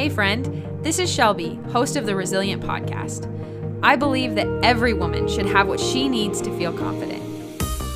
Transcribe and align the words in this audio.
Hey, 0.00 0.08
friend, 0.08 0.66
this 0.82 0.98
is 0.98 1.12
Shelby, 1.12 1.60
host 1.72 1.94
of 1.94 2.06
the 2.06 2.16
Resilient 2.16 2.62
Podcast. 2.62 3.28
I 3.82 3.96
believe 3.96 4.34
that 4.34 4.48
every 4.62 4.94
woman 4.94 5.28
should 5.28 5.44
have 5.44 5.68
what 5.68 5.78
she 5.78 6.08
needs 6.08 6.40
to 6.40 6.56
feel 6.56 6.72
confident. 6.72 7.22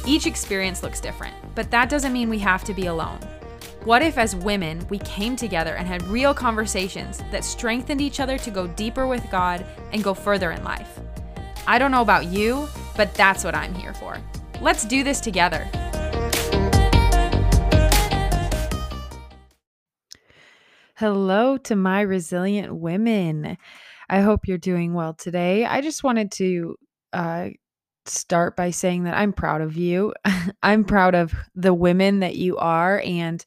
Each 0.07 0.27
experience 0.27 0.83
looks 0.83 1.01
different, 1.01 1.35
but 1.55 1.71
that 1.71 1.89
doesn't 1.89 2.13
mean 2.13 2.29
we 2.29 2.41
have 2.41 2.63
to 2.65 2.75
be 2.75 2.89
alone. 2.89 3.21
What 3.85 4.03
if, 4.03 4.19
as 4.19 4.37
women, 4.37 4.87
we 4.91 4.99
came 4.99 5.35
together 5.35 5.77
and 5.77 5.89
had 5.89 6.03
real 6.03 6.35
conversations 6.35 7.23
that 7.31 7.43
strengthened 7.43 8.03
each 8.03 8.21
other 8.21 8.37
to 8.37 8.51
go 8.51 8.67
deeper 8.67 9.07
with 9.07 9.27
God 9.31 9.65
and 9.95 10.05
go 10.05 10.13
further 10.13 10.51
in 10.51 10.63
life? 10.63 11.01
I 11.67 11.79
don't 11.79 11.91
know 11.91 12.03
about 12.03 12.27
you, 12.27 12.69
but 12.99 13.15
that's 13.15 13.45
what 13.45 13.55
I'm 13.55 13.75
here 13.75 13.95
for. 13.95 14.19
Let's 14.61 14.85
do 14.85 15.05
this 15.05 15.21
together. 15.21 15.67
Hello 20.97 21.57
to 21.57 21.75
my 21.75 22.03
resilient 22.03 22.73
women. 22.73 23.59
I 24.09 24.21
hope 24.21 24.47
you're 24.47 24.59
doing 24.59 24.95
well 24.95 25.13
today. 25.13 25.65
I 25.65 25.81
just 25.81 26.05
wanted 26.05 26.31
to 26.33 26.77
uh, 27.13 27.49
start 28.07 28.55
by 28.55 28.71
saying 28.71 29.03
that 29.03 29.17
I'm 29.17 29.33
proud 29.33 29.61
of 29.61 29.77
you. 29.77 30.15
I'm 30.63 30.85
proud 30.85 31.17
of 31.17 31.35
the 31.57 31.75
women 31.75 32.21
that 32.21 32.37
you 32.37 32.57
are 32.59 33.03
and 33.05 33.45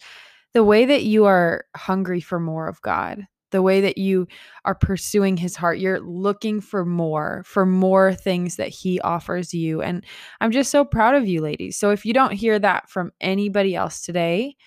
the 0.54 0.64
way 0.66 0.84
that 0.88 1.04
you 1.04 1.24
are 1.24 1.64
hungry 1.74 2.20
for 2.20 2.38
more 2.38 2.68
of 2.68 2.82
God, 2.82 3.26
the 3.52 3.62
way 3.62 3.80
that 3.80 3.98
you 3.98 4.28
are 4.66 4.76
pursuing 4.76 5.38
his 5.38 5.56
heart. 5.56 5.80
You're 5.80 6.02
looking 6.02 6.60
for 6.60 6.84
more, 6.84 7.44
for 7.46 7.66
more 7.66 8.14
things 8.14 8.58
that 8.58 8.70
he 8.70 9.00
offers 9.00 9.54
you. 9.54 9.82
And 9.82 10.04
I'm 10.42 10.52
just 10.52 10.70
so 10.70 10.84
proud 10.84 11.16
of 11.16 11.30
you, 11.30 11.40
ladies. 11.40 11.78
So 11.78 11.92
if 11.92 12.06
you 12.06 12.12
don't 12.12 12.34
hear 12.34 12.60
that 12.60 12.90
from 12.90 13.14
anybody 13.22 13.74
else 13.74 14.02
today, 14.02 14.58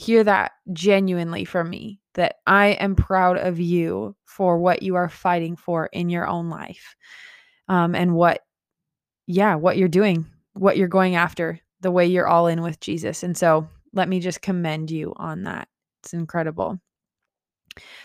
hear 0.00 0.24
that 0.24 0.52
genuinely 0.72 1.44
from 1.44 1.68
me 1.68 2.00
that 2.14 2.36
I 2.46 2.68
am 2.68 2.96
proud 2.96 3.36
of 3.36 3.60
you 3.60 4.16
for 4.24 4.58
what 4.58 4.82
you 4.82 4.94
are 4.94 5.10
fighting 5.10 5.56
for 5.56 5.90
in 5.92 6.08
your 6.08 6.26
own 6.26 6.48
life. 6.48 6.96
Um, 7.68 7.94
and 7.94 8.14
what, 8.14 8.40
yeah, 9.26 9.56
what 9.56 9.76
you're 9.76 9.88
doing, 9.88 10.24
what 10.54 10.78
you're 10.78 10.88
going 10.88 11.16
after, 11.16 11.60
the 11.82 11.90
way 11.90 12.06
you're 12.06 12.26
all 12.26 12.46
in 12.46 12.62
with 12.62 12.80
Jesus. 12.80 13.22
And 13.22 13.36
so 13.36 13.68
let 13.92 14.08
me 14.08 14.20
just 14.20 14.40
commend 14.40 14.90
you 14.90 15.12
on 15.16 15.42
that. 15.42 15.68
It's 16.02 16.14
incredible. 16.14 16.80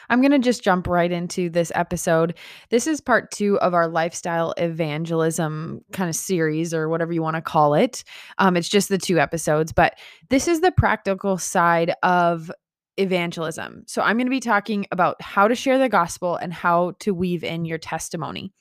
I'm 0.09 0.21
going 0.21 0.31
to 0.31 0.39
just 0.39 0.63
jump 0.63 0.87
right 0.87 1.11
into 1.11 1.49
this 1.49 1.71
episode. 1.75 2.35
This 2.69 2.87
is 2.87 3.01
part 3.01 3.31
two 3.31 3.59
of 3.59 3.73
our 3.73 3.87
lifestyle 3.87 4.53
evangelism 4.57 5.81
kind 5.91 6.09
of 6.09 6.15
series, 6.15 6.73
or 6.73 6.89
whatever 6.89 7.13
you 7.13 7.21
want 7.21 7.35
to 7.35 7.41
call 7.41 7.73
it. 7.73 8.03
Um, 8.37 8.55
it's 8.55 8.69
just 8.69 8.89
the 8.89 8.97
two 8.97 9.19
episodes, 9.19 9.71
but 9.71 9.97
this 10.29 10.47
is 10.47 10.61
the 10.61 10.71
practical 10.71 11.37
side 11.37 11.93
of 12.03 12.51
evangelism. 12.97 13.83
So 13.87 14.01
I'm 14.01 14.17
going 14.17 14.27
to 14.27 14.31
be 14.31 14.39
talking 14.39 14.85
about 14.91 15.21
how 15.21 15.47
to 15.47 15.55
share 15.55 15.77
the 15.77 15.89
gospel 15.89 16.35
and 16.35 16.53
how 16.53 16.93
to 16.99 17.13
weave 17.13 17.43
in 17.43 17.65
your 17.65 17.77
testimony. 17.77 18.53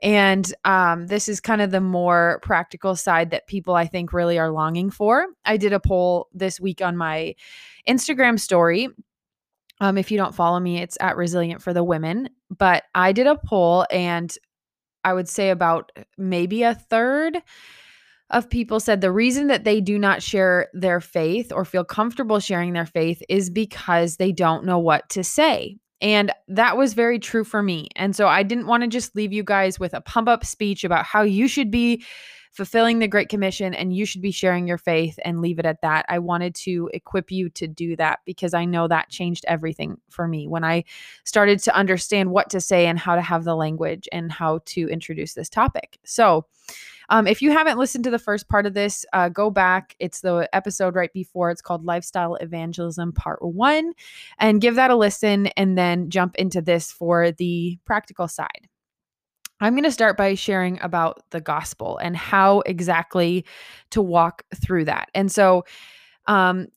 And 0.00 0.52
um, 0.64 1.08
this 1.08 1.28
is 1.28 1.40
kind 1.40 1.60
of 1.60 1.70
the 1.70 1.80
more 1.80 2.40
practical 2.42 2.94
side 2.94 3.30
that 3.30 3.48
people 3.48 3.74
I 3.74 3.86
think 3.86 4.12
really 4.12 4.38
are 4.38 4.50
longing 4.50 4.90
for. 4.90 5.26
I 5.44 5.56
did 5.56 5.72
a 5.72 5.80
poll 5.80 6.28
this 6.32 6.60
week 6.60 6.80
on 6.80 6.96
my 6.96 7.34
Instagram 7.88 8.38
story. 8.38 8.88
Um, 9.80 9.96
if 9.96 10.10
you 10.10 10.18
don't 10.18 10.34
follow 10.34 10.58
me, 10.58 10.78
it's 10.78 10.98
at 11.00 11.16
Resilient 11.16 11.62
for 11.62 11.72
the 11.72 11.84
Women. 11.84 12.30
But 12.56 12.84
I 12.94 13.12
did 13.12 13.26
a 13.26 13.36
poll, 13.36 13.86
and 13.90 14.34
I 15.04 15.12
would 15.12 15.28
say 15.28 15.50
about 15.50 15.92
maybe 16.16 16.62
a 16.62 16.74
third 16.74 17.38
of 18.30 18.50
people 18.50 18.78
said 18.80 19.00
the 19.00 19.12
reason 19.12 19.46
that 19.46 19.64
they 19.64 19.80
do 19.80 19.98
not 19.98 20.22
share 20.22 20.68
their 20.74 21.00
faith 21.00 21.52
or 21.52 21.64
feel 21.64 21.84
comfortable 21.84 22.40
sharing 22.40 22.72
their 22.72 22.86
faith 22.86 23.22
is 23.28 23.48
because 23.48 24.16
they 24.16 24.32
don't 24.32 24.64
know 24.64 24.78
what 24.78 25.08
to 25.10 25.24
say. 25.24 25.78
And 26.00 26.30
that 26.48 26.76
was 26.76 26.94
very 26.94 27.18
true 27.18 27.42
for 27.42 27.62
me. 27.62 27.88
And 27.96 28.14
so 28.14 28.28
I 28.28 28.42
didn't 28.42 28.66
want 28.66 28.82
to 28.82 28.88
just 28.88 29.16
leave 29.16 29.32
you 29.32 29.42
guys 29.42 29.80
with 29.80 29.94
a 29.94 30.00
pump 30.00 30.28
up 30.28 30.44
speech 30.44 30.84
about 30.84 31.04
how 31.04 31.22
you 31.22 31.48
should 31.48 31.70
be 31.70 32.04
fulfilling 32.50 32.98
the 32.98 33.08
Great 33.08 33.28
Commission 33.28 33.74
and 33.74 33.94
you 33.94 34.04
should 34.04 34.22
be 34.22 34.30
sharing 34.30 34.66
your 34.66 34.78
faith 34.78 35.18
and 35.24 35.40
leave 35.40 35.58
it 35.58 35.66
at 35.66 35.82
that. 35.82 36.06
I 36.08 36.18
wanted 36.18 36.54
to 36.56 36.90
equip 36.92 37.30
you 37.30 37.48
to 37.50 37.66
do 37.66 37.96
that 37.96 38.20
because 38.24 38.54
I 38.54 38.64
know 38.64 38.88
that 38.88 39.10
changed 39.10 39.44
everything 39.48 39.98
for 40.08 40.26
me 40.26 40.48
when 40.48 40.64
I 40.64 40.84
started 41.24 41.60
to 41.60 41.74
understand 41.74 42.30
what 42.30 42.50
to 42.50 42.60
say 42.60 42.86
and 42.86 42.98
how 42.98 43.14
to 43.14 43.22
have 43.22 43.44
the 43.44 43.56
language 43.56 44.08
and 44.12 44.30
how 44.32 44.60
to 44.66 44.88
introduce 44.88 45.34
this 45.34 45.48
topic. 45.48 45.98
So, 46.04 46.46
um, 47.10 47.26
if 47.26 47.40
you 47.40 47.50
haven't 47.50 47.78
listened 47.78 48.04
to 48.04 48.10
the 48.10 48.18
first 48.18 48.48
part 48.48 48.66
of 48.66 48.74
this, 48.74 49.06
uh, 49.12 49.30
go 49.30 49.50
back. 49.50 49.96
It's 49.98 50.20
the 50.20 50.48
episode 50.52 50.94
right 50.94 51.12
before. 51.12 51.50
It's 51.50 51.62
called 51.62 51.84
Lifestyle 51.86 52.34
Evangelism 52.34 53.12
Part 53.12 53.40
One, 53.40 53.94
and 54.38 54.60
give 54.60 54.74
that 54.74 54.90
a 54.90 54.96
listen 54.96 55.46
and 55.48 55.78
then 55.78 56.10
jump 56.10 56.34
into 56.36 56.60
this 56.60 56.92
for 56.92 57.32
the 57.32 57.78
practical 57.86 58.28
side. 58.28 58.68
I'm 59.60 59.74
going 59.74 59.84
to 59.84 59.90
start 59.90 60.16
by 60.16 60.34
sharing 60.34 60.80
about 60.80 61.22
the 61.30 61.40
gospel 61.40 61.98
and 61.98 62.16
how 62.16 62.60
exactly 62.60 63.44
to 63.90 64.02
walk 64.02 64.44
through 64.54 64.84
that. 64.86 65.08
And 65.14 65.30
so, 65.30 65.64
um, 66.26 66.68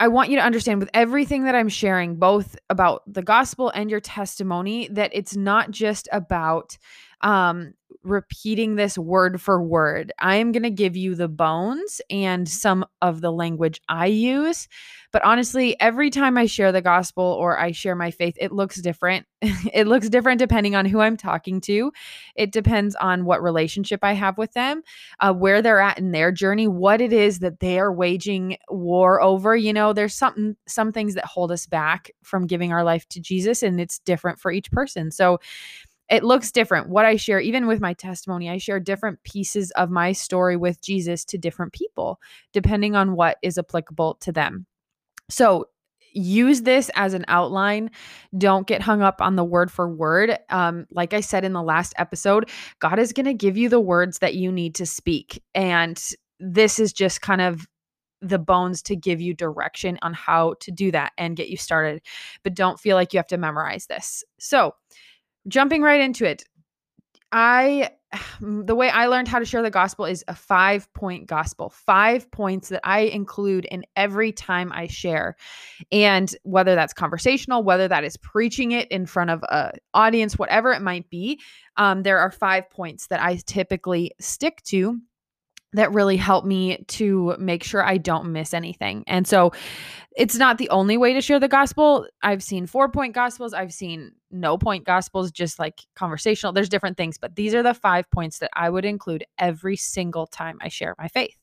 I 0.00 0.08
want 0.08 0.30
you 0.30 0.36
to 0.36 0.42
understand 0.42 0.80
with 0.80 0.88
everything 0.94 1.44
that 1.44 1.54
I'm 1.54 1.68
sharing, 1.68 2.16
both 2.16 2.56
about 2.70 3.02
the 3.06 3.22
gospel 3.22 3.68
and 3.74 3.90
your 3.90 4.00
testimony, 4.00 4.88
that 4.92 5.10
it's 5.12 5.36
not 5.36 5.70
just 5.70 6.08
about 6.10 6.78
um, 7.22 7.74
repeating 8.02 8.76
this 8.76 8.96
word 8.96 9.40
for 9.40 9.62
word. 9.62 10.12
I 10.18 10.36
am 10.36 10.52
going 10.52 10.62
to 10.62 10.70
give 10.70 10.96
you 10.96 11.14
the 11.14 11.28
bones 11.28 12.00
and 12.08 12.48
some 12.48 12.84
of 13.02 13.20
the 13.20 13.30
language 13.30 13.80
I 13.88 14.06
use. 14.06 14.68
But 15.12 15.24
honestly, 15.24 15.78
every 15.80 16.08
time 16.08 16.38
I 16.38 16.46
share 16.46 16.70
the 16.70 16.80
gospel 16.80 17.24
or 17.24 17.58
I 17.58 17.72
share 17.72 17.96
my 17.96 18.10
faith, 18.12 18.36
it 18.40 18.52
looks 18.52 18.80
different. 18.80 19.26
it 19.42 19.86
looks 19.88 20.08
different 20.08 20.38
depending 20.38 20.76
on 20.76 20.86
who 20.86 21.00
I'm 21.00 21.16
talking 21.16 21.60
to. 21.62 21.92
It 22.36 22.52
depends 22.52 22.94
on 22.94 23.24
what 23.24 23.42
relationship 23.42 24.00
I 24.02 24.12
have 24.12 24.38
with 24.38 24.52
them, 24.52 24.82
uh, 25.18 25.32
where 25.32 25.62
they're 25.62 25.80
at 25.80 25.98
in 25.98 26.12
their 26.12 26.30
journey, 26.30 26.68
what 26.68 27.00
it 27.00 27.12
is 27.12 27.40
that 27.40 27.58
they 27.58 27.80
are 27.80 27.92
waging 27.92 28.56
war 28.68 29.20
over. 29.20 29.56
You 29.56 29.72
know, 29.72 29.92
there's 29.92 30.14
something, 30.14 30.56
some 30.66 30.92
things 30.92 31.14
that 31.14 31.24
hold 31.24 31.50
us 31.50 31.66
back 31.66 32.12
from 32.22 32.46
giving 32.46 32.72
our 32.72 32.84
life 32.84 33.06
to 33.08 33.20
Jesus, 33.20 33.62
and 33.62 33.80
it's 33.80 33.98
different 33.98 34.38
for 34.38 34.52
each 34.52 34.70
person. 34.70 35.10
So, 35.10 35.40
it 36.10 36.24
looks 36.24 36.50
different. 36.50 36.88
What 36.88 37.06
I 37.06 37.16
share, 37.16 37.40
even 37.40 37.66
with 37.68 37.80
my 37.80 37.94
testimony, 37.94 38.50
I 38.50 38.58
share 38.58 38.80
different 38.80 39.22
pieces 39.22 39.70
of 39.72 39.90
my 39.90 40.12
story 40.12 40.56
with 40.56 40.82
Jesus 40.82 41.24
to 41.26 41.38
different 41.38 41.72
people, 41.72 42.20
depending 42.52 42.96
on 42.96 43.14
what 43.14 43.38
is 43.42 43.56
applicable 43.56 44.16
to 44.22 44.32
them. 44.32 44.66
So, 45.30 45.66
use 46.12 46.62
this 46.62 46.90
as 46.96 47.14
an 47.14 47.24
outline. 47.28 47.88
Don't 48.36 48.66
get 48.66 48.82
hung 48.82 49.00
up 49.00 49.22
on 49.22 49.36
the 49.36 49.44
word 49.44 49.70
for 49.70 49.88
word. 49.88 50.36
Um, 50.48 50.86
like 50.90 51.14
I 51.14 51.20
said 51.20 51.44
in 51.44 51.52
the 51.52 51.62
last 51.62 51.94
episode, 51.98 52.50
God 52.80 52.98
is 52.98 53.12
going 53.12 53.26
to 53.26 53.34
give 53.34 53.56
you 53.56 53.68
the 53.68 53.78
words 53.78 54.18
that 54.18 54.34
you 54.34 54.50
need 54.50 54.74
to 54.74 54.86
speak. 54.86 55.40
And 55.54 56.02
this 56.40 56.80
is 56.80 56.92
just 56.92 57.22
kind 57.22 57.40
of 57.40 57.68
the 58.20 58.40
bones 58.40 58.82
to 58.82 58.96
give 58.96 59.20
you 59.20 59.34
direction 59.34 60.00
on 60.02 60.12
how 60.12 60.54
to 60.60 60.72
do 60.72 60.90
that 60.90 61.12
and 61.16 61.36
get 61.36 61.48
you 61.48 61.56
started. 61.56 62.02
But 62.42 62.54
don't 62.54 62.80
feel 62.80 62.96
like 62.96 63.12
you 63.12 63.18
have 63.18 63.28
to 63.28 63.38
memorize 63.38 63.86
this. 63.86 64.24
So, 64.40 64.74
jumping 65.48 65.82
right 65.82 66.00
into 66.00 66.24
it, 66.24 66.44
I 67.32 67.90
the 68.40 68.74
way 68.74 68.90
I 68.90 69.06
learned 69.06 69.28
how 69.28 69.38
to 69.38 69.44
share 69.44 69.62
the 69.62 69.70
gospel 69.70 70.04
is 70.04 70.24
a 70.28 70.34
five 70.34 70.92
point 70.94 71.26
gospel, 71.26 71.70
five 71.70 72.30
points 72.30 72.68
that 72.70 72.80
I 72.84 73.00
include 73.00 73.64
in 73.66 73.84
every 73.96 74.32
time 74.32 74.72
I 74.72 74.86
share. 74.86 75.36
And 75.92 76.34
whether 76.42 76.74
that's 76.74 76.92
conversational, 76.92 77.62
whether 77.62 77.88
that 77.88 78.04
is 78.04 78.16
preaching 78.16 78.72
it 78.72 78.88
in 78.88 79.06
front 79.06 79.30
of 79.30 79.42
a 79.44 79.72
audience, 79.94 80.38
whatever 80.38 80.72
it 80.72 80.82
might 80.82 81.08
be, 81.10 81.40
um, 81.76 82.02
there 82.02 82.18
are 82.18 82.30
five 82.30 82.68
points 82.70 83.06
that 83.08 83.22
I 83.22 83.38
typically 83.46 84.12
stick 84.20 84.62
to 84.64 85.00
that 85.72 85.92
really 85.92 86.16
help 86.16 86.44
me 86.44 86.84
to 86.88 87.36
make 87.38 87.62
sure 87.62 87.84
I 87.84 87.96
don't 87.96 88.32
miss 88.32 88.52
anything. 88.54 89.04
And 89.06 89.26
so 89.26 89.52
it's 90.16 90.36
not 90.36 90.58
the 90.58 90.68
only 90.70 90.96
way 90.96 91.12
to 91.12 91.20
share 91.20 91.38
the 91.38 91.48
gospel. 91.48 92.08
I've 92.22 92.42
seen 92.42 92.66
four 92.66 92.88
point 92.88 93.14
gospels, 93.14 93.54
I've 93.54 93.72
seen 93.72 94.12
no 94.30 94.58
point 94.58 94.84
gospels, 94.84 95.30
just 95.30 95.58
like 95.58 95.80
conversational. 95.94 96.52
There's 96.52 96.68
different 96.68 96.96
things, 96.96 97.18
but 97.18 97.36
these 97.36 97.54
are 97.54 97.62
the 97.62 97.74
five 97.74 98.10
points 98.10 98.38
that 98.38 98.50
I 98.54 98.70
would 98.70 98.84
include 98.84 99.24
every 99.38 99.76
single 99.76 100.26
time 100.26 100.58
I 100.60 100.68
share 100.68 100.94
my 100.98 101.08
faith. 101.08 101.36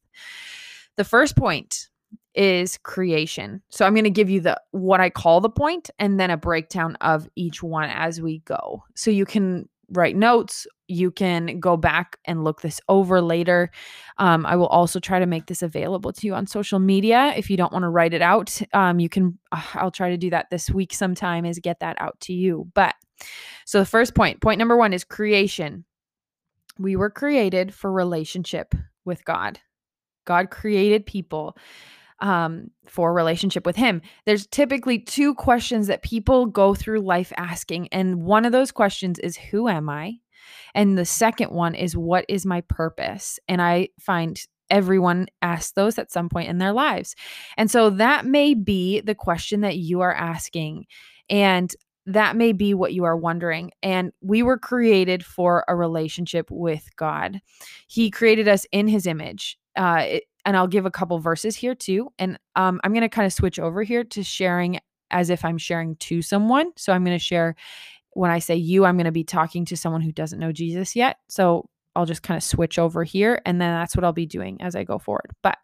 The 0.97 1.05
first 1.05 1.35
point 1.35 1.89
is 2.33 2.77
creation. 2.77 3.61
So 3.69 3.85
I'm 3.85 3.93
going 3.93 4.03
to 4.03 4.09
give 4.09 4.29
you 4.29 4.41
the 4.41 4.61
what 4.71 4.99
I 4.99 5.09
call 5.09 5.41
the 5.41 5.49
point 5.49 5.89
and 5.97 6.19
then 6.19 6.29
a 6.29 6.37
breakdown 6.37 6.95
of 7.01 7.27
each 7.35 7.63
one 7.63 7.89
as 7.89 8.21
we 8.21 8.39
go. 8.39 8.83
So 8.95 9.09
you 9.09 9.25
can 9.25 9.67
write 9.89 10.15
notes. 10.15 10.67
You 10.87 11.11
can 11.11 11.59
go 11.59 11.77
back 11.77 12.17
and 12.25 12.43
look 12.43 12.61
this 12.61 12.79
over 12.87 13.21
later. 13.21 13.71
Um, 14.17 14.45
I 14.45 14.55
will 14.55 14.67
also 14.67 14.99
try 14.99 15.19
to 15.19 15.25
make 15.25 15.47
this 15.47 15.61
available 15.61 16.13
to 16.13 16.27
you 16.27 16.33
on 16.33 16.47
social 16.47 16.79
media. 16.79 17.33
If 17.35 17.49
you 17.49 17.57
don't 17.57 17.73
want 17.73 17.83
to 17.83 17.89
write 17.89 18.13
it 18.13 18.21
out, 18.21 18.59
um, 18.73 18.99
you 18.99 19.09
can, 19.09 19.37
uh, 19.51 19.61
I'll 19.73 19.91
try 19.91 20.09
to 20.09 20.17
do 20.17 20.29
that 20.29 20.49
this 20.49 20.69
week 20.69 20.93
sometime, 20.93 21.45
is 21.45 21.59
get 21.59 21.79
that 21.81 21.97
out 21.99 22.19
to 22.21 22.33
you. 22.33 22.67
But 22.73 22.95
so 23.65 23.79
the 23.79 23.85
first 23.85 24.15
point, 24.15 24.41
point 24.41 24.59
number 24.59 24.77
one 24.77 24.93
is 24.93 25.03
creation. 25.03 25.85
We 26.79 26.95
were 26.95 27.09
created 27.09 27.73
for 27.73 27.91
relationship 27.91 28.73
with 29.03 29.25
God. 29.25 29.59
God 30.25 30.51
created 30.51 31.05
people 31.05 31.57
um, 32.19 32.71
for 32.85 33.13
relationship 33.13 33.65
with 33.65 33.75
Him. 33.75 34.01
There's 34.25 34.47
typically 34.47 34.99
two 34.99 35.33
questions 35.35 35.87
that 35.87 36.01
people 36.01 36.45
go 36.45 36.73
through 36.73 37.01
life 37.01 37.31
asking. 37.37 37.87
And 37.89 38.23
one 38.23 38.45
of 38.45 38.51
those 38.51 38.71
questions 38.71 39.19
is, 39.19 39.37
Who 39.37 39.67
am 39.67 39.89
I? 39.89 40.19
And 40.73 40.97
the 40.97 41.05
second 41.05 41.51
one 41.51 41.75
is, 41.75 41.95
What 41.95 42.25
is 42.27 42.45
my 42.45 42.61
purpose? 42.61 43.39
And 43.47 43.61
I 43.61 43.89
find 43.99 44.39
everyone 44.69 45.27
asks 45.41 45.71
those 45.71 45.97
at 45.97 46.11
some 46.11 46.29
point 46.29 46.49
in 46.49 46.57
their 46.57 46.73
lives. 46.73 47.15
And 47.55 47.71
so 47.71 47.89
that 47.91 48.25
may 48.25 48.53
be 48.53 48.99
the 49.01 49.15
question 49.15 49.61
that 49.61 49.77
you 49.77 50.01
are 50.01 50.13
asking. 50.13 50.85
And 51.29 51.73
that 52.05 52.35
may 52.35 52.53
be 52.53 52.73
what 52.73 52.93
you 52.93 53.03
are 53.03 53.17
wondering. 53.17 53.71
And 53.83 54.11
we 54.21 54.41
were 54.41 54.57
created 54.57 55.25
for 55.25 55.65
a 55.67 55.75
relationship 55.75 56.49
with 56.49 56.87
God. 56.95 57.41
He 57.87 58.09
created 58.09 58.47
us 58.47 58.65
in 58.71 58.87
his 58.87 59.05
image. 59.05 59.57
Uh, 59.75 60.03
it, 60.05 60.23
and 60.45 60.55
I'll 60.55 60.67
give 60.67 60.85
a 60.85 60.91
couple 60.91 61.19
verses 61.19 61.57
here 61.57 61.75
too. 61.75 62.09
And 62.17 62.39
um, 62.55 62.79
I'm 62.83 62.93
going 62.93 63.01
to 63.01 63.09
kind 63.09 63.25
of 63.25 63.33
switch 63.33 63.59
over 63.59 63.83
here 63.83 64.05
to 64.05 64.23
sharing 64.23 64.79
as 65.11 65.29
if 65.29 65.43
I'm 65.43 65.57
sharing 65.57 65.97
to 65.97 66.21
someone. 66.21 66.71
So 66.77 66.93
I'm 66.93 67.03
going 67.03 67.17
to 67.17 67.23
share 67.23 67.55
when 68.17 68.31
I 68.31 68.39
say 68.39 68.55
you, 68.55 68.83
I'm 68.83 68.97
going 68.97 69.05
to 69.05 69.11
be 69.11 69.23
talking 69.23 69.63
to 69.65 69.77
someone 69.77 70.01
who 70.01 70.11
doesn't 70.11 70.39
know 70.39 70.51
Jesus 70.51 70.95
yet. 70.95 71.17
So 71.29 71.69
I'll 71.95 72.07
just 72.07 72.23
kind 72.23 72.35
of 72.37 72.43
switch 72.43 72.79
over 72.79 73.03
here. 73.03 73.39
And 73.45 73.61
then 73.61 73.71
that's 73.71 73.95
what 73.95 74.03
I'll 74.03 74.11
be 74.11 74.25
doing 74.25 74.61
as 74.61 74.75
I 74.75 74.83
go 74.83 74.97
forward. 74.97 75.31
But 75.43 75.57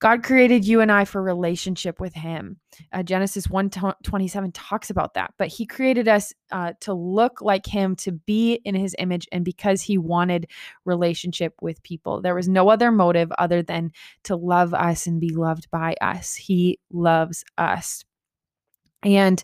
God 0.00 0.24
created 0.24 0.66
you 0.66 0.80
and 0.80 0.90
I 0.90 1.04
for 1.04 1.22
relationship 1.22 2.00
with 2.00 2.12
Him. 2.12 2.58
Uh, 2.92 3.04
Genesis 3.04 3.48
1 3.48 3.70
27 4.02 4.50
talks 4.50 4.90
about 4.90 5.14
that. 5.14 5.32
But 5.38 5.46
He 5.46 5.64
created 5.64 6.08
us 6.08 6.32
uh, 6.50 6.72
to 6.80 6.92
look 6.92 7.40
like 7.40 7.66
Him, 7.66 7.94
to 7.96 8.10
be 8.10 8.54
in 8.64 8.74
His 8.74 8.96
image, 8.98 9.28
and 9.30 9.44
because 9.44 9.80
He 9.80 9.96
wanted 9.96 10.50
relationship 10.84 11.54
with 11.62 11.82
people. 11.84 12.20
There 12.20 12.34
was 12.34 12.48
no 12.48 12.68
other 12.68 12.90
motive 12.90 13.30
other 13.38 13.62
than 13.62 13.92
to 14.24 14.34
love 14.34 14.74
us 14.74 15.06
and 15.06 15.20
be 15.20 15.30
loved 15.30 15.70
by 15.70 15.94
us. 16.00 16.34
He 16.34 16.80
loves 16.90 17.44
us. 17.56 18.04
And 19.04 19.42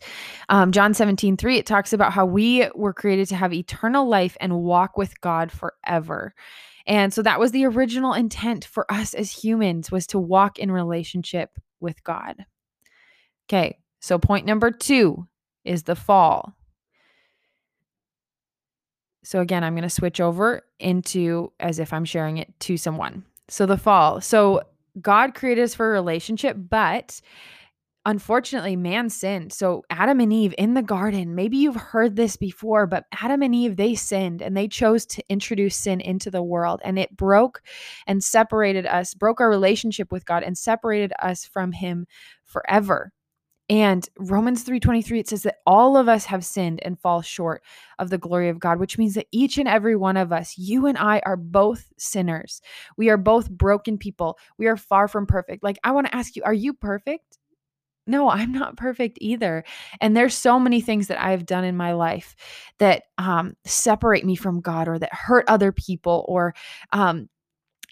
um, 0.49 0.73
John 0.73 0.95
17, 0.95 1.37
3, 1.37 1.59
it 1.59 1.67
talks 1.67 1.93
about 1.93 2.13
how 2.13 2.25
we 2.25 2.69
were 2.75 2.95
created 2.95 3.29
to 3.29 3.37
have 3.37 3.53
eternal 3.53 4.09
life 4.09 4.37
and 4.41 4.61
walk 4.61 4.97
with 4.97 5.21
God 5.21 5.53
forever. 5.53 6.35
And 6.87 7.13
so 7.13 7.23
that 7.23 7.39
was 7.39 7.53
the 7.53 7.67
original 7.67 8.15
intent 8.15 8.65
for 8.65 8.91
us 8.91 9.15
as 9.15 9.31
humans 9.31 9.91
was 9.91 10.07
to 10.09 10.19
walk 10.19 10.59
in 10.59 10.73
relationship 10.73 11.51
with 11.79 12.03
God. 12.03 12.47
Okay, 13.49 13.79
so 14.01 14.19
point 14.19 14.47
number 14.47 14.71
two 14.71 15.27
is 15.65 15.83
the 15.83 15.97
fall. 15.97 16.55
So 19.23 19.41
again, 19.41 19.63
I'm 19.63 19.75
going 19.75 19.83
to 19.83 19.91
switch 19.91 20.21
over 20.21 20.63
into 20.79 21.53
as 21.61 21.79
if 21.79 21.93
I'm 21.93 22.05
sharing 22.05 22.39
it 22.39 22.59
to 22.61 22.77
someone. 22.77 23.25
So 23.49 23.67
the 23.67 23.77
fall. 23.77 24.21
So 24.21 24.63
God 25.01 25.35
created 25.35 25.63
us 25.63 25.75
for 25.75 25.89
a 25.89 25.93
relationship, 25.93 26.57
but 26.59 27.21
unfortunately, 28.07 28.77
man 28.77 29.11
sinned. 29.11 29.53
So, 29.53 29.85
Adam 29.91 30.21
and 30.21 30.33
Eve 30.33 30.55
in 30.59 30.75
the 30.75 30.83
garden, 30.83 31.35
maybe 31.35 31.57
you've 31.57 31.77
heard 31.77 32.17
this 32.17 32.37
before, 32.37 32.87
but 32.87 33.05
Adam 33.13 33.43
and 33.43 33.55
Eve, 33.55 33.77
they 33.77 33.95
sinned 33.95 34.43
and 34.43 34.57
they 34.57 34.69
chose 34.69 35.07
to 35.07 35.25
introduce 35.29 35.77
sin 35.77 36.01
into 36.01 36.31
the 36.31 36.43
world. 36.43 36.81
And 36.85 36.99
it 36.99 37.17
broke 37.17 37.63
and 38.07 38.23
separated 38.23 38.87
us, 38.87 39.15
broke 39.15 39.41
our 39.41 39.51
relationship 39.51 40.13
with 40.13 40.25
God 40.25 40.43
and 40.43 40.57
separated 40.57 41.13
us 41.21 41.45
from 41.45 41.73
Him 41.73 42.07
forever. 42.45 43.13
And 43.71 44.09
Romans 44.19 44.65
3:23 44.65 45.21
it 45.21 45.29
says 45.29 45.45
that 45.45 45.59
all 45.65 45.97
of 45.97 46.09
us 46.09 46.25
have 46.25 46.45
sinned 46.45 46.81
and 46.83 46.99
fall 46.99 47.23
short 47.23 47.63
of 48.01 48.11
the 48.11 48.19
glory 48.19 48.49
of 48.49 48.59
God, 48.59 48.81
which 48.81 48.99
means 48.99 49.15
that 49.15 49.29
each 49.31 49.59
and 49.59 49.69
every 49.69 49.95
one 49.95 50.17
of 50.17 50.33
us, 50.33 50.59
you 50.59 50.87
and 50.87 50.99
I 50.99 51.23
are 51.25 51.37
both 51.37 51.93
sinners. 51.97 52.61
We 52.97 53.11
are 53.11 53.17
both 53.17 53.49
broken 53.49 53.97
people. 53.97 54.39
We 54.59 54.67
are 54.67 54.77
far 54.77 55.07
from 55.07 55.25
perfect. 55.25 55.63
Like 55.63 55.79
I 55.85 55.93
want 55.93 56.09
to 56.09 56.17
ask 56.17 56.35
you, 56.35 56.43
are 56.43 56.53
you 56.53 56.75
perfect? 56.75 57.39
No, 58.07 58.31
I'm 58.31 58.53
not 58.53 58.77
perfect 58.77 59.19
either. 59.21 59.65
And 60.01 60.17
there's 60.17 60.35
so 60.35 60.59
many 60.59 60.81
things 60.81 61.09
that 61.09 61.23
I've 61.23 61.47
done 61.47 61.65
in 61.65 61.77
my 61.77 61.93
life 61.93 62.35
that 62.79 63.05
um, 63.19 63.55
separate 63.65 64.25
me 64.25 64.37
from 64.37 64.61
God 64.61 64.89
or 64.89 64.99
that 64.99 65.13
hurt 65.13 65.45
other 65.49 65.73
people 65.73 66.25
or 66.29 66.55
um, 66.93 67.29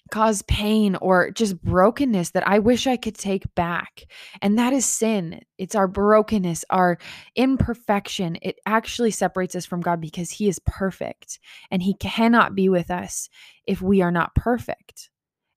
cause 0.09 0.41
pain 0.43 0.95
or 0.95 1.31
just 1.31 1.61
brokenness 1.61 2.31
that 2.31 2.47
I 2.47 2.59
wish 2.59 2.87
I 2.87 2.97
could 2.97 3.15
take 3.15 3.43
back. 3.55 4.05
And 4.41 4.57
that 4.57 4.73
is 4.73 4.85
sin. 4.85 5.41
It's 5.57 5.75
our 5.75 5.87
brokenness, 5.87 6.65
our 6.69 6.97
imperfection. 7.35 8.37
It 8.41 8.59
actually 8.65 9.11
separates 9.11 9.55
us 9.55 9.65
from 9.65 9.81
God 9.81 10.01
because 10.01 10.31
He 10.31 10.47
is 10.47 10.59
perfect 10.65 11.39
and 11.71 11.81
He 11.81 11.93
cannot 11.95 12.55
be 12.55 12.69
with 12.69 12.91
us 12.91 13.29
if 13.65 13.81
we 13.81 14.01
are 14.01 14.11
not 14.11 14.35
perfect. 14.35 15.09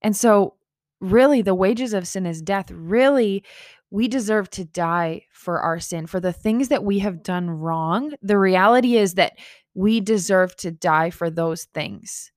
And 0.03 0.17
so, 0.17 0.57
really, 1.01 1.43
the 1.43 1.55
wages 1.55 1.95
of 1.95 2.07
sin 2.07 2.27
is 2.27 2.43
death. 2.43 2.71
Really, 2.71 3.45
we 3.93 4.09
deserve 4.09 4.49
to 4.49 4.65
die 4.65 5.27
for 5.33 5.61
our 5.61 5.79
sin, 5.79 6.07
for 6.07 6.19
the 6.19 6.33
things 6.33 6.69
that 6.69 6.83
we 6.83 7.01
have 7.01 7.23
done 7.23 7.51
wrong. 7.51 8.15
The 8.23 8.39
reality 8.39 8.97
is 8.97 9.15
that 9.15 9.35
we 9.75 10.01
deserve 10.01 10.57
to 10.57 10.71
die 10.71 11.11
for 11.11 11.29
those 11.29 11.65
things. 11.75 12.33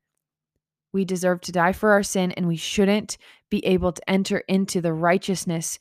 We 0.92 1.06
deserve 1.06 1.40
to 1.42 1.54
die 1.54 1.72
for 1.72 1.92
our 1.92 2.04
sin, 2.04 2.34
and 2.34 2.46
we 2.46 2.58
shouldn't 2.58 3.18
be 3.50 3.66
able 3.66 3.94
to 3.94 4.10
enter 4.10 4.40
into 4.50 4.82
the 4.82 4.92
righteousness 4.92 5.80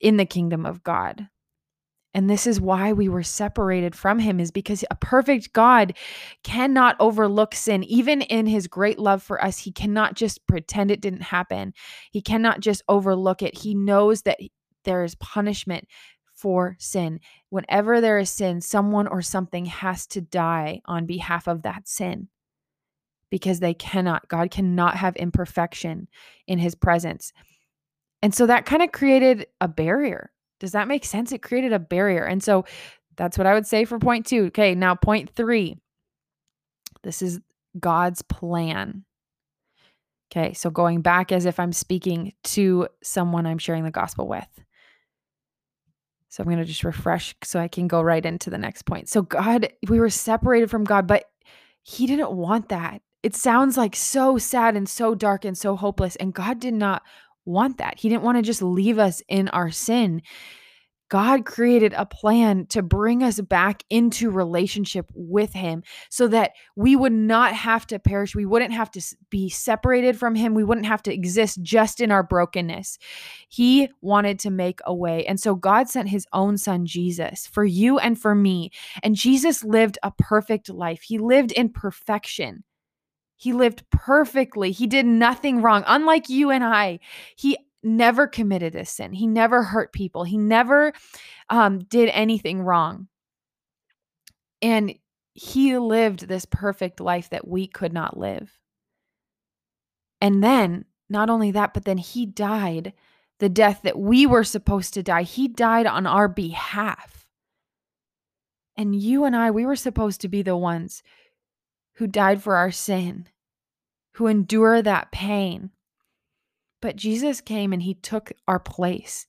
in 0.00 0.18
the 0.18 0.26
kingdom 0.26 0.66
of 0.66 0.82
God. 0.82 1.28
And 2.12 2.28
this 2.28 2.46
is 2.46 2.60
why 2.60 2.92
we 2.92 3.08
were 3.08 3.22
separated 3.22 3.94
from 3.94 4.18
him, 4.18 4.38
is 4.38 4.50
because 4.50 4.84
a 4.90 4.96
perfect 4.96 5.54
God 5.54 5.94
cannot 6.44 6.96
overlook 7.00 7.54
sin. 7.54 7.84
Even 7.84 8.20
in 8.20 8.44
his 8.44 8.68
great 8.68 8.98
love 8.98 9.22
for 9.22 9.42
us, 9.42 9.58
he 9.58 9.72
cannot 9.72 10.14
just 10.14 10.46
pretend 10.46 10.90
it 10.90 11.00
didn't 11.00 11.22
happen. 11.22 11.72
He 12.10 12.20
cannot 12.20 12.60
just 12.60 12.82
overlook 12.86 13.40
it. 13.40 13.56
He 13.56 13.74
knows 13.74 14.22
that 14.22 14.40
there 14.86 15.04
is 15.04 15.14
punishment 15.16 15.86
for 16.34 16.76
sin. 16.78 17.20
Whenever 17.50 18.00
there 18.00 18.18
is 18.18 18.30
sin, 18.30 18.60
someone 18.60 19.06
or 19.06 19.20
something 19.20 19.66
has 19.66 20.06
to 20.08 20.22
die 20.22 20.80
on 20.86 21.04
behalf 21.04 21.46
of 21.46 21.62
that 21.62 21.86
sin 21.86 22.28
because 23.30 23.60
they 23.60 23.74
cannot, 23.74 24.28
God 24.28 24.50
cannot 24.50 24.96
have 24.96 25.16
imperfection 25.16 26.08
in 26.46 26.58
his 26.58 26.74
presence. 26.74 27.32
And 28.22 28.34
so 28.34 28.46
that 28.46 28.66
kind 28.66 28.82
of 28.82 28.92
created 28.92 29.46
a 29.60 29.68
barrier. 29.68 30.30
Does 30.60 30.72
that 30.72 30.88
make 30.88 31.04
sense? 31.04 31.32
It 31.32 31.42
created 31.42 31.72
a 31.72 31.78
barrier. 31.78 32.24
And 32.24 32.42
so 32.42 32.64
that's 33.16 33.36
what 33.36 33.46
I 33.46 33.54
would 33.54 33.66
say 33.66 33.84
for 33.84 33.98
point 33.98 34.26
two. 34.26 34.46
Okay, 34.46 34.74
now 34.74 34.94
point 34.94 35.30
three. 35.30 35.76
This 37.02 37.22
is 37.22 37.40
God's 37.78 38.22
plan. 38.22 39.04
Okay, 40.30 40.54
so 40.54 40.70
going 40.70 41.02
back 41.02 41.30
as 41.30 41.46
if 41.46 41.60
I'm 41.60 41.72
speaking 41.72 42.32
to 42.44 42.88
someone 43.02 43.46
I'm 43.46 43.58
sharing 43.58 43.84
the 43.84 43.90
gospel 43.90 44.26
with. 44.26 44.48
So 46.36 46.42
I'm 46.42 46.50
going 46.50 46.58
to 46.58 46.66
just 46.66 46.84
refresh 46.84 47.34
so 47.42 47.58
I 47.58 47.66
can 47.66 47.88
go 47.88 48.02
right 48.02 48.24
into 48.24 48.50
the 48.50 48.58
next 48.58 48.82
point. 48.82 49.08
So, 49.08 49.22
God, 49.22 49.72
we 49.88 49.98
were 49.98 50.10
separated 50.10 50.70
from 50.70 50.84
God, 50.84 51.06
but 51.06 51.24
He 51.82 52.06
didn't 52.06 52.30
want 52.30 52.68
that. 52.68 53.00
It 53.22 53.34
sounds 53.34 53.78
like 53.78 53.96
so 53.96 54.36
sad 54.36 54.76
and 54.76 54.86
so 54.86 55.14
dark 55.14 55.46
and 55.46 55.56
so 55.56 55.76
hopeless. 55.76 56.14
And 56.16 56.34
God 56.34 56.60
did 56.60 56.74
not 56.74 57.00
want 57.46 57.78
that. 57.78 57.98
He 57.98 58.10
didn't 58.10 58.22
want 58.22 58.36
to 58.36 58.42
just 58.42 58.60
leave 58.60 58.98
us 58.98 59.22
in 59.28 59.48
our 59.48 59.70
sin. 59.70 60.20
God 61.08 61.44
created 61.44 61.92
a 61.96 62.06
plan 62.06 62.66
to 62.66 62.82
bring 62.82 63.22
us 63.22 63.40
back 63.40 63.84
into 63.90 64.30
relationship 64.30 65.10
with 65.14 65.52
Him 65.52 65.82
so 66.10 66.26
that 66.28 66.52
we 66.74 66.96
would 66.96 67.12
not 67.12 67.54
have 67.54 67.86
to 67.88 67.98
perish. 67.98 68.34
We 68.34 68.46
wouldn't 68.46 68.72
have 68.72 68.90
to 68.92 69.16
be 69.30 69.48
separated 69.48 70.18
from 70.18 70.34
Him. 70.34 70.54
We 70.54 70.64
wouldn't 70.64 70.86
have 70.86 71.02
to 71.04 71.14
exist 71.14 71.62
just 71.62 72.00
in 72.00 72.10
our 72.10 72.22
brokenness. 72.22 72.98
He 73.48 73.88
wanted 74.00 74.38
to 74.40 74.50
make 74.50 74.80
a 74.84 74.94
way. 74.94 75.24
And 75.26 75.38
so 75.38 75.54
God 75.54 75.88
sent 75.88 76.08
His 76.08 76.26
own 76.32 76.58
Son, 76.58 76.86
Jesus, 76.86 77.46
for 77.46 77.64
you 77.64 77.98
and 77.98 78.18
for 78.18 78.34
me. 78.34 78.70
And 79.02 79.14
Jesus 79.14 79.62
lived 79.62 79.98
a 80.02 80.10
perfect 80.10 80.68
life, 80.68 81.02
He 81.02 81.18
lived 81.18 81.52
in 81.52 81.68
perfection. 81.68 82.64
He 83.36 83.52
lived 83.52 83.84
perfectly. 83.90 84.72
He 84.72 84.86
did 84.86 85.04
nothing 85.04 85.60
wrong. 85.60 85.84
Unlike 85.86 86.30
you 86.30 86.50
and 86.50 86.64
I, 86.64 87.00
he 87.36 87.58
never 87.82 88.26
committed 88.26 88.74
a 88.74 88.84
sin. 88.84 89.12
He 89.12 89.26
never 89.26 89.62
hurt 89.62 89.92
people. 89.92 90.24
He 90.24 90.38
never 90.38 90.92
um, 91.48 91.80
did 91.80 92.08
anything 92.10 92.62
wrong. 92.62 93.08
And 94.62 94.94
he 95.34 95.76
lived 95.78 96.26
this 96.26 96.46
perfect 96.46 97.00
life 97.00 97.30
that 97.30 97.46
we 97.46 97.66
could 97.66 97.92
not 97.92 98.18
live. 98.18 98.58
And 100.20 100.42
then, 100.42 100.86
not 101.08 101.30
only 101.30 101.50
that, 101.52 101.74
but 101.74 101.84
then 101.84 101.98
he 101.98 102.26
died 102.26 102.94
the 103.38 103.48
death 103.48 103.82
that 103.82 103.98
we 103.98 104.26
were 104.26 104.44
supposed 104.44 104.94
to 104.94 105.02
die. 105.02 105.22
He 105.22 105.46
died 105.46 105.86
on 105.86 106.06
our 106.06 106.26
behalf. 106.26 107.28
And 108.76 108.94
you 108.94 109.24
and 109.24 109.36
I, 109.36 109.50
we 109.50 109.66
were 109.66 109.76
supposed 109.76 110.20
to 110.22 110.28
be 110.28 110.42
the 110.42 110.56
ones 110.56 111.02
who 111.94 112.06
died 112.06 112.42
for 112.42 112.56
our 112.56 112.70
sin, 112.70 113.28
who 114.14 114.26
endure 114.26 114.82
that 114.82 115.12
pain, 115.12 115.70
but 116.80 116.96
Jesus 116.96 117.40
came 117.40 117.72
and 117.72 117.82
he 117.82 117.94
took 117.94 118.32
our 118.46 118.58
place. 118.58 119.26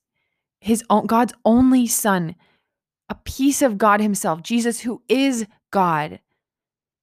His 0.59 0.83
own, 0.89 1.05
God's 1.05 1.33
only 1.45 1.87
son, 1.87 2.35
a 3.09 3.15
piece 3.15 3.61
of 3.61 3.77
God 3.77 4.01
himself, 4.01 4.41
Jesus 4.41 4.81
who 4.81 5.01
is 5.07 5.45
God. 5.71 6.19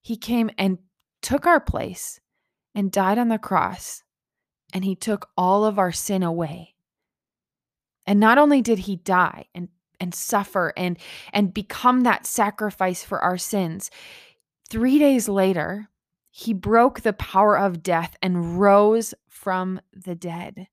He 0.02 0.16
came 0.16 0.50
and 0.58 0.78
took 1.22 1.46
our 1.46 1.60
place 1.60 2.20
and 2.74 2.92
died 2.92 3.18
on 3.18 3.28
the 3.28 3.38
cross 3.38 4.02
and 4.72 4.84
he 4.84 4.94
took 4.94 5.30
all 5.36 5.64
of 5.64 5.78
our 5.78 5.92
sin 5.92 6.22
away. 6.22 6.74
And 8.06 8.20
not 8.20 8.36
only 8.36 8.60
did 8.60 8.80
he 8.80 8.96
die 8.96 9.46
and 9.54 9.68
and 10.00 10.12
suffer 10.12 10.72
and 10.76 10.98
and 11.32 11.54
become 11.54 12.02
that 12.02 12.26
sacrifice 12.26 13.02
for 13.04 13.20
our 13.20 13.38
sins, 13.38 13.90
3 14.68 14.98
days 14.98 15.28
later, 15.28 15.88
he 16.30 16.52
broke 16.52 17.00
the 17.00 17.12
power 17.12 17.56
of 17.56 17.82
death 17.82 18.16
and 18.20 18.60
rose 18.60 19.14
from 19.44 19.78
the 19.92 20.14
dead. 20.14 20.68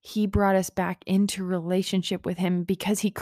He 0.00 0.26
brought 0.26 0.56
us 0.56 0.68
back 0.68 1.04
into 1.06 1.44
relationship 1.44 2.26
with 2.26 2.38
him 2.38 2.64
because 2.64 3.00
he 3.00 3.14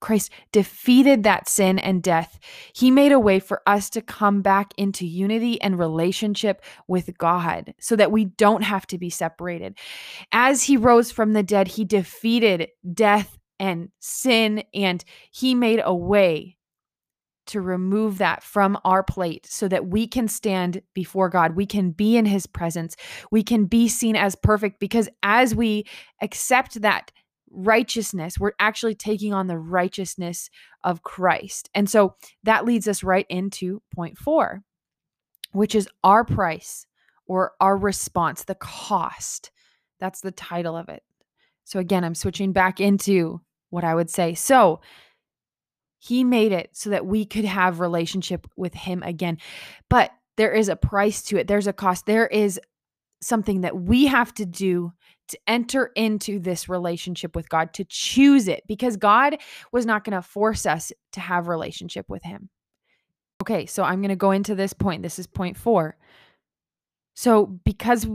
Christ 0.00 0.30
defeated 0.50 1.22
that 1.22 1.48
sin 1.48 1.78
and 1.78 2.02
death. 2.02 2.40
He 2.74 2.90
made 2.90 3.12
a 3.12 3.20
way 3.20 3.38
for 3.38 3.62
us 3.64 3.88
to 3.90 4.02
come 4.02 4.42
back 4.42 4.72
into 4.76 5.06
unity 5.06 5.60
and 5.62 5.78
relationship 5.78 6.64
with 6.88 7.16
God 7.16 7.74
so 7.78 7.94
that 7.94 8.10
we 8.10 8.24
don't 8.24 8.62
have 8.62 8.88
to 8.88 8.98
be 8.98 9.10
separated. 9.10 9.78
As 10.32 10.64
he 10.64 10.76
rose 10.76 11.12
from 11.12 11.32
the 11.32 11.44
dead, 11.44 11.68
he 11.68 11.84
defeated 11.84 12.70
death 12.92 13.38
and 13.60 13.90
sin 14.00 14.64
and 14.74 15.04
he 15.30 15.54
made 15.54 15.80
a 15.84 15.94
way 15.94 16.56
to 17.52 17.60
remove 17.60 18.18
that 18.18 18.42
from 18.42 18.78
our 18.84 19.02
plate 19.02 19.46
so 19.46 19.68
that 19.68 19.86
we 19.86 20.06
can 20.06 20.26
stand 20.28 20.82
before 20.94 21.28
God. 21.28 21.54
We 21.54 21.66
can 21.66 21.90
be 21.90 22.16
in 22.16 22.26
his 22.26 22.46
presence. 22.46 22.96
We 23.30 23.42
can 23.42 23.66
be 23.66 23.88
seen 23.88 24.16
as 24.16 24.34
perfect 24.34 24.80
because 24.80 25.08
as 25.22 25.54
we 25.54 25.84
accept 26.20 26.80
that 26.82 27.12
righteousness, 27.50 28.38
we're 28.38 28.52
actually 28.58 28.94
taking 28.94 29.34
on 29.34 29.46
the 29.46 29.58
righteousness 29.58 30.48
of 30.82 31.02
Christ. 31.02 31.68
And 31.74 31.88
so 31.88 32.16
that 32.42 32.64
leads 32.64 32.88
us 32.88 33.04
right 33.04 33.26
into 33.28 33.82
point 33.94 34.16
four, 34.16 34.62
which 35.52 35.74
is 35.74 35.88
our 36.02 36.24
price 36.24 36.86
or 37.26 37.52
our 37.60 37.76
response, 37.76 38.44
the 38.44 38.54
cost. 38.54 39.50
That's 40.00 40.22
the 40.22 40.32
title 40.32 40.76
of 40.76 40.88
it. 40.88 41.02
So 41.64 41.78
again, 41.78 42.04
I'm 42.04 42.14
switching 42.14 42.52
back 42.52 42.80
into 42.80 43.40
what 43.70 43.84
I 43.84 43.94
would 43.94 44.10
say. 44.10 44.34
So, 44.34 44.80
he 46.02 46.24
made 46.24 46.50
it 46.50 46.70
so 46.72 46.90
that 46.90 47.06
we 47.06 47.24
could 47.24 47.44
have 47.44 47.78
relationship 47.78 48.48
with 48.56 48.74
him 48.74 49.04
again. 49.04 49.38
But 49.88 50.10
there 50.36 50.52
is 50.52 50.68
a 50.68 50.74
price 50.74 51.22
to 51.22 51.36
it. 51.36 51.46
There's 51.46 51.68
a 51.68 51.72
cost. 51.72 52.06
There 52.06 52.26
is 52.26 52.60
something 53.20 53.60
that 53.60 53.80
we 53.80 54.06
have 54.06 54.34
to 54.34 54.44
do 54.44 54.92
to 55.28 55.38
enter 55.46 55.92
into 55.94 56.40
this 56.40 56.68
relationship 56.68 57.36
with 57.36 57.48
God, 57.48 57.72
to 57.74 57.84
choose 57.84 58.48
it 58.48 58.64
because 58.66 58.96
God 58.96 59.36
was 59.70 59.86
not 59.86 60.02
going 60.02 60.16
to 60.16 60.22
force 60.22 60.66
us 60.66 60.90
to 61.12 61.20
have 61.20 61.46
relationship 61.46 62.10
with 62.10 62.24
him. 62.24 62.48
Okay, 63.40 63.66
so 63.66 63.84
I'm 63.84 64.00
going 64.00 64.08
to 64.08 64.16
go 64.16 64.32
into 64.32 64.56
this 64.56 64.72
point. 64.72 65.04
This 65.04 65.20
is 65.20 65.28
point 65.28 65.56
4. 65.56 65.96
So 67.14 67.46
because 67.64 68.08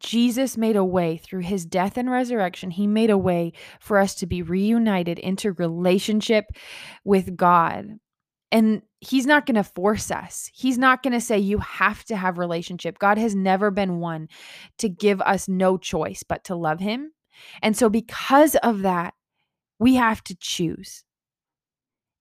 Jesus 0.00 0.56
made 0.56 0.76
a 0.76 0.84
way 0.84 1.18
through 1.18 1.40
his 1.40 1.64
death 1.64 1.96
and 1.96 2.10
resurrection. 2.10 2.70
He 2.70 2.86
made 2.86 3.10
a 3.10 3.18
way 3.18 3.52
for 3.78 3.98
us 3.98 4.14
to 4.16 4.26
be 4.26 4.42
reunited 4.42 5.18
into 5.18 5.52
relationship 5.52 6.46
with 7.04 7.36
God. 7.36 7.98
And 8.52 8.82
he's 9.00 9.26
not 9.26 9.46
going 9.46 9.54
to 9.54 9.64
force 9.64 10.10
us. 10.10 10.50
He's 10.52 10.78
not 10.78 11.02
going 11.02 11.12
to 11.12 11.20
say 11.20 11.38
you 11.38 11.58
have 11.58 12.04
to 12.04 12.16
have 12.16 12.38
relationship. 12.38 12.98
God 12.98 13.18
has 13.18 13.34
never 13.34 13.70
been 13.70 14.00
one 14.00 14.28
to 14.78 14.88
give 14.88 15.20
us 15.20 15.48
no 15.48 15.76
choice 15.78 16.22
but 16.22 16.44
to 16.44 16.56
love 16.56 16.80
him. 16.80 17.12
And 17.62 17.76
so 17.76 17.88
because 17.88 18.56
of 18.56 18.82
that, 18.82 19.14
we 19.78 19.94
have 19.94 20.22
to 20.24 20.34
choose. 20.34 21.04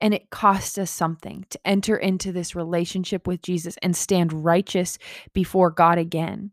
And 0.01 0.13
it 0.13 0.29
costs 0.29 0.77
us 0.77 0.91
something 0.91 1.45
to 1.49 1.59
enter 1.65 1.97
into 1.97 2.31
this 2.31 2.55
relationship 2.55 3.27
with 3.27 3.41
Jesus 3.41 3.75
and 3.81 3.95
stand 3.95 4.45
righteous 4.45 4.97
before 5.33 5.71
God 5.71 5.97
again. 5.97 6.51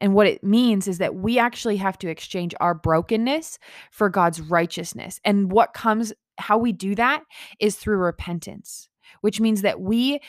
And 0.00 0.14
what 0.14 0.26
it 0.26 0.44
means 0.44 0.88
is 0.88 0.98
that 0.98 1.14
we 1.14 1.38
actually 1.38 1.78
have 1.78 1.98
to 1.98 2.08
exchange 2.08 2.54
our 2.60 2.74
brokenness 2.74 3.58
for 3.90 4.10
God's 4.10 4.40
righteousness. 4.40 5.20
And 5.24 5.50
what 5.50 5.74
comes 5.74 6.12
how 6.38 6.58
we 6.58 6.72
do 6.72 6.94
that 6.94 7.22
is 7.60 7.76
through 7.76 7.96
repentance, 7.96 8.88
which 9.22 9.40
means 9.40 9.62
that 9.62 9.80
we 9.80 10.20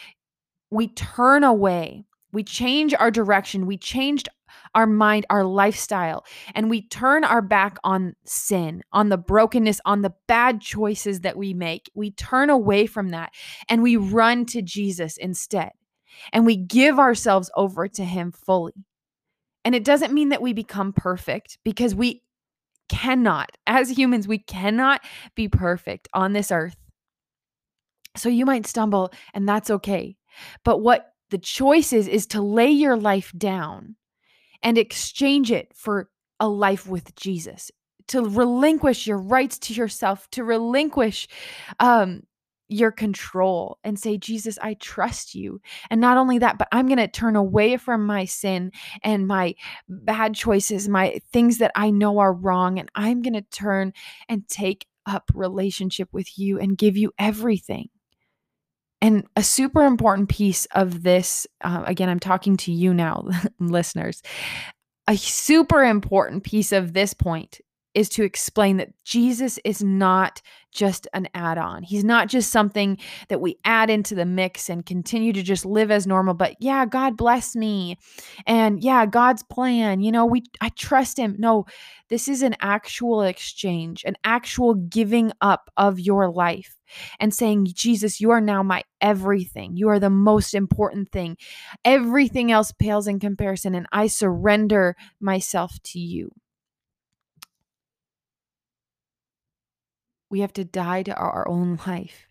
we 0.70 0.88
turn 0.88 1.44
away. 1.44 2.06
We 2.32 2.44
change 2.44 2.94
our 2.94 3.12
direction. 3.12 3.66
We 3.66 3.78
changed 3.78 4.30
our 4.76 4.86
mind, 4.86 5.26
our 5.30 5.44
lifestyle, 5.44 6.26
and 6.54 6.70
we 6.70 6.82
turn 6.88 7.24
our 7.24 7.42
back 7.42 7.78
on 7.84 8.14
sin, 8.26 8.84
on 8.92 9.10
the 9.10 9.18
brokenness, 9.18 9.80
on 9.86 10.02
the 10.02 10.14
bad 10.28 10.62
choices 10.62 11.22
that 11.22 11.38
we 11.38 11.54
make. 11.54 11.90
We 11.94 12.12
turn 12.12 12.50
away 12.50 12.86
from 12.86 13.10
that 13.10 13.34
and 13.70 13.82
we 13.82 13.96
run 13.96 14.46
to 14.48 14.62
Jesus 14.62 15.18
instead. 15.18 15.72
And 16.34 16.46
we 16.46 16.56
give 16.56 17.00
ourselves 17.00 17.52
over 17.56 17.88
to 17.88 18.04
him 18.04 18.32
fully. 18.32 18.74
And 19.68 19.76
it 19.76 19.84
doesn't 19.84 20.14
mean 20.14 20.30
that 20.30 20.42
we 20.42 20.54
become 20.54 20.94
perfect 20.94 21.58
because 21.66 21.94
we 21.94 22.24
cannot, 22.88 23.50
as 23.68 23.90
humans, 23.90 24.26
we 24.26 24.38
cannot 24.38 25.02
be 25.36 25.50
perfect 25.50 26.08
on 26.14 26.32
this 26.32 26.54
earth. 26.54 26.78
So 28.16 28.30
you 28.30 28.46
might 28.46 28.66
stumble, 28.66 29.12
and 29.34 29.46
that's 29.46 29.70
okay. 29.70 30.16
But 30.64 30.78
what 30.78 31.12
the 31.32 31.38
choice 31.38 31.92
is, 31.92 32.08
is 32.08 32.28
to 32.28 32.42
lay 32.42 32.70
your 32.70 32.96
life 32.96 33.34
down 33.38 33.98
and 34.64 34.78
exchange 34.78 35.52
it 35.52 35.74
for 35.76 36.10
a 36.40 36.48
life 36.48 36.88
with 36.88 37.14
Jesus, 37.16 37.70
to 38.08 38.22
relinquish 38.24 39.06
your 39.06 39.18
rights 39.18 39.60
to 39.60 39.74
yourself, 39.74 40.30
to 40.32 40.46
relinquish 40.46 41.28
um, 41.82 42.22
your 42.70 42.92
control 42.92 43.78
and 43.84 44.00
say, 44.00 44.18
Jesus, 44.18 44.58
I 44.62 44.76
trust 44.76 45.36
you. 45.36 45.62
And 45.90 46.02
not 46.02 46.18
only 46.18 46.40
that, 46.40 46.58
but 46.58 46.68
I'm 46.72 46.88
going 46.88 46.98
to 46.98 47.08
turn 47.08 47.36
away 47.36 47.78
from 47.78 48.06
my 48.06 48.26
sin 48.26 48.72
and 49.04 49.28
my 49.28 49.56
bad 49.88 50.36
choices, 50.36 50.90
my 50.90 51.20
things 51.32 51.60
that 51.60 51.72
I 51.76 51.90
know 51.90 52.20
are 52.20 52.34
wrong. 52.34 52.80
And 52.80 52.90
I'm 52.96 53.22
going 53.22 53.34
to 53.34 53.42
turn 53.42 53.94
and 54.28 54.48
take 54.48 54.86
up 55.06 55.32
relationship 55.34 56.10
with 56.12 56.38
you 56.38 56.60
and 56.60 56.78
give 56.78 56.98
you 56.98 57.12
everything. 57.18 57.90
And 59.02 59.26
a 59.36 59.44
super 59.44 59.84
important 59.84 60.30
piece 60.30 60.66
of 60.74 61.04
this, 61.04 61.46
uh, 61.62 61.84
again, 61.86 62.10
I'm 62.10 62.20
talking 62.20 62.58
to 62.58 62.72
you 62.72 62.94
now, 62.94 63.28
listeners. 63.60 64.22
A 65.08 65.16
super 65.16 65.86
important 65.86 66.44
piece 66.44 66.72
of 66.72 66.94
this 66.94 67.14
point 67.14 67.62
is 67.98 68.10
to 68.10 68.24
explain 68.24 68.78
that 68.78 68.94
Jesus 69.04 69.58
is 69.66 69.84
not 69.84 70.40
just 70.72 71.08
an 71.14 71.28
add 71.34 71.58
on. 71.58 71.82
He's 71.82 72.04
not 72.04 72.28
just 72.28 72.52
something 72.52 73.00
that 73.30 73.42
we 73.42 73.58
add 73.66 73.90
into 73.90 74.14
the 74.14 74.24
mix 74.24 74.70
and 74.70 74.86
continue 74.86 75.34
to 75.34 75.42
just 75.42 75.66
live 75.66 75.90
as 75.90 76.06
normal, 76.06 76.36
but 76.36 76.56
yeah, 76.60 76.86
God 76.86 77.18
bless 77.18 77.56
me. 77.56 77.98
And 78.46 78.84
yeah, 78.84 79.08
God's 79.08 79.42
plan, 79.42 80.02
you 80.02 80.12
know, 80.12 80.28
we 80.28 80.44
I 80.62 80.70
trust 80.70 81.18
him. 81.18 81.36
No, 81.40 81.66
this 82.10 82.28
is 82.28 82.44
an 82.44 82.56
actual 82.62 83.24
exchange, 83.24 84.04
an 84.06 84.16
actual 84.24 84.76
giving 84.76 85.32
up 85.42 85.72
of 85.76 86.00
your 86.00 86.30
life 86.30 86.78
and 87.20 87.34
saying, 87.34 87.66
Jesus, 87.74 88.22
you 88.22 88.30
are 88.30 88.42
now 88.42 88.62
my 88.62 88.84
everything. 89.02 89.76
You 89.76 89.90
are 89.90 90.00
the 90.00 90.12
most 90.12 90.54
important 90.54 91.12
thing. 91.12 91.36
Everything 91.84 92.52
else 92.52 92.72
pales 92.72 93.08
in 93.08 93.20
comparison, 93.20 93.74
and 93.74 93.88
I 93.92 94.06
surrender 94.06 94.96
myself 95.20 95.80
to 95.86 96.00
you. 96.00 96.30
We 100.30 100.42
have 100.42 100.54
to 100.54 100.66
die 100.66 101.04
to 101.04 101.16
our 101.16 101.48
own 101.48 101.80
life. 101.88 102.28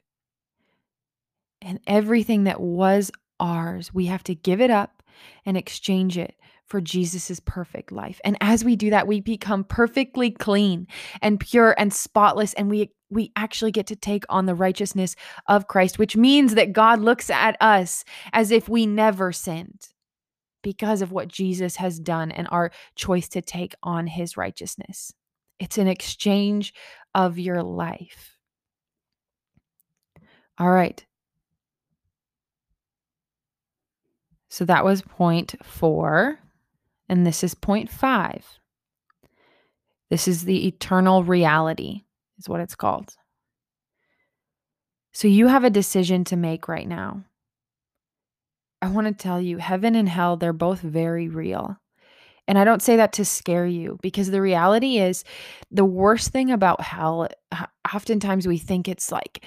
And 1.62 1.80
everything 1.86 2.44
that 2.44 2.60
was 2.60 3.10
ours, 3.40 3.92
we 3.92 4.06
have 4.06 4.22
to 4.24 4.34
give 4.34 4.60
it 4.60 4.70
up 4.70 5.02
and 5.44 5.56
exchange 5.56 6.16
it 6.16 6.36
for 6.66 6.80
Jesus's 6.80 7.40
perfect 7.40 7.92
life. 7.92 8.20
And 8.24 8.36
as 8.40 8.64
we 8.64 8.76
do 8.76 8.90
that, 8.90 9.06
we 9.06 9.20
become 9.20 9.64
perfectly 9.64 10.30
clean 10.30 10.86
and 11.22 11.40
pure 11.40 11.74
and 11.78 11.92
spotless 11.92 12.54
and 12.54 12.68
we 12.68 12.90
we 13.08 13.30
actually 13.36 13.70
get 13.70 13.86
to 13.86 13.94
take 13.94 14.24
on 14.28 14.46
the 14.46 14.54
righteousness 14.54 15.14
of 15.46 15.68
Christ, 15.68 15.96
which 15.96 16.16
means 16.16 16.56
that 16.56 16.72
God 16.72 17.00
looks 17.00 17.30
at 17.30 17.56
us 17.60 18.04
as 18.32 18.50
if 18.50 18.68
we 18.68 18.84
never 18.84 19.30
sinned 19.30 19.88
because 20.60 21.02
of 21.02 21.12
what 21.12 21.28
Jesus 21.28 21.76
has 21.76 22.00
done 22.00 22.32
and 22.32 22.48
our 22.50 22.72
choice 22.96 23.28
to 23.28 23.40
take 23.40 23.76
on 23.84 24.08
his 24.08 24.36
righteousness. 24.36 25.12
It's 25.60 25.78
an 25.78 25.86
exchange 25.86 26.74
of 27.16 27.38
your 27.38 27.62
life. 27.62 28.36
All 30.58 30.70
right. 30.70 31.04
So 34.50 34.66
that 34.66 34.84
was 34.84 35.02
point 35.02 35.54
four. 35.64 36.38
And 37.08 37.26
this 37.26 37.42
is 37.42 37.54
point 37.54 37.90
five. 37.90 38.44
This 40.10 40.28
is 40.28 40.44
the 40.44 40.66
eternal 40.66 41.24
reality, 41.24 42.02
is 42.38 42.48
what 42.48 42.60
it's 42.60 42.74
called. 42.74 43.14
So 45.12 45.26
you 45.26 45.46
have 45.46 45.64
a 45.64 45.70
decision 45.70 46.24
to 46.24 46.36
make 46.36 46.68
right 46.68 46.86
now. 46.86 47.24
I 48.82 48.88
want 48.88 49.06
to 49.06 49.14
tell 49.14 49.40
you, 49.40 49.56
heaven 49.56 49.94
and 49.94 50.08
hell, 50.08 50.36
they're 50.36 50.52
both 50.52 50.80
very 50.80 51.28
real. 51.28 51.78
And 52.48 52.58
I 52.58 52.64
don't 52.64 52.82
say 52.82 52.96
that 52.96 53.12
to 53.14 53.24
scare 53.24 53.66
you 53.66 53.98
because 54.02 54.30
the 54.30 54.42
reality 54.42 54.98
is 54.98 55.24
the 55.70 55.84
worst 55.84 56.30
thing 56.30 56.50
about 56.52 56.80
hell, 56.80 57.28
oftentimes 57.92 58.46
we 58.46 58.58
think 58.58 58.88
it's 58.88 59.12
like 59.12 59.44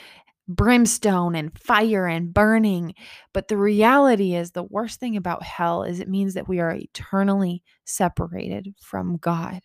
brimstone 0.48 1.36
and 1.36 1.58
fire 1.58 2.08
and 2.08 2.34
burning. 2.34 2.96
But 3.34 3.48
the 3.48 3.58
reality 3.58 4.36
is 4.36 4.52
the 4.52 4.64
worst 4.64 5.00
thing 5.00 5.16
about 5.16 5.44
hell 5.44 5.84
is 5.84 6.00
it 6.00 6.10
means 6.10 6.34
that 6.34 6.50
we 6.50 6.60
are 6.60 6.74
eternally 6.74 7.64
separated 7.86 8.74
from 8.82 9.18
God. 9.18 9.62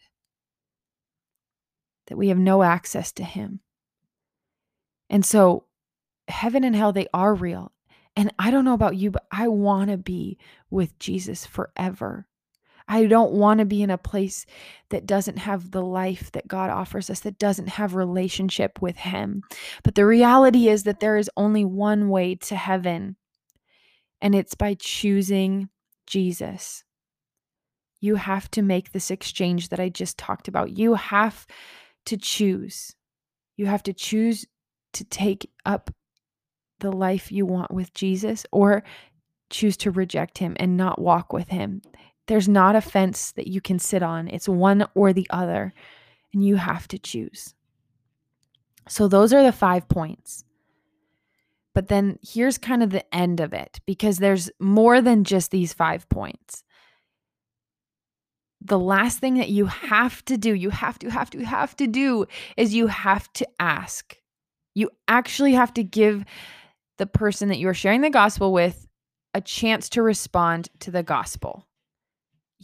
that 2.06 2.16
we 2.16 2.28
have 2.28 2.38
no 2.38 2.62
access 2.62 3.12
to 3.12 3.24
Him. 3.24 3.60
And 5.10 5.24
so, 5.24 5.66
heaven 6.28 6.64
and 6.64 6.74
hell, 6.74 6.92
they 6.92 7.06
are 7.12 7.34
real. 7.34 7.72
And 8.16 8.32
I 8.38 8.50
don't 8.50 8.64
know 8.64 8.74
about 8.74 8.96
you, 8.96 9.10
but 9.10 9.26
I 9.30 9.48
want 9.48 9.90
to 9.90 9.96
be 9.96 10.38
with 10.70 10.98
Jesus 10.98 11.46
forever. 11.46 12.26
I 12.86 13.06
don't 13.06 13.32
want 13.32 13.60
to 13.60 13.64
be 13.64 13.82
in 13.82 13.90
a 13.90 13.98
place 13.98 14.44
that 14.90 15.06
doesn't 15.06 15.38
have 15.38 15.70
the 15.70 15.82
life 15.82 16.30
that 16.32 16.46
God 16.46 16.70
offers 16.70 17.08
us, 17.08 17.20
that 17.20 17.38
doesn't 17.38 17.70
have 17.70 17.94
relationship 17.94 18.82
with 18.82 18.96
Him. 18.96 19.42
But 19.82 19.94
the 19.94 20.06
reality 20.06 20.68
is 20.68 20.84
that 20.84 21.00
there 21.00 21.16
is 21.16 21.30
only 21.36 21.64
one 21.64 22.08
way 22.10 22.34
to 22.36 22.56
heaven, 22.56 23.16
and 24.20 24.34
it's 24.34 24.54
by 24.54 24.74
choosing 24.74 25.70
Jesus. 26.06 26.84
You 28.00 28.16
have 28.16 28.50
to 28.50 28.62
make 28.62 28.92
this 28.92 29.10
exchange 29.10 29.70
that 29.70 29.80
I 29.80 29.88
just 29.88 30.18
talked 30.18 30.46
about. 30.46 30.76
You 30.76 30.94
have 30.94 31.46
to 32.06 32.18
choose. 32.18 32.94
You 33.56 33.66
have 33.66 33.82
to 33.84 33.94
choose 33.94 34.44
to 34.92 35.04
take 35.04 35.50
up 35.64 35.90
the 36.80 36.92
life 36.92 37.32
you 37.32 37.46
want 37.46 37.72
with 37.72 37.94
Jesus 37.94 38.44
or 38.52 38.84
choose 39.48 39.76
to 39.78 39.90
reject 39.90 40.38
him 40.38 40.54
and 40.58 40.76
not 40.76 41.00
walk 41.00 41.32
with 41.32 41.48
him. 41.48 41.80
There's 42.26 42.48
not 42.48 42.76
a 42.76 42.80
fence 42.80 43.32
that 43.32 43.48
you 43.48 43.60
can 43.60 43.78
sit 43.78 44.02
on, 44.02 44.28
it's 44.28 44.48
one 44.48 44.86
or 44.94 45.12
the 45.12 45.26
other, 45.30 45.74
and 46.32 46.44
you 46.44 46.56
have 46.56 46.88
to 46.88 46.98
choose. 46.98 47.54
So, 48.88 49.08
those 49.08 49.32
are 49.32 49.42
the 49.42 49.52
five 49.52 49.88
points. 49.88 50.44
But 51.74 51.88
then 51.88 52.18
here's 52.22 52.56
kind 52.56 52.82
of 52.82 52.90
the 52.90 53.14
end 53.14 53.40
of 53.40 53.52
it 53.52 53.80
because 53.84 54.18
there's 54.18 54.50
more 54.60 55.00
than 55.00 55.24
just 55.24 55.50
these 55.50 55.72
five 55.72 56.08
points. 56.08 56.62
The 58.60 58.78
last 58.78 59.18
thing 59.18 59.34
that 59.34 59.50
you 59.50 59.66
have 59.66 60.24
to 60.26 60.38
do, 60.38 60.54
you 60.54 60.70
have 60.70 60.98
to, 61.00 61.10
have 61.10 61.30
to, 61.30 61.44
have 61.44 61.76
to 61.76 61.86
do 61.86 62.26
is 62.56 62.74
you 62.74 62.86
have 62.86 63.30
to 63.34 63.46
ask. 63.58 64.16
You 64.74 64.90
actually 65.08 65.52
have 65.52 65.74
to 65.74 65.82
give 65.82 66.24
the 66.96 67.06
person 67.06 67.48
that 67.48 67.58
you 67.58 67.68
are 67.68 67.74
sharing 67.74 68.00
the 68.00 68.10
gospel 68.10 68.52
with 68.52 68.86
a 69.34 69.40
chance 69.40 69.88
to 69.90 70.02
respond 70.02 70.68
to 70.78 70.92
the 70.92 71.02
gospel. 71.02 71.66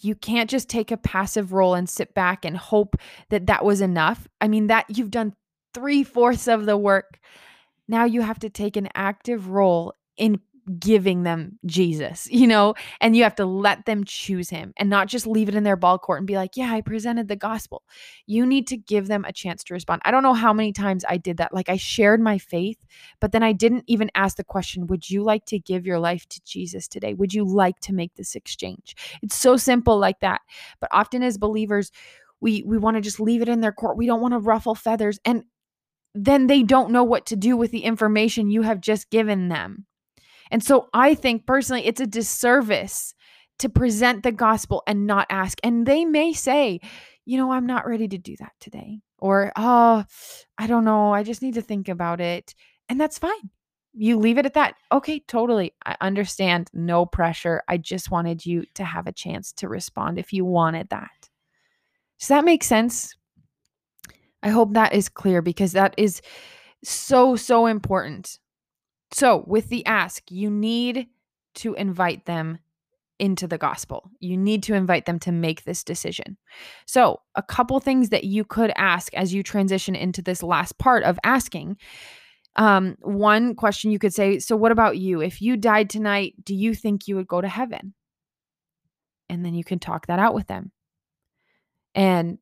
You 0.03 0.15
can't 0.15 0.51
just 0.51 0.69
take 0.69 0.91
a 0.91 0.97
passive 0.97 1.53
role 1.53 1.75
and 1.75 1.89
sit 1.89 2.15
back 2.15 2.45
and 2.45 2.57
hope 2.57 2.97
that 3.29 3.47
that 3.47 3.65
was 3.65 3.81
enough. 3.81 4.29
I 4.41 4.49
mean, 4.49 4.67
that 4.69 4.87
you've 4.89 5.11
done 5.11 5.35
three 5.75 6.03
fourths 6.03 6.49
of 6.49 6.67
the 6.67 6.77
work. 6.77 7.19
Now 7.89 8.05
you 8.05 8.23
have 8.23 8.39
to 8.41 8.51
take 8.51 8.77
an 8.77 8.89
active 8.95 9.49
role 9.49 9.95
in 10.17 10.41
giving 10.79 11.23
them 11.23 11.59
Jesus, 11.67 12.29
you 12.31 12.47
know, 12.47 12.75
and 13.01 13.17
you 13.17 13.23
have 13.23 13.35
to 13.37 13.45
let 13.45 13.87
them 13.87 14.05
choose 14.05 14.51
him 14.51 14.73
and 14.77 14.91
not 14.91 15.09
just 15.09 15.27
leave 15.27 15.49
it 15.49 15.55
in 15.55 15.65
their 15.65 15.77
ball 15.77 15.99
court 15.99 16.19
and 16.19 16.27
be 16.27 16.37
like, 16.37 16.57
yeah, 16.57 16.73
I 16.73 16.81
presented 16.81 17.29
the 17.29 17.37
gospel. 17.37 17.83
You 18.27 18.47
need 18.47 18.67
to 18.69 18.77
give 18.77 19.09
them 19.09 19.25
a 19.25 19.33
chance 19.33 19.65
to 19.65 19.75
respond. 19.75 20.03
I 20.05 20.11
don't 20.11 20.23
know 20.23 20.35
how 20.35 20.53
many 20.53 20.73
times 20.73 21.05
I 21.09 21.17
did 21.17 21.39
that. 21.39 21.55
Like 21.55 21.69
I 21.69 21.77
shared 21.77 22.21
my 22.21 22.39
faith, 22.39 22.79
but 23.21 23.33
then 23.33 23.43
I 23.43 23.53
didn't 23.53 23.85
even 23.87 24.11
ask 24.15 24.37
the 24.37 24.45
question, 24.45 24.87
would 24.87 25.09
you 25.09 25.23
like 25.23 25.45
to 25.47 25.59
give 25.59 25.87
your 25.87 25.99
life 25.99 26.27
to 26.29 26.41
Jesus 26.45 26.89
today? 26.89 27.15
Would 27.15 27.35
you 27.35 27.45
like 27.45 27.81
to 27.81 27.95
make 27.95 28.15
this 28.15 28.35
exchange? 28.35 28.97
It's 29.23 29.37
so 29.37 29.57
simple 29.57 29.99
like 29.99 30.21
that. 30.21 30.41
But 30.81 30.91
often 30.93 31.23
as 31.23 31.39
believers, 31.39 31.91
we 32.41 32.63
we 32.67 32.79
want 32.79 32.97
to 32.97 33.03
just 33.03 33.21
leave 33.21 33.43
it 33.43 33.49
in 33.49 33.61
their 33.61 33.73
court. 33.73 33.99
We 33.99 34.07
don't 34.07 34.23
want 34.23 34.33
to 34.33 34.39
ruffle 34.39 34.75
feathers 34.75 35.19
and 35.25 35.45
then 36.15 36.47
they 36.47 36.63
don't 36.63 36.91
know 36.91 37.05
what 37.05 37.27
to 37.27 37.37
do 37.37 37.57
with 37.57 37.71
the 37.71 37.85
information 37.85 38.51
you 38.51 38.63
have 38.63 38.81
just 38.81 39.11
given 39.11 39.49
them. 39.49 39.87
And 40.51 40.63
so 40.63 40.89
I 40.93 41.15
think 41.15 41.47
personally, 41.47 41.87
it's 41.87 42.01
a 42.01 42.07
disservice 42.07 43.15
to 43.61 43.69
present 43.69 44.23
the 44.23 44.33
gospel 44.33 44.83
and 44.87 45.07
not 45.07 45.27
ask. 45.31 45.59
And 45.63 45.87
they 45.87 46.05
may 46.05 46.33
say, 46.33 46.81
you 47.25 47.37
know, 47.37 47.53
I'm 47.53 47.67
not 47.67 47.87
ready 47.87 48.09
to 48.09 48.19
do 48.19 48.35
that 48.39 48.53
today. 48.59 49.01
Or, 49.19 49.53
oh, 49.55 50.05
I 50.59 50.67
don't 50.67 50.85
know. 50.85 51.13
I 51.13 51.23
just 51.23 51.43
need 51.43 51.55
to 51.55 51.63
think 51.63 51.89
about 51.89 52.21
it. 52.21 52.55
And 52.89 53.01
that's 53.01 53.19
fine. 53.19 53.51
You 53.93 54.19
leave 54.19 54.39
it 54.39 54.47
at 54.47 54.55
that. 54.55 54.75
Okay, 54.91 55.21
totally. 55.29 55.75
I 55.85 55.97
understand. 56.01 56.71
No 56.73 57.05
pressure. 57.05 57.63
I 57.69 57.77
just 57.77 58.11
wanted 58.11 58.47
you 58.47 58.65
to 58.75 58.85
have 58.85 59.07
a 59.07 59.13
chance 59.13 59.53
to 59.55 59.69
respond 59.69 60.19
if 60.19 60.33
you 60.33 60.45
wanted 60.45 60.89
that. 60.89 61.29
Does 62.19 62.29
that 62.29 62.45
make 62.45 62.65
sense? 62.65 63.15
I 64.43 64.49
hope 64.49 64.73
that 64.75 64.95
is 64.95 65.09
clear 65.09 65.43
because 65.43 65.73
that 65.73 65.95
is 65.99 66.23
so, 66.83 67.37
so 67.37 67.67
important. 67.67 68.39
So, 69.13 69.45
with 69.47 69.69
the 69.69 69.85
ask, 69.87 70.31
you 70.31 70.51
need 70.51 71.09
to 71.57 71.75
invite 71.75 72.27
them 72.27 72.59
into 73.19 73.47
the 73.47 73.59
gospel. 73.59 74.11
You 74.21 74.37
need 74.37 74.63
to 74.65 74.75
invite 74.75 75.05
them 75.05 75.19
to 75.21 75.33
make 75.33 75.65
this 75.65 75.85
decision. 75.85 76.37
So, 76.87 77.21
a 77.35 77.43
couple 77.43 77.79
things 77.81 78.09
that 78.11 78.25
you 78.25 78.45
could 78.45 78.73
ask 78.77 79.13
as 79.15 79.35
you 79.35 79.43
transition 79.43 79.95
into 79.95 80.23
this 80.23 80.43
last 80.43 80.79
part 80.79 81.03
of 81.05 81.19
asking. 81.25 81.77
Um, 82.57 82.97
one 83.01 83.55
question 83.55 83.91
you 83.91 83.99
could 83.99 84.15
say, 84.15 84.39
So, 84.39 84.57
what 84.57 84.73
about 84.73 84.99
you? 84.99 85.21
If 85.21 85.43
you 85.43 85.57
died 85.57 85.91
tonight, 85.91 86.35
do 86.43 86.55
you 86.55 86.75
think 86.75 87.07
you 87.07 87.17
would 87.17 87.29
go 87.29 87.41
to 87.41 87.49
heaven? 87.49 87.95
And 89.29 89.45
then 89.45 89.55
you 89.55 89.63
can 89.63 89.79
talk 89.79 90.07
that 90.07 90.19
out 90.19 90.35
with 90.35 90.47
them. 90.47 90.73
And 91.95 92.39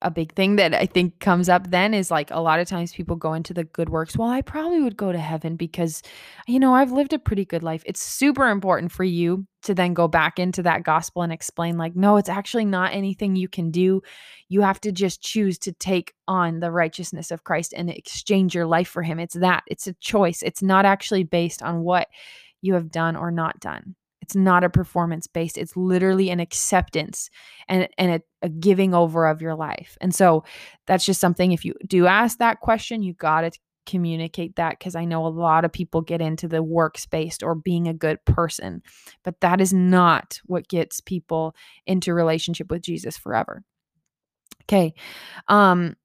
a 0.00 0.10
big 0.10 0.32
thing 0.34 0.56
that 0.56 0.74
I 0.74 0.86
think 0.86 1.18
comes 1.18 1.48
up 1.48 1.70
then 1.70 1.92
is 1.92 2.10
like 2.10 2.30
a 2.30 2.40
lot 2.40 2.60
of 2.60 2.68
times 2.68 2.92
people 2.92 3.16
go 3.16 3.32
into 3.34 3.52
the 3.52 3.64
good 3.64 3.88
works. 3.88 4.16
Well, 4.16 4.28
I 4.28 4.42
probably 4.42 4.80
would 4.80 4.96
go 4.96 5.10
to 5.10 5.18
heaven 5.18 5.56
because, 5.56 6.02
you 6.46 6.60
know, 6.60 6.74
I've 6.74 6.92
lived 6.92 7.12
a 7.12 7.18
pretty 7.18 7.44
good 7.44 7.64
life. 7.64 7.82
It's 7.84 8.00
super 8.00 8.48
important 8.48 8.92
for 8.92 9.02
you 9.02 9.46
to 9.62 9.74
then 9.74 9.94
go 9.94 10.06
back 10.06 10.38
into 10.38 10.62
that 10.62 10.84
gospel 10.84 11.22
and 11.22 11.32
explain, 11.32 11.76
like, 11.76 11.96
no, 11.96 12.16
it's 12.16 12.28
actually 12.28 12.64
not 12.64 12.94
anything 12.94 13.34
you 13.34 13.48
can 13.48 13.72
do. 13.72 14.00
You 14.48 14.60
have 14.60 14.80
to 14.82 14.92
just 14.92 15.20
choose 15.20 15.58
to 15.60 15.72
take 15.72 16.14
on 16.28 16.60
the 16.60 16.70
righteousness 16.70 17.32
of 17.32 17.42
Christ 17.42 17.74
and 17.76 17.90
exchange 17.90 18.54
your 18.54 18.66
life 18.66 18.88
for 18.88 19.02
Him. 19.02 19.18
It's 19.18 19.34
that, 19.34 19.64
it's 19.66 19.88
a 19.88 19.94
choice. 19.94 20.42
It's 20.42 20.62
not 20.62 20.84
actually 20.84 21.24
based 21.24 21.60
on 21.60 21.80
what 21.80 22.06
you 22.62 22.74
have 22.74 22.90
done 22.92 23.16
or 23.16 23.32
not 23.32 23.58
done. 23.58 23.96
It's 24.28 24.36
not 24.36 24.62
a 24.62 24.68
performance 24.68 25.26
based. 25.26 25.56
It's 25.56 25.74
literally 25.74 26.28
an 26.28 26.38
acceptance 26.38 27.30
and, 27.66 27.88
and 27.96 28.12
a, 28.12 28.20
a 28.42 28.50
giving 28.50 28.92
over 28.92 29.26
of 29.26 29.40
your 29.40 29.54
life. 29.54 29.96
And 30.02 30.14
so 30.14 30.44
that's 30.86 31.06
just 31.06 31.18
something, 31.18 31.52
if 31.52 31.64
you 31.64 31.72
do 31.86 32.06
ask 32.06 32.36
that 32.36 32.60
question, 32.60 33.02
you 33.02 33.14
got 33.14 33.40
to 33.40 33.52
communicate 33.86 34.56
that 34.56 34.78
because 34.78 34.94
I 34.94 35.06
know 35.06 35.26
a 35.26 35.28
lot 35.28 35.64
of 35.64 35.72
people 35.72 36.02
get 36.02 36.20
into 36.20 36.46
the 36.46 36.62
works-based 36.62 37.42
or 37.42 37.54
being 37.54 37.88
a 37.88 37.94
good 37.94 38.22
person, 38.26 38.82
but 39.24 39.40
that 39.40 39.62
is 39.62 39.72
not 39.72 40.40
what 40.44 40.68
gets 40.68 41.00
people 41.00 41.56
into 41.86 42.12
relationship 42.12 42.70
with 42.70 42.82
Jesus 42.82 43.16
forever. 43.16 43.64
Okay. 44.64 44.92
Um 45.48 45.96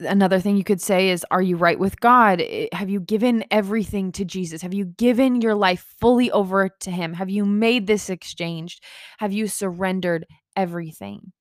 another 0.00 0.40
thing 0.40 0.56
you 0.56 0.64
could 0.64 0.80
say 0.80 1.10
is 1.10 1.24
are 1.30 1.42
you 1.42 1.56
right 1.56 1.78
with 1.78 2.00
god? 2.00 2.42
Have 2.72 2.90
you 2.90 3.00
given 3.00 3.44
everything 3.50 4.12
to 4.12 4.24
jesus? 4.24 4.62
Have 4.62 4.74
you 4.74 4.86
given 4.86 5.40
your 5.40 5.54
life 5.54 5.94
fully 6.00 6.30
over 6.30 6.68
to 6.80 6.90
him? 6.90 7.14
Have 7.14 7.30
you 7.30 7.44
made 7.44 7.86
this 7.86 8.10
exchange? 8.10 8.80
Have 9.18 9.32
you 9.32 9.46
surrendered 9.46 10.26
everything? 10.56 11.32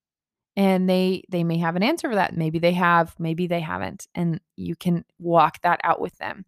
And 0.56 0.90
they 0.90 1.24
they 1.30 1.44
may 1.44 1.58
have 1.58 1.76
an 1.76 1.84
answer 1.84 2.10
for 2.10 2.16
that. 2.16 2.36
Maybe 2.36 2.60
they 2.60 2.74
have 2.74 3.16
maybe 3.18 3.48
they 3.48 3.62
haven't 3.62 4.08
and 4.14 4.40
you 4.56 4.76
can 4.76 5.06
walk 5.18 5.62
that 5.62 5.80
out 5.84 6.02
with 6.02 6.18
them 6.18 6.46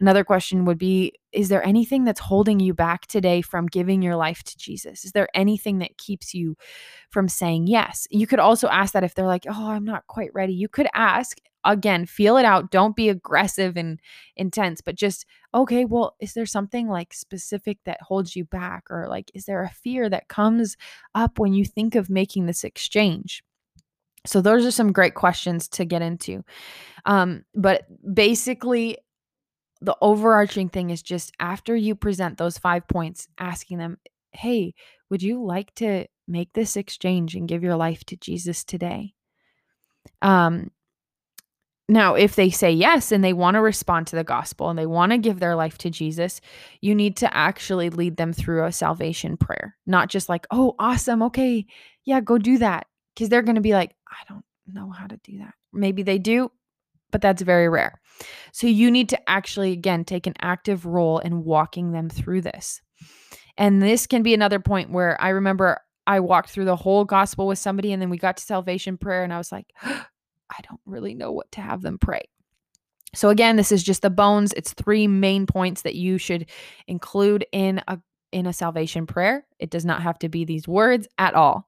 Another 0.00 0.24
question 0.24 0.64
would 0.64 0.78
be 0.78 1.12
Is 1.32 1.48
there 1.48 1.64
anything 1.64 2.04
that's 2.04 2.20
holding 2.20 2.58
you 2.58 2.72
back 2.74 3.06
today 3.06 3.42
from 3.42 3.66
giving 3.66 4.02
your 4.02 4.16
life 4.16 4.42
to 4.44 4.58
Jesus? 4.58 5.04
Is 5.04 5.12
there 5.12 5.28
anything 5.34 5.78
that 5.78 5.98
keeps 5.98 6.34
you 6.34 6.56
from 7.10 7.28
saying 7.28 7.66
yes? 7.66 8.06
You 8.10 8.26
could 8.26 8.38
also 8.38 8.68
ask 8.68 8.94
that 8.94 9.04
if 9.04 9.14
they're 9.14 9.26
like, 9.26 9.44
Oh, 9.48 9.70
I'm 9.70 9.84
not 9.84 10.06
quite 10.06 10.30
ready. 10.34 10.54
You 10.54 10.68
could 10.68 10.88
ask 10.94 11.38
again, 11.64 12.06
feel 12.06 12.36
it 12.36 12.44
out. 12.44 12.70
Don't 12.70 12.96
be 12.96 13.08
aggressive 13.08 13.76
and 13.76 14.00
intense, 14.36 14.80
but 14.80 14.94
just, 14.94 15.26
okay, 15.54 15.84
well, 15.84 16.16
is 16.20 16.32
there 16.32 16.46
something 16.46 16.88
like 16.88 17.12
specific 17.12 17.78
that 17.84 18.00
holds 18.00 18.34
you 18.34 18.44
back? 18.44 18.84
Or 18.90 19.06
like, 19.08 19.30
is 19.34 19.44
there 19.44 19.62
a 19.62 19.70
fear 19.70 20.08
that 20.08 20.28
comes 20.28 20.76
up 21.14 21.38
when 21.38 21.52
you 21.52 21.64
think 21.64 21.94
of 21.94 22.08
making 22.08 22.46
this 22.46 22.64
exchange? 22.64 23.42
So, 24.26 24.40
those 24.40 24.66
are 24.66 24.70
some 24.70 24.92
great 24.92 25.14
questions 25.14 25.66
to 25.68 25.84
get 25.86 26.02
into. 26.02 26.44
Um, 27.06 27.44
but 27.54 27.84
basically, 28.14 28.98
the 29.80 29.96
overarching 30.00 30.68
thing 30.68 30.90
is 30.90 31.02
just 31.02 31.32
after 31.40 31.74
you 31.74 31.94
present 31.94 32.38
those 32.38 32.58
five 32.58 32.86
points, 32.86 33.28
asking 33.38 33.78
them, 33.78 33.98
hey, 34.32 34.74
would 35.08 35.22
you 35.22 35.44
like 35.44 35.74
to 35.76 36.06
make 36.28 36.52
this 36.52 36.76
exchange 36.76 37.34
and 37.34 37.48
give 37.48 37.62
your 37.62 37.76
life 37.76 38.04
to 38.04 38.16
Jesus 38.16 38.64
today? 38.64 39.14
Um, 40.22 40.70
now, 41.88 42.14
if 42.14 42.36
they 42.36 42.50
say 42.50 42.70
yes 42.70 43.10
and 43.10 43.24
they 43.24 43.32
want 43.32 43.56
to 43.56 43.60
respond 43.60 44.06
to 44.08 44.16
the 44.16 44.22
gospel 44.22 44.70
and 44.70 44.78
they 44.78 44.86
want 44.86 45.10
to 45.10 45.18
give 45.18 45.40
their 45.40 45.56
life 45.56 45.76
to 45.78 45.90
Jesus, 45.90 46.40
you 46.80 46.94
need 46.94 47.16
to 47.16 47.36
actually 47.36 47.90
lead 47.90 48.16
them 48.16 48.32
through 48.32 48.64
a 48.64 48.70
salvation 48.70 49.36
prayer, 49.36 49.76
not 49.86 50.08
just 50.08 50.28
like, 50.28 50.46
oh, 50.52 50.76
awesome. 50.78 51.20
Okay. 51.24 51.66
Yeah, 52.04 52.20
go 52.20 52.38
do 52.38 52.58
that. 52.58 52.86
Because 53.14 53.28
they're 53.28 53.42
going 53.42 53.56
to 53.56 53.60
be 53.60 53.72
like, 53.72 53.96
I 54.08 54.32
don't 54.32 54.44
know 54.68 54.90
how 54.90 55.08
to 55.08 55.18
do 55.24 55.38
that. 55.38 55.54
Maybe 55.72 56.04
they 56.04 56.18
do 56.18 56.52
but 57.10 57.20
that's 57.20 57.42
very 57.42 57.68
rare. 57.68 58.00
So 58.52 58.66
you 58.66 58.90
need 58.90 59.08
to 59.10 59.30
actually, 59.30 59.72
again, 59.72 60.04
take 60.04 60.26
an 60.26 60.34
active 60.40 60.86
role 60.86 61.18
in 61.18 61.44
walking 61.44 61.92
them 61.92 62.08
through 62.08 62.42
this. 62.42 62.80
And 63.56 63.82
this 63.82 64.06
can 64.06 64.22
be 64.22 64.34
another 64.34 64.60
point 64.60 64.90
where 64.90 65.20
I 65.20 65.30
remember 65.30 65.80
I 66.06 66.20
walked 66.20 66.50
through 66.50 66.64
the 66.64 66.76
whole 66.76 67.04
gospel 67.04 67.46
with 67.46 67.58
somebody 67.58 67.92
and 67.92 68.00
then 68.00 68.10
we 68.10 68.18
got 68.18 68.36
to 68.36 68.42
salvation 68.42 68.96
prayer 68.96 69.22
and 69.22 69.32
I 69.32 69.38
was 69.38 69.52
like, 69.52 69.66
I 69.82 70.60
don't 70.68 70.80
really 70.84 71.14
know 71.14 71.30
what 71.30 71.52
to 71.52 71.60
have 71.60 71.82
them 71.82 71.98
pray. 71.98 72.22
So, 73.14 73.28
again, 73.28 73.56
this 73.56 73.72
is 73.72 73.82
just 73.82 74.02
the 74.02 74.10
bones. 74.10 74.52
It's 74.52 74.72
three 74.72 75.06
main 75.06 75.46
points 75.46 75.82
that 75.82 75.96
you 75.96 76.18
should 76.18 76.46
include 76.86 77.44
in 77.52 77.82
a 77.88 77.98
in 78.32 78.46
a 78.46 78.52
salvation 78.52 79.06
prayer. 79.06 79.44
It 79.58 79.70
does 79.70 79.84
not 79.84 80.02
have 80.02 80.18
to 80.20 80.28
be 80.28 80.44
these 80.44 80.68
words 80.68 81.08
at 81.18 81.34
all. 81.34 81.66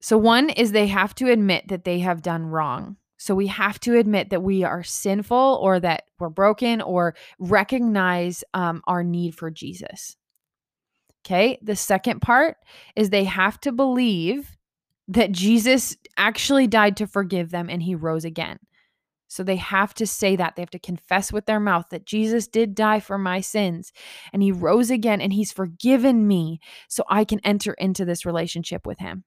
So, 0.00 0.16
one 0.16 0.50
is 0.50 0.70
they 0.70 0.86
have 0.86 1.14
to 1.16 1.30
admit 1.30 1.68
that 1.68 1.84
they 1.84 2.00
have 2.00 2.22
done 2.22 2.46
wrong. 2.46 2.96
So, 3.24 3.34
we 3.34 3.46
have 3.46 3.80
to 3.80 3.96
admit 3.96 4.28
that 4.28 4.42
we 4.42 4.64
are 4.64 4.82
sinful 4.82 5.58
or 5.62 5.80
that 5.80 6.02
we're 6.18 6.28
broken 6.28 6.82
or 6.82 7.14
recognize 7.38 8.44
um, 8.52 8.82
our 8.86 9.02
need 9.02 9.34
for 9.34 9.50
Jesus. 9.50 10.14
Okay. 11.24 11.58
The 11.62 11.74
second 11.74 12.20
part 12.20 12.58
is 12.94 13.08
they 13.08 13.24
have 13.24 13.58
to 13.62 13.72
believe 13.72 14.58
that 15.08 15.32
Jesus 15.32 15.96
actually 16.18 16.66
died 16.66 16.98
to 16.98 17.06
forgive 17.06 17.50
them 17.50 17.70
and 17.70 17.82
he 17.82 17.94
rose 17.94 18.26
again. 18.26 18.58
So 19.28 19.42
they 19.42 19.56
have 19.56 19.94
to 19.94 20.06
say 20.06 20.36
that. 20.36 20.54
They 20.54 20.60
have 20.60 20.68
to 20.68 20.78
confess 20.78 21.32
with 21.32 21.46
their 21.46 21.60
mouth 21.60 21.86
that 21.92 22.04
Jesus 22.04 22.46
did 22.46 22.74
die 22.74 23.00
for 23.00 23.16
my 23.16 23.40
sins 23.40 23.90
and 24.34 24.42
he 24.42 24.52
rose 24.52 24.90
again 24.90 25.22
and 25.22 25.32
he's 25.32 25.50
forgiven 25.50 26.28
me 26.28 26.60
so 26.88 27.04
I 27.08 27.24
can 27.24 27.40
enter 27.40 27.72
into 27.72 28.04
this 28.04 28.26
relationship 28.26 28.86
with 28.86 28.98
him. 28.98 29.24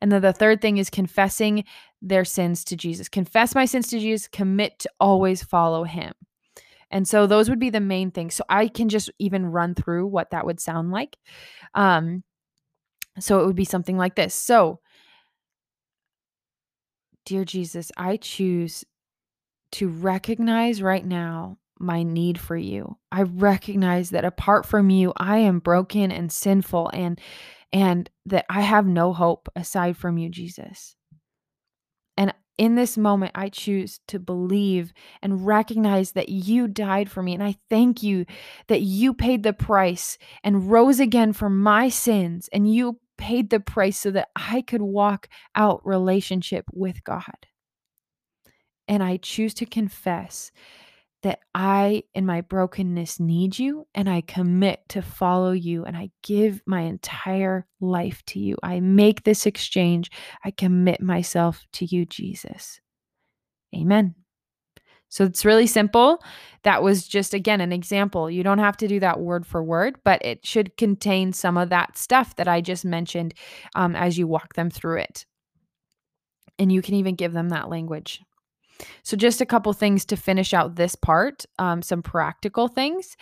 And 0.00 0.10
then 0.10 0.22
the 0.22 0.32
third 0.32 0.60
thing 0.60 0.78
is 0.78 0.90
confessing 0.90 1.64
their 2.02 2.24
sins 2.24 2.64
to 2.64 2.76
Jesus. 2.76 3.08
Confess 3.08 3.54
my 3.54 3.64
sins 3.64 3.88
to 3.88 3.98
Jesus, 3.98 4.28
commit 4.28 4.78
to 4.80 4.90
always 4.98 5.42
follow 5.42 5.84
him. 5.84 6.12
And 6.90 7.06
so 7.06 7.26
those 7.26 7.48
would 7.48 7.60
be 7.60 7.70
the 7.70 7.80
main 7.80 8.10
things. 8.10 8.34
So 8.34 8.44
I 8.48 8.68
can 8.68 8.88
just 8.88 9.10
even 9.18 9.46
run 9.46 9.74
through 9.74 10.06
what 10.06 10.30
that 10.30 10.44
would 10.44 10.60
sound 10.60 10.90
like. 10.90 11.16
Um, 11.74 12.24
so 13.18 13.40
it 13.40 13.46
would 13.46 13.56
be 13.56 13.64
something 13.64 13.96
like 13.96 14.16
this. 14.16 14.34
So, 14.34 14.80
dear 17.26 17.44
Jesus, 17.44 17.92
I 17.96 18.16
choose 18.16 18.84
to 19.72 19.88
recognize 19.88 20.82
right 20.82 21.04
now 21.04 21.58
my 21.78 22.02
need 22.02 22.38
for 22.38 22.56
you. 22.56 22.98
I 23.10 23.22
recognize 23.22 24.10
that 24.10 24.24
apart 24.24 24.66
from 24.66 24.90
you, 24.90 25.12
I 25.16 25.38
am 25.38 25.60
broken 25.60 26.10
and 26.10 26.30
sinful 26.30 26.90
and 26.92 27.20
and 27.72 28.10
that 28.26 28.46
I 28.48 28.60
have 28.60 28.86
no 28.86 29.12
hope 29.12 29.48
aside 29.54 29.96
from 29.96 30.18
you, 30.18 30.28
Jesus. 30.28 30.96
And 32.16 32.34
in 32.58 32.74
this 32.74 32.98
moment, 32.98 33.32
I 33.34 33.48
choose 33.48 34.00
to 34.08 34.18
believe 34.18 34.92
and 35.22 35.46
recognize 35.46 36.12
that 36.12 36.28
you 36.28 36.68
died 36.68 37.10
for 37.10 37.22
me. 37.22 37.32
And 37.32 37.42
I 37.42 37.56
thank 37.70 38.02
you 38.02 38.26
that 38.66 38.82
you 38.82 39.14
paid 39.14 39.42
the 39.42 39.54
price 39.54 40.18
and 40.44 40.70
rose 40.70 41.00
again 41.00 41.32
for 41.32 41.48
my 41.48 41.88
sins. 41.88 42.50
And 42.52 42.72
you 42.72 43.00
paid 43.16 43.48
the 43.48 43.60
price 43.60 43.98
so 43.98 44.10
that 44.10 44.28
I 44.36 44.62
could 44.62 44.82
walk 44.82 45.28
out 45.54 45.86
relationship 45.86 46.66
with 46.72 47.02
God. 47.04 47.46
And 48.88 49.02
I 49.02 49.16
choose 49.16 49.54
to 49.54 49.66
confess 49.66 50.50
that 51.22 51.40
I, 51.54 52.04
in 52.14 52.24
my 52.24 52.40
brokenness, 52.40 53.20
need 53.20 53.58
you 53.58 53.86
and 53.94 54.08
I 54.08 54.22
commit 54.22 54.80
to 54.90 55.02
follow 55.02 55.52
you 55.52 55.84
and 55.84 55.96
I 55.96 56.10
give 56.22 56.62
my 56.66 56.80
entire 56.82 57.66
life 57.80 58.22
to 58.26 58.38
you. 58.38 58.56
I 58.62 58.80
make 58.80 59.24
this 59.24 59.46
exchange. 59.46 60.10
I 60.44 60.50
commit 60.50 61.02
myself 61.02 61.66
to 61.74 61.84
you, 61.84 62.06
Jesus. 62.06 62.80
Amen. 63.74 64.14
So 65.10 65.24
it's 65.24 65.44
really 65.44 65.66
simple. 65.66 66.22
That 66.62 66.82
was 66.82 67.06
just, 67.06 67.34
again, 67.34 67.60
an 67.60 67.72
example. 67.72 68.30
You 68.30 68.44
don't 68.44 68.58
have 68.58 68.76
to 68.78 68.88
do 68.88 69.00
that 69.00 69.20
word 69.20 69.44
for 69.44 69.62
word, 69.62 69.96
but 70.04 70.24
it 70.24 70.46
should 70.46 70.76
contain 70.76 71.32
some 71.32 71.56
of 71.56 71.68
that 71.70 71.98
stuff 71.98 72.36
that 72.36 72.46
I 72.46 72.60
just 72.60 72.84
mentioned 72.84 73.34
um, 73.74 73.96
as 73.96 74.16
you 74.16 74.28
walk 74.28 74.54
them 74.54 74.70
through 74.70 74.98
it. 74.98 75.26
And 76.60 76.70
you 76.70 76.80
can 76.80 76.94
even 76.94 77.16
give 77.16 77.32
them 77.32 77.48
that 77.48 77.68
language. 77.68 78.20
So, 79.02 79.16
just 79.16 79.40
a 79.40 79.46
couple 79.46 79.72
things 79.72 80.04
to 80.06 80.16
finish 80.16 80.54
out 80.54 80.76
this 80.76 80.94
part, 80.94 81.44
um, 81.58 81.82
some 81.82 82.02
practical 82.02 82.68
things 82.68 83.16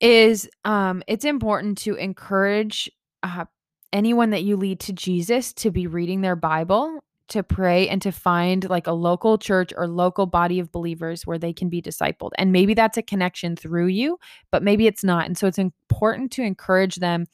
is 0.00 0.50
um, 0.64 1.02
it's 1.06 1.24
important 1.24 1.78
to 1.78 1.94
encourage 1.94 2.90
uh, 3.22 3.44
anyone 3.92 4.30
that 4.30 4.42
you 4.42 4.56
lead 4.56 4.80
to 4.80 4.92
Jesus 4.92 5.52
to 5.54 5.70
be 5.70 5.86
reading 5.86 6.22
their 6.22 6.34
Bible, 6.34 6.98
to 7.28 7.42
pray, 7.42 7.88
and 7.88 8.02
to 8.02 8.10
find 8.10 8.68
like 8.68 8.86
a 8.86 8.92
local 8.92 9.38
church 9.38 9.72
or 9.76 9.86
local 9.86 10.26
body 10.26 10.58
of 10.58 10.72
believers 10.72 11.26
where 11.26 11.38
they 11.38 11.52
can 11.52 11.68
be 11.68 11.80
discipled. 11.80 12.30
And 12.36 12.52
maybe 12.52 12.74
that's 12.74 12.98
a 12.98 13.02
connection 13.02 13.54
through 13.54 13.86
you, 13.86 14.18
but 14.50 14.62
maybe 14.62 14.86
it's 14.86 15.04
not. 15.04 15.26
And 15.26 15.38
so 15.38 15.46
it's 15.46 15.58
important 15.58 16.32
to 16.32 16.42
encourage 16.42 16.96
them 16.96 17.26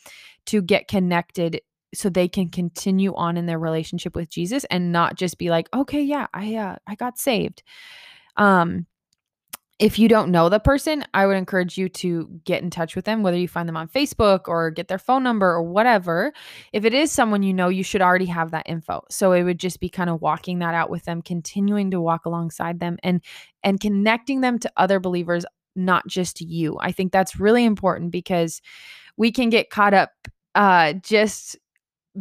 to 0.46 0.60
get 0.60 0.88
connected 0.88 1.60
so 1.94 2.08
they 2.08 2.28
can 2.28 2.50
continue 2.50 3.14
on 3.14 3.36
in 3.36 3.46
their 3.46 3.58
relationship 3.58 4.14
with 4.14 4.28
Jesus 4.28 4.64
and 4.64 4.92
not 4.92 5.16
just 5.16 5.38
be 5.38 5.50
like, 5.50 5.68
okay, 5.74 6.02
yeah, 6.02 6.26
I 6.34 6.56
uh, 6.56 6.76
I 6.86 6.94
got 6.94 7.18
saved. 7.18 7.62
Um, 8.36 8.86
if 9.78 9.96
you 9.98 10.08
don't 10.08 10.32
know 10.32 10.48
the 10.48 10.58
person, 10.58 11.04
I 11.14 11.26
would 11.26 11.36
encourage 11.36 11.78
you 11.78 11.88
to 11.88 12.28
get 12.44 12.62
in 12.62 12.70
touch 12.70 12.96
with 12.96 13.04
them, 13.04 13.22
whether 13.22 13.36
you 13.36 13.46
find 13.46 13.68
them 13.68 13.76
on 13.76 13.88
Facebook 13.88 14.48
or 14.48 14.72
get 14.72 14.88
their 14.88 14.98
phone 14.98 15.22
number 15.22 15.46
or 15.46 15.62
whatever. 15.62 16.32
If 16.72 16.84
it 16.84 16.92
is 16.92 17.12
someone 17.12 17.44
you 17.44 17.54
know, 17.54 17.68
you 17.68 17.84
should 17.84 18.02
already 18.02 18.26
have 18.26 18.50
that 18.50 18.68
info. 18.68 19.04
So 19.08 19.32
it 19.32 19.44
would 19.44 19.60
just 19.60 19.78
be 19.78 19.88
kind 19.88 20.10
of 20.10 20.20
walking 20.20 20.58
that 20.58 20.74
out 20.74 20.90
with 20.90 21.04
them, 21.04 21.22
continuing 21.22 21.92
to 21.92 22.00
walk 22.00 22.26
alongside 22.26 22.80
them 22.80 22.98
and 23.04 23.22
and 23.62 23.78
connecting 23.78 24.40
them 24.40 24.58
to 24.58 24.72
other 24.76 24.98
believers, 24.98 25.44
not 25.76 26.08
just 26.08 26.40
you. 26.40 26.76
I 26.80 26.90
think 26.90 27.12
that's 27.12 27.38
really 27.38 27.64
important 27.64 28.10
because 28.10 28.60
we 29.16 29.30
can 29.30 29.48
get 29.48 29.70
caught 29.70 29.94
up 29.94 30.10
uh 30.56 30.94
just 30.94 31.56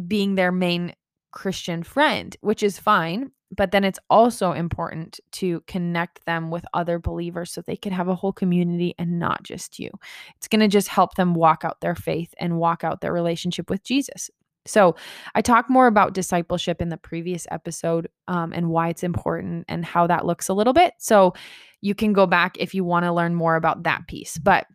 being 0.06 0.34
their 0.34 0.52
main 0.52 0.94
Christian 1.32 1.82
friend, 1.82 2.36
which 2.40 2.62
is 2.62 2.78
fine. 2.78 3.30
But 3.56 3.70
then 3.70 3.82
it's 3.82 3.98
also 4.10 4.52
important 4.52 5.20
to 5.32 5.62
connect 5.66 6.24
them 6.26 6.50
with 6.50 6.66
other 6.74 6.98
believers 6.98 7.50
so 7.50 7.62
they 7.62 7.76
can 7.76 7.92
have 7.92 8.08
a 8.08 8.14
whole 8.14 8.32
community 8.32 8.94
and 8.98 9.18
not 9.18 9.42
just 9.42 9.78
you. 9.78 9.90
It's 10.36 10.48
going 10.48 10.60
to 10.60 10.68
just 10.68 10.88
help 10.88 11.14
them 11.14 11.32
walk 11.32 11.64
out 11.64 11.80
their 11.80 11.94
faith 11.94 12.34
and 12.38 12.58
walk 12.58 12.84
out 12.84 13.00
their 13.00 13.12
relationship 13.12 13.70
with 13.70 13.82
Jesus. 13.82 14.30
So, 14.66 14.96
I 15.34 15.40
talk 15.40 15.70
more 15.70 15.86
about 15.86 16.12
discipleship 16.12 16.82
in 16.82 16.90
the 16.90 16.98
previous 16.98 17.46
episode 17.50 18.10
um, 18.26 18.52
and 18.52 18.68
why 18.68 18.88
it's 18.88 19.02
important 19.02 19.64
and 19.66 19.82
how 19.82 20.06
that 20.08 20.26
looks 20.26 20.50
a 20.50 20.54
little 20.54 20.74
bit. 20.74 20.92
So, 20.98 21.32
you 21.80 21.94
can 21.94 22.12
go 22.12 22.26
back 22.26 22.56
if 22.58 22.74
you 22.74 22.84
want 22.84 23.06
to 23.06 23.12
learn 23.12 23.34
more 23.34 23.56
about 23.56 23.84
that 23.84 24.06
piece. 24.08 24.36
But 24.36 24.66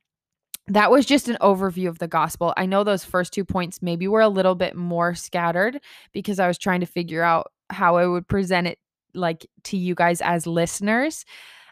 that 0.67 0.91
was 0.91 1.05
just 1.05 1.27
an 1.27 1.37
overview 1.41 1.89
of 1.89 1.99
the 1.99 2.07
gospel. 2.07 2.53
I 2.55 2.65
know 2.65 2.83
those 2.83 3.03
first 3.03 3.33
two 3.33 3.43
points 3.43 3.81
maybe 3.81 4.07
were 4.07 4.21
a 4.21 4.29
little 4.29 4.55
bit 4.55 4.75
more 4.75 5.13
scattered 5.13 5.79
because 6.13 6.39
I 6.39 6.47
was 6.47 6.57
trying 6.57 6.79
to 6.79 6.85
figure 6.85 7.23
out 7.23 7.51
how 7.69 7.97
I 7.97 8.07
would 8.07 8.27
present 8.27 8.67
it 8.67 8.79
like 9.13 9.45
to 9.65 9.77
you 9.77 9.95
guys 9.95 10.21
as 10.21 10.47
listeners. 10.47 11.25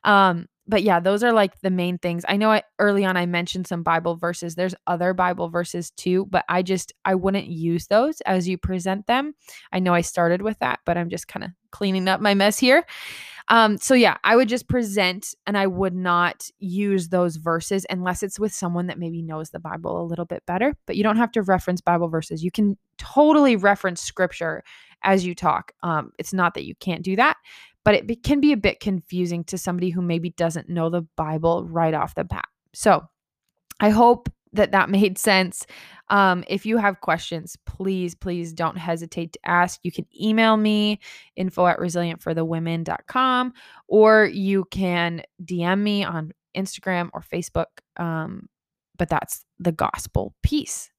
Um 0.04 0.48
but 0.68 0.84
yeah, 0.84 1.00
those 1.00 1.24
are 1.24 1.34
like 1.34 1.60
the 1.62 1.70
main 1.70 1.98
things. 1.98 2.24
I 2.30 2.38
know 2.38 2.52
I, 2.52 2.64
early 2.80 3.04
on 3.04 3.18
I 3.18 3.26
mentioned 3.26 3.68
some 3.68 3.84
Bible 3.84 4.16
verses. 4.16 4.56
There's 4.56 4.76
other 4.88 5.14
Bible 5.14 5.50
verses 5.50 5.92
too, 5.92 6.28
but 6.30 6.46
I 6.48 6.62
just 6.62 6.94
I 7.04 7.16
wouldn't 7.16 7.48
use 7.48 7.88
those 7.88 8.22
as 8.22 8.48
you 8.48 8.58
present 8.58 9.08
them. 9.08 9.34
I 9.72 9.80
know 9.80 9.94
I 9.94 10.02
started 10.02 10.42
with 10.42 10.60
that, 10.60 10.80
but 10.86 10.98
I'm 10.98 11.10
just 11.10 11.28
kind 11.28 11.44
of 11.44 11.52
cleaning 11.72 12.08
up 12.08 12.22
my 12.22 12.36
mess 12.36 12.60
here. 12.60 12.86
Um, 13.48 13.78
so 13.78 13.94
yeah, 13.94 14.18
I 14.24 14.36
would 14.36 14.50
just 14.50 14.68
present 14.68 15.34
and 15.46 15.58
I 15.58 15.68
would 15.68 15.94
not 15.94 16.48
use 16.60 17.10
those 17.10 17.36
verses 17.36 17.86
unless 17.90 18.24
it's 18.24 18.40
with 18.40 18.54
someone 18.54 18.88
that 18.88 19.00
maybe 19.00 19.22
knows 19.22 19.50
the 19.50 19.60
Bible 19.60 20.02
a 20.02 20.06
little 20.06 20.26
bit 20.26 20.44
better. 20.46 20.76
But 20.86 20.96
you 20.96 21.04
don't 21.04 21.18
have 21.18 21.32
to 21.34 21.42
reference 21.42 21.82
Bible 21.82 22.08
verses. 22.08 22.44
You 22.44 22.52
can 22.52 22.78
totally 22.98 23.56
reference 23.56 24.02
scripture 24.02 24.64
as 25.04 25.26
you 25.26 25.36
talk. 25.36 25.72
Um, 25.84 26.12
it's 26.18 26.34
not 26.34 26.54
that 26.54 26.66
you 26.66 26.76
can't 26.76 27.04
do 27.04 27.16
that, 27.16 27.38
but 27.84 27.96
it 27.96 28.24
can 28.24 28.40
be 28.40 28.52
a 28.52 28.58
bit 28.58 28.80
confusing 28.80 29.44
to 29.46 29.58
somebody 29.58 29.90
who 29.90 30.02
maybe 30.02 30.32
doesn't 30.32 30.70
know 30.70 30.90
the 30.90 31.02
Bible 31.18 31.66
right 31.66 31.94
off 31.94 32.16
the 32.16 32.24
bat. 32.24 32.46
So 32.74 33.04
I 33.80 33.90
hope 33.90 34.30
that 34.54 34.72
that 34.72 34.90
made 34.90 35.18
sense. 35.18 35.66
Um, 36.10 36.44
if 36.48 36.66
you 36.66 36.78
have 36.78 37.02
questions, 37.02 37.58
please, 37.66 38.16
please 38.16 38.54
don't 38.54 38.78
hesitate 38.78 39.34
to 39.34 39.40
ask. 39.46 39.80
You 39.84 39.92
can 39.92 40.06
email 40.20 40.58
me 40.58 41.00
info 41.36 41.68
at 41.68 41.80
resilientforthewomen.com 41.80 43.54
or 43.88 44.26
you 44.26 44.66
can 44.66 45.22
DM 45.44 45.80
me 45.80 46.04
on 46.04 46.34
Instagram 46.56 47.10
or 47.14 47.22
Facebook. 47.22 47.68
Um, 47.98 48.50
but 48.98 49.10
that's 49.10 49.46
the 49.58 49.72
gospel 49.72 50.36
piece. 50.44 50.92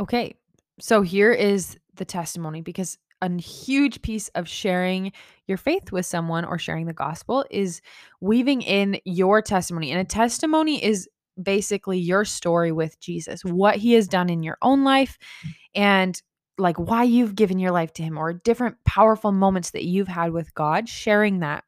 Okay, 0.00 0.34
so 0.80 1.02
here 1.02 1.32
is 1.32 1.78
the 1.94 2.04
testimony 2.04 2.60
because 2.60 2.98
a 3.22 3.40
huge 3.40 4.02
piece 4.02 4.28
of 4.28 4.48
sharing 4.48 5.12
your 5.46 5.58
faith 5.58 5.92
with 5.92 6.06
someone 6.06 6.44
or 6.44 6.58
sharing 6.58 6.86
the 6.86 6.92
gospel 6.92 7.44
is 7.50 7.80
weaving 8.20 8.62
in 8.62 8.98
your 9.04 9.42
testimony. 9.42 9.90
And 9.90 10.00
a 10.00 10.04
testimony 10.04 10.82
is 10.82 11.08
basically 11.42 11.98
your 11.98 12.24
story 12.24 12.72
with 12.72 12.98
Jesus, 13.00 13.44
what 13.44 13.76
he 13.76 13.92
has 13.94 14.08
done 14.08 14.30
in 14.30 14.42
your 14.42 14.58
own 14.62 14.84
life 14.84 15.18
and 15.74 16.20
like 16.58 16.78
why 16.78 17.02
you've 17.02 17.34
given 17.34 17.58
your 17.58 17.72
life 17.72 17.92
to 17.94 18.02
him 18.02 18.16
or 18.16 18.32
different 18.32 18.76
powerful 18.84 19.32
moments 19.32 19.70
that 19.70 19.84
you've 19.84 20.08
had 20.08 20.32
with 20.32 20.54
God, 20.54 20.88
sharing 20.88 21.40
that 21.40 21.64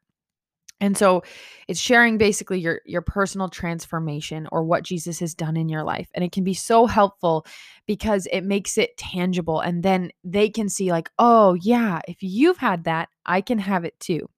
And 0.79 0.95
so 0.95 1.23
it's 1.67 1.79
sharing 1.79 2.17
basically 2.17 2.59
your 2.59 2.81
your 2.85 3.01
personal 3.01 3.49
transformation 3.49 4.47
or 4.51 4.63
what 4.63 4.83
Jesus 4.83 5.19
has 5.19 5.33
done 5.33 5.57
in 5.57 5.69
your 5.69 5.83
life. 5.83 6.09
And 6.13 6.23
it 6.23 6.31
can 6.31 6.43
be 6.43 6.53
so 6.53 6.85
helpful 6.85 7.45
because 7.87 8.27
it 8.31 8.41
makes 8.41 8.77
it 8.77 8.95
tangible 8.97 9.59
and 9.59 9.81
then 9.81 10.11
they 10.23 10.49
can 10.49 10.69
see 10.69 10.91
like, 10.91 11.09
"Oh, 11.17 11.55
yeah, 11.55 12.01
if 12.07 12.17
you've 12.21 12.57
had 12.57 12.83
that, 12.83 13.09
I 13.25 13.41
can 13.41 13.59
have 13.59 13.85
it 13.85 13.99
too." 13.99 14.29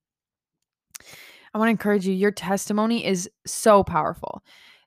I 1.53 1.57
want 1.57 1.67
to 1.67 1.71
encourage 1.71 2.07
you 2.07 2.13
your 2.13 2.31
testimony 2.31 3.05
is 3.05 3.29
so 3.45 3.83
powerful. 3.83 4.43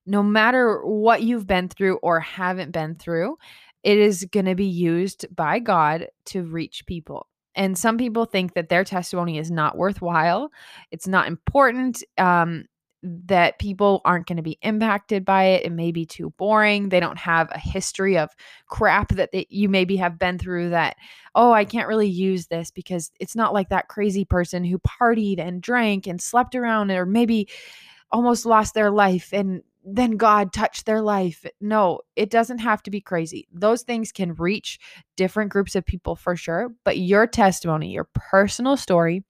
No 0.06 0.22
matter 0.22 0.80
what 0.84 1.22
you've 1.22 1.46
been 1.46 1.68
through 1.68 1.96
or 1.96 2.20
haven't 2.20 2.72
been 2.72 2.94
through, 2.94 3.36
it 3.82 3.98
is 3.98 4.24
going 4.30 4.46
to 4.46 4.54
be 4.54 4.66
used 4.66 5.26
by 5.34 5.58
God 5.58 6.08
to 6.26 6.42
reach 6.42 6.86
people. 6.86 7.26
And 7.54 7.76
some 7.76 7.98
people 7.98 8.24
think 8.24 8.54
that 8.54 8.68
their 8.68 8.84
testimony 8.84 9.38
is 9.38 9.50
not 9.50 9.76
worthwhile, 9.76 10.50
it's 10.90 11.06
not 11.06 11.28
important, 11.28 12.02
um, 12.18 12.64
that 13.02 13.58
people 13.58 14.00
aren't 14.04 14.26
going 14.26 14.36
to 14.36 14.42
be 14.42 14.58
impacted 14.62 15.24
by 15.24 15.44
it. 15.44 15.64
It 15.66 15.72
may 15.72 15.90
be 15.90 16.06
too 16.06 16.30
boring. 16.38 16.88
They 16.88 17.00
don't 17.00 17.18
have 17.18 17.50
a 17.50 17.58
history 17.58 18.16
of 18.16 18.30
crap 18.68 19.08
that 19.16 19.32
they, 19.32 19.46
you 19.50 19.68
maybe 19.68 19.96
have 19.96 20.18
been 20.18 20.38
through 20.38 20.70
that, 20.70 20.96
oh, 21.34 21.52
I 21.52 21.64
can't 21.64 21.88
really 21.88 22.08
use 22.08 22.46
this 22.46 22.70
because 22.70 23.10
it's 23.18 23.34
not 23.34 23.52
like 23.52 23.70
that 23.70 23.88
crazy 23.88 24.24
person 24.24 24.64
who 24.64 24.78
partied 24.78 25.40
and 25.40 25.60
drank 25.60 26.06
and 26.06 26.20
slept 26.20 26.54
around 26.54 26.92
or 26.92 27.04
maybe 27.04 27.48
almost 28.12 28.46
lost 28.46 28.74
their 28.74 28.90
life 28.90 29.32
and 29.32 29.62
then 29.84 30.16
God 30.16 30.52
touched 30.52 30.86
their 30.86 31.00
life. 31.00 31.44
No, 31.60 32.00
it 32.16 32.30
doesn't 32.30 32.58
have 32.58 32.82
to 32.84 32.90
be 32.90 33.00
crazy. 33.00 33.48
Those 33.52 33.82
things 33.82 34.12
can 34.12 34.34
reach 34.34 34.78
different 35.16 35.50
groups 35.50 35.74
of 35.74 35.84
people 35.84 36.16
for 36.16 36.36
sure, 36.36 36.72
but 36.84 36.98
your 36.98 37.26
testimony, 37.26 37.90
your 37.90 38.08
personal 38.14 38.76
story, 38.76 39.24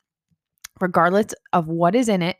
regardless 0.80 1.34
of 1.52 1.68
what 1.68 1.94
is 1.94 2.08
in 2.08 2.22
it, 2.22 2.36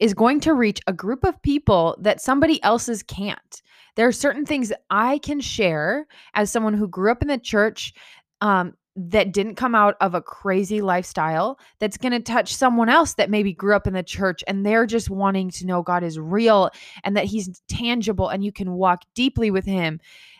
is 0.00 0.14
going 0.14 0.40
to 0.40 0.54
reach 0.54 0.80
a 0.86 0.92
group 0.92 1.24
of 1.24 1.40
people 1.42 1.96
that 2.00 2.20
somebody 2.20 2.62
else's 2.62 3.02
can't. 3.02 3.62
There 3.96 4.08
are 4.08 4.12
certain 4.12 4.46
things 4.46 4.72
I 4.90 5.18
can 5.18 5.40
share 5.40 6.06
as 6.34 6.50
someone 6.50 6.74
who 6.74 6.88
grew 6.88 7.12
up 7.12 7.22
in 7.22 7.28
the 7.28 7.38
church 7.38 7.92
um, 8.40 8.74
that 8.94 9.32
didn't 9.32 9.54
come 9.54 9.74
out 9.74 9.96
of 10.00 10.14
a 10.14 10.20
crazy 10.20 10.82
lifestyle 10.82 11.58
that's 11.78 11.96
going 11.96 12.12
to 12.12 12.20
touch 12.20 12.54
someone 12.54 12.88
else 12.88 13.14
that 13.14 13.30
maybe 13.30 13.52
grew 13.52 13.74
up 13.74 13.86
in 13.86 13.94
the 13.94 14.02
church 14.02 14.44
and 14.46 14.66
they're 14.66 14.86
just 14.86 15.08
wanting 15.08 15.50
to 15.50 15.66
know 15.66 15.82
God 15.82 16.04
is 16.04 16.18
real 16.18 16.70
and 17.02 17.16
that 17.16 17.24
he's 17.24 17.62
tangible 17.68 18.28
and 18.28 18.44
you 18.44 18.52
can 18.52 18.72
walk 18.72 19.02
deeply 19.14 19.50
with 19.50 19.64
him. 19.64 19.98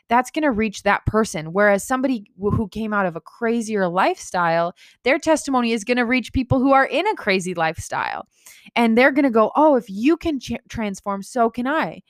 That's 0.08 0.30
going 0.30 0.42
to 0.42 0.50
reach 0.50 0.82
that 0.82 1.06
person. 1.06 1.54
Whereas 1.54 1.86
somebody 1.86 2.26
who 2.38 2.68
came 2.68 2.92
out 2.92 3.06
of 3.06 3.16
a 3.16 3.20
crazier 3.20 3.88
lifestyle, 3.88 4.74
their 5.04 5.18
testimony 5.18 5.72
is 5.72 5.84
going 5.84 5.96
to 5.96 6.04
reach 6.04 6.34
people 6.34 6.58
who 6.58 6.72
are 6.72 6.84
in 6.84 7.06
a 7.06 7.14
crazy 7.14 7.54
lifestyle. 7.54 8.26
And 8.76 8.98
they're 8.98 9.12
going 9.12 9.24
to 9.24 9.30
go, 9.30 9.50
Oh, 9.56 9.76
if 9.76 9.88
you 9.88 10.18
can 10.18 10.38
ch- 10.38 10.52
transform, 10.68 11.22
so 11.22 11.48
can 11.48 11.66
I. 11.66 12.02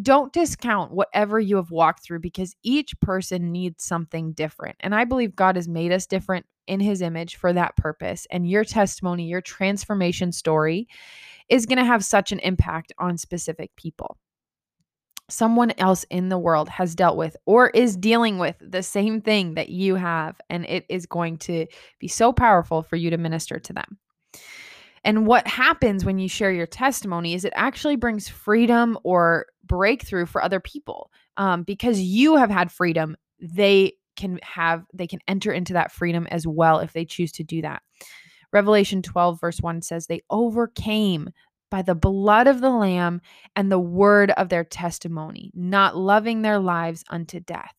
Don't 0.00 0.32
discount 0.32 0.92
whatever 0.92 1.38
you 1.38 1.56
have 1.56 1.70
walked 1.70 2.02
through 2.02 2.20
because 2.20 2.56
each 2.62 2.98
person 3.00 3.52
needs 3.52 3.84
something 3.84 4.32
different. 4.32 4.76
And 4.80 4.94
I 4.94 5.04
believe 5.04 5.36
God 5.36 5.56
has 5.56 5.68
made 5.68 5.92
us 5.92 6.06
different 6.06 6.46
in 6.66 6.80
his 6.80 7.02
image 7.02 7.36
for 7.36 7.52
that 7.52 7.76
purpose. 7.76 8.26
And 8.30 8.48
your 8.48 8.64
testimony, 8.64 9.26
your 9.26 9.42
transformation 9.42 10.32
story 10.32 10.88
is 11.48 11.66
going 11.66 11.78
to 11.78 11.84
have 11.84 12.04
such 12.04 12.32
an 12.32 12.38
impact 12.38 12.92
on 12.98 13.18
specific 13.18 13.74
people. 13.76 14.16
Someone 15.28 15.72
else 15.78 16.04
in 16.10 16.28
the 16.28 16.38
world 16.38 16.68
has 16.68 16.94
dealt 16.94 17.16
with 17.16 17.36
or 17.46 17.68
is 17.70 17.96
dealing 17.96 18.38
with 18.38 18.56
the 18.60 18.82
same 18.82 19.20
thing 19.20 19.54
that 19.54 19.68
you 19.68 19.94
have, 19.94 20.40
and 20.50 20.64
it 20.66 20.84
is 20.88 21.06
going 21.06 21.38
to 21.38 21.66
be 21.98 22.08
so 22.08 22.32
powerful 22.32 22.82
for 22.82 22.96
you 22.96 23.10
to 23.10 23.18
minister 23.18 23.58
to 23.58 23.72
them. 23.72 23.98
And 25.04 25.26
what 25.26 25.46
happens 25.46 26.04
when 26.04 26.18
you 26.18 26.28
share 26.28 26.52
your 26.52 26.66
testimony 26.66 27.34
is 27.34 27.44
it 27.44 27.52
actually 27.56 27.96
brings 27.96 28.28
freedom 28.28 28.98
or 29.02 29.46
breakthrough 29.64 30.26
for 30.26 30.42
other 30.42 30.60
people 30.60 31.10
um, 31.36 31.62
because 31.62 32.00
you 32.00 32.36
have 32.36 32.50
had 32.50 32.70
freedom. 32.70 33.16
They 33.40 33.94
can 34.16 34.38
have, 34.42 34.84
they 34.92 35.06
can 35.06 35.20
enter 35.26 35.52
into 35.52 35.72
that 35.74 35.92
freedom 35.92 36.26
as 36.30 36.46
well 36.46 36.80
if 36.80 36.92
they 36.92 37.04
choose 37.04 37.32
to 37.32 37.44
do 37.44 37.62
that. 37.62 37.82
Revelation 38.52 39.02
12, 39.02 39.40
verse 39.40 39.58
1 39.60 39.82
says, 39.82 40.06
They 40.06 40.22
overcame 40.30 41.30
by 41.70 41.80
the 41.80 41.94
blood 41.94 42.46
of 42.46 42.60
the 42.60 42.70
Lamb 42.70 43.22
and 43.56 43.72
the 43.72 43.78
word 43.78 44.30
of 44.32 44.50
their 44.50 44.64
testimony, 44.64 45.50
not 45.54 45.96
loving 45.96 46.42
their 46.42 46.58
lives 46.58 47.02
unto 47.08 47.40
death. 47.40 47.74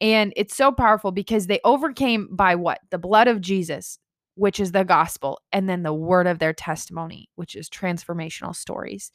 And 0.00 0.32
it's 0.36 0.56
so 0.56 0.72
powerful 0.72 1.12
because 1.12 1.46
they 1.46 1.60
overcame 1.64 2.28
by 2.32 2.56
what? 2.56 2.80
The 2.90 2.98
blood 2.98 3.28
of 3.28 3.40
Jesus, 3.40 3.98
which 4.34 4.58
is 4.58 4.72
the 4.72 4.84
gospel, 4.84 5.40
and 5.52 5.68
then 5.68 5.84
the 5.84 5.94
word 5.94 6.26
of 6.26 6.40
their 6.40 6.52
testimony, 6.52 7.28
which 7.36 7.54
is 7.54 7.68
transformational 7.68 8.56
stories. 8.56 9.12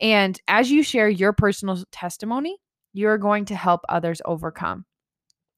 And 0.00 0.40
as 0.48 0.70
you 0.70 0.82
share 0.82 1.08
your 1.08 1.32
personal 1.32 1.82
testimony, 1.92 2.58
you're 2.92 3.18
going 3.18 3.44
to 3.46 3.54
help 3.54 3.82
others 3.88 4.22
overcome. 4.24 4.84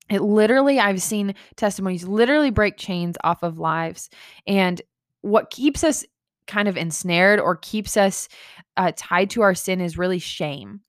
It 0.09 0.23
literally, 0.23 0.81
I've 0.81 1.03
seen 1.03 1.35
testimonies 1.57 2.05
literally 2.05 2.51
break 2.51 2.77
chains 2.77 3.17
off 3.23 3.43
of 3.43 3.59
lives. 3.59 4.11
And 4.47 4.83
what 5.21 5.51
keeps 5.51 5.85
us 5.85 6.05
kind 6.47 6.69
of 6.69 6.77
ensnared 6.77 7.39
or 7.39 7.57
keeps 7.57 7.97
us 7.97 8.29
uh, 8.77 8.93
tied 8.97 9.31
to 9.31 9.43
our 9.43 9.55
sin 9.55 9.81
is 9.81 9.97
really 9.97 10.19
shame. 10.19 10.81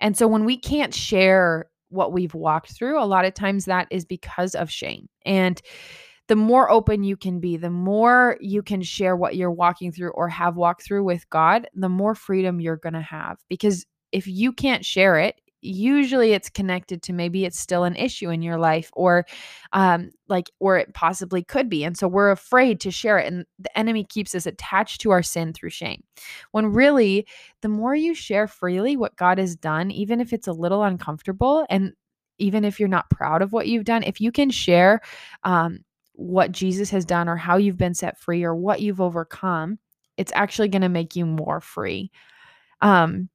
And 0.00 0.16
so 0.16 0.26
when 0.26 0.46
we 0.46 0.56
can't 0.56 0.94
share 0.94 1.68
what 1.90 2.12
we've 2.12 2.34
walked 2.34 2.72
through, 2.72 3.02
a 3.02 3.04
lot 3.04 3.26
of 3.26 3.34
times 3.34 3.66
that 3.66 3.86
is 3.90 4.04
because 4.04 4.54
of 4.54 4.70
shame. 4.70 5.08
And 5.26 5.60
the 6.30 6.36
more 6.36 6.70
open 6.70 7.02
you 7.02 7.16
can 7.16 7.40
be, 7.40 7.56
the 7.56 7.70
more 7.70 8.36
you 8.40 8.62
can 8.62 8.82
share 8.82 9.16
what 9.16 9.34
you're 9.34 9.50
walking 9.50 9.90
through 9.90 10.10
or 10.10 10.28
have 10.28 10.54
walked 10.54 10.84
through 10.84 11.02
with 11.02 11.28
God, 11.28 11.66
the 11.74 11.88
more 11.88 12.14
freedom 12.14 12.60
you're 12.60 12.76
going 12.76 12.92
to 12.92 13.00
have. 13.00 13.38
Because 13.48 13.84
if 14.12 14.28
you 14.28 14.52
can't 14.52 14.84
share 14.84 15.18
it, 15.18 15.40
usually 15.60 16.32
it's 16.32 16.48
connected 16.48 17.02
to 17.02 17.12
maybe 17.12 17.44
it's 17.44 17.58
still 17.58 17.82
an 17.82 17.96
issue 17.96 18.30
in 18.30 18.42
your 18.42 18.58
life 18.58 18.90
or 18.92 19.26
um 19.72 20.10
like 20.28 20.48
or 20.60 20.78
it 20.78 20.94
possibly 20.94 21.42
could 21.42 21.68
be 21.68 21.84
and 21.84 21.98
so 21.98 22.08
we're 22.08 22.30
afraid 22.30 22.80
to 22.80 22.90
share 22.90 23.18
it 23.18 23.30
and 23.30 23.44
the 23.58 23.78
enemy 23.78 24.02
keeps 24.02 24.34
us 24.34 24.46
attached 24.46 25.02
to 25.02 25.10
our 25.10 25.22
sin 25.22 25.52
through 25.52 25.68
shame 25.68 26.02
when 26.52 26.72
really 26.72 27.26
the 27.60 27.68
more 27.68 27.94
you 27.94 28.14
share 28.14 28.46
freely 28.46 28.96
what 28.96 29.16
god 29.16 29.36
has 29.36 29.54
done 29.54 29.90
even 29.90 30.18
if 30.18 30.32
it's 30.32 30.48
a 30.48 30.52
little 30.52 30.82
uncomfortable 30.82 31.66
and 31.68 31.92
even 32.38 32.64
if 32.64 32.80
you're 32.80 32.88
not 32.88 33.10
proud 33.10 33.42
of 33.42 33.52
what 33.52 33.68
you've 33.68 33.84
done 33.84 34.02
if 34.02 34.18
you 34.18 34.32
can 34.32 34.48
share 34.48 35.02
um 35.44 35.80
what 36.20 36.52
Jesus 36.52 36.90
has 36.90 37.06
done 37.06 37.28
or 37.28 37.36
how 37.36 37.56
you've 37.56 37.78
been 37.78 37.94
set 37.94 38.18
free 38.18 38.44
or 38.44 38.54
what 38.54 38.80
you've 38.80 39.00
overcome, 39.00 39.78
it's 40.18 40.32
actually 40.34 40.68
going 40.68 40.82
to 40.82 40.88
make 40.88 41.16
you 41.16 41.24
more 41.24 41.60
free. 41.62 42.10
Um, 42.82 43.30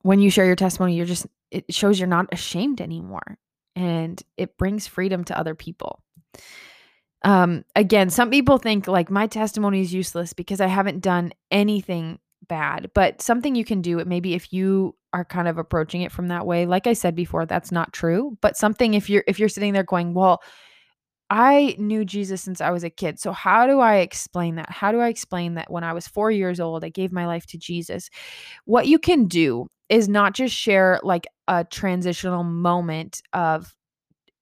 when 0.00 0.20
you 0.20 0.30
share 0.30 0.46
your 0.46 0.56
testimony, 0.56 0.96
you're 0.96 1.04
just, 1.04 1.26
it 1.50 1.72
shows 1.72 1.98
you're 1.98 2.08
not 2.08 2.32
ashamed 2.32 2.80
anymore 2.80 3.38
and 3.74 4.22
it 4.38 4.56
brings 4.56 4.86
freedom 4.86 5.22
to 5.24 5.38
other 5.38 5.54
people. 5.54 6.02
Um, 7.22 7.64
again, 7.74 8.08
some 8.08 8.30
people 8.30 8.56
think 8.56 8.88
like 8.88 9.10
my 9.10 9.26
testimony 9.26 9.82
is 9.82 9.92
useless 9.92 10.32
because 10.32 10.62
I 10.62 10.68
haven't 10.68 11.00
done 11.00 11.32
anything 11.50 12.20
bad, 12.48 12.90
but 12.94 13.20
something 13.20 13.54
you 13.54 13.64
can 13.64 13.82
do, 13.82 13.98
it 13.98 14.06
maybe 14.06 14.32
if 14.32 14.50
you 14.52 14.94
are 15.12 15.24
kind 15.24 15.48
of 15.48 15.58
approaching 15.58 16.02
it 16.02 16.12
from 16.12 16.28
that 16.28 16.46
way, 16.46 16.64
like 16.64 16.86
I 16.86 16.94
said 16.94 17.14
before, 17.14 17.44
that's 17.44 17.72
not 17.72 17.92
true, 17.92 18.38
but 18.40 18.56
something 18.56 18.94
if 18.94 19.10
you're, 19.10 19.24
if 19.26 19.38
you're 19.38 19.48
sitting 19.48 19.74
there 19.74 19.82
going, 19.82 20.14
well, 20.14 20.40
I 21.28 21.74
knew 21.78 22.04
Jesus 22.04 22.42
since 22.42 22.60
I 22.60 22.70
was 22.70 22.84
a 22.84 22.90
kid. 22.90 23.18
So, 23.18 23.32
how 23.32 23.66
do 23.66 23.80
I 23.80 23.96
explain 23.96 24.54
that? 24.56 24.70
How 24.70 24.92
do 24.92 25.00
I 25.00 25.08
explain 25.08 25.54
that 25.54 25.70
when 25.70 25.82
I 25.84 25.92
was 25.92 26.06
four 26.06 26.30
years 26.30 26.60
old, 26.60 26.84
I 26.84 26.88
gave 26.88 27.12
my 27.12 27.26
life 27.26 27.46
to 27.46 27.58
Jesus? 27.58 28.10
What 28.64 28.86
you 28.86 28.98
can 28.98 29.26
do 29.26 29.66
is 29.88 30.08
not 30.08 30.34
just 30.34 30.54
share 30.54 31.00
like 31.02 31.26
a 31.48 31.64
transitional 31.64 32.44
moment 32.44 33.22
of 33.32 33.74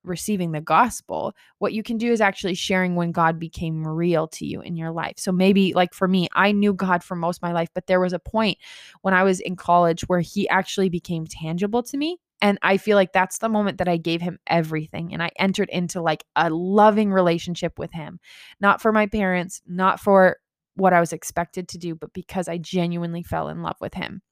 receiving 0.05 0.53
the 0.53 0.61
gospel. 0.61 1.33
What 1.59 1.73
you 1.73 1.83
can 1.83 1.97
do 1.97 2.12
is 2.12 2.20
actually 2.20 2.55
sharing 2.55 2.94
when 2.94 3.12
God 3.12 3.38
became 3.38 3.87
real 3.87 4.29
to 4.29 4.47
you 4.47 4.61
in 4.61 4.77
your 4.77 4.90
life. 4.90 5.14
So, 5.16 5.33
maybe 5.33 5.73
like 5.73 5.94
for 5.94 6.07
me, 6.07 6.29
I 6.35 6.53
knew 6.53 6.75
God 6.75 7.03
for 7.03 7.16
most 7.16 7.38
of 7.38 7.42
my 7.42 7.53
life, 7.53 7.70
but 7.75 7.87
there 7.87 8.01
was 8.01 8.12
a 8.12 8.18
point 8.18 8.59
when 9.01 9.14
I 9.14 9.23
was 9.23 9.40
in 9.40 9.57
college 9.57 10.03
where 10.03 10.20
He 10.20 10.47
actually 10.51 10.90
became 10.90 11.27
tangible 11.27 11.83
to 11.85 11.97
me 11.97 12.18
and 12.40 12.59
I 12.62 12.77
feel 12.77 12.97
like 12.97 13.12
that's 13.12 13.38
the 13.38 13.49
moment 13.49 13.79
that 13.79 13.88
I 13.88 13.97
gave 13.97 14.20
him 14.20 14.38
everything 14.47 15.12
and 15.12 15.23
I 15.23 15.31
entered 15.38 15.68
into 15.70 16.03
like 16.03 16.25
a 16.37 16.51
loving 16.51 17.12
relationship 17.12 17.79
with 17.79 17.92
him. 17.92 18.20
Not 18.61 18.83
for 18.83 18.92
my 18.92 19.07
parents, 19.07 19.62
not 19.66 20.01
for 20.01 20.38
what 20.77 20.92
I 20.92 21.01
was 21.01 21.12
expected 21.12 21.68
to 21.68 21.79
do, 21.79 21.94
but 21.94 22.12
because 22.12 22.49
I 22.49 22.59
genuinely 22.59 23.23
fell 23.23 23.49
in 23.49 23.62
love 23.62 23.77
with 23.81 23.94
him. 23.94 24.23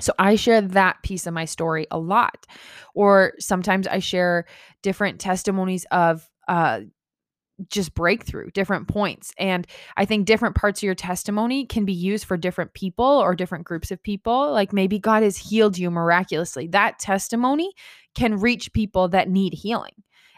So 0.00 0.12
I 0.18 0.36
share 0.36 0.60
that 0.60 1.02
piece 1.02 1.26
of 1.26 1.34
my 1.34 1.44
story 1.44 1.86
a 1.90 1.98
lot. 1.98 2.46
Or 2.94 3.34
sometimes 3.38 3.86
I 3.86 3.98
share 4.00 4.46
different 4.82 5.20
testimonies 5.20 5.86
of 5.90 6.28
uh 6.48 6.80
just 7.68 7.94
breakthrough, 7.94 8.50
different 8.50 8.88
points. 8.88 9.32
And 9.38 9.66
I 9.96 10.04
think 10.04 10.26
different 10.26 10.56
parts 10.56 10.80
of 10.80 10.82
your 10.84 10.94
testimony 10.94 11.66
can 11.66 11.84
be 11.84 11.92
used 11.92 12.24
for 12.24 12.36
different 12.36 12.74
people 12.74 13.04
or 13.04 13.34
different 13.34 13.64
groups 13.64 13.90
of 13.90 14.02
people. 14.02 14.52
Like 14.52 14.72
maybe 14.72 14.98
God 14.98 15.22
has 15.22 15.36
healed 15.36 15.78
you 15.78 15.90
miraculously. 15.90 16.66
That 16.68 16.98
testimony 16.98 17.72
can 18.14 18.40
reach 18.40 18.72
people 18.72 19.08
that 19.08 19.28
need 19.28 19.54
healing. 19.54 19.94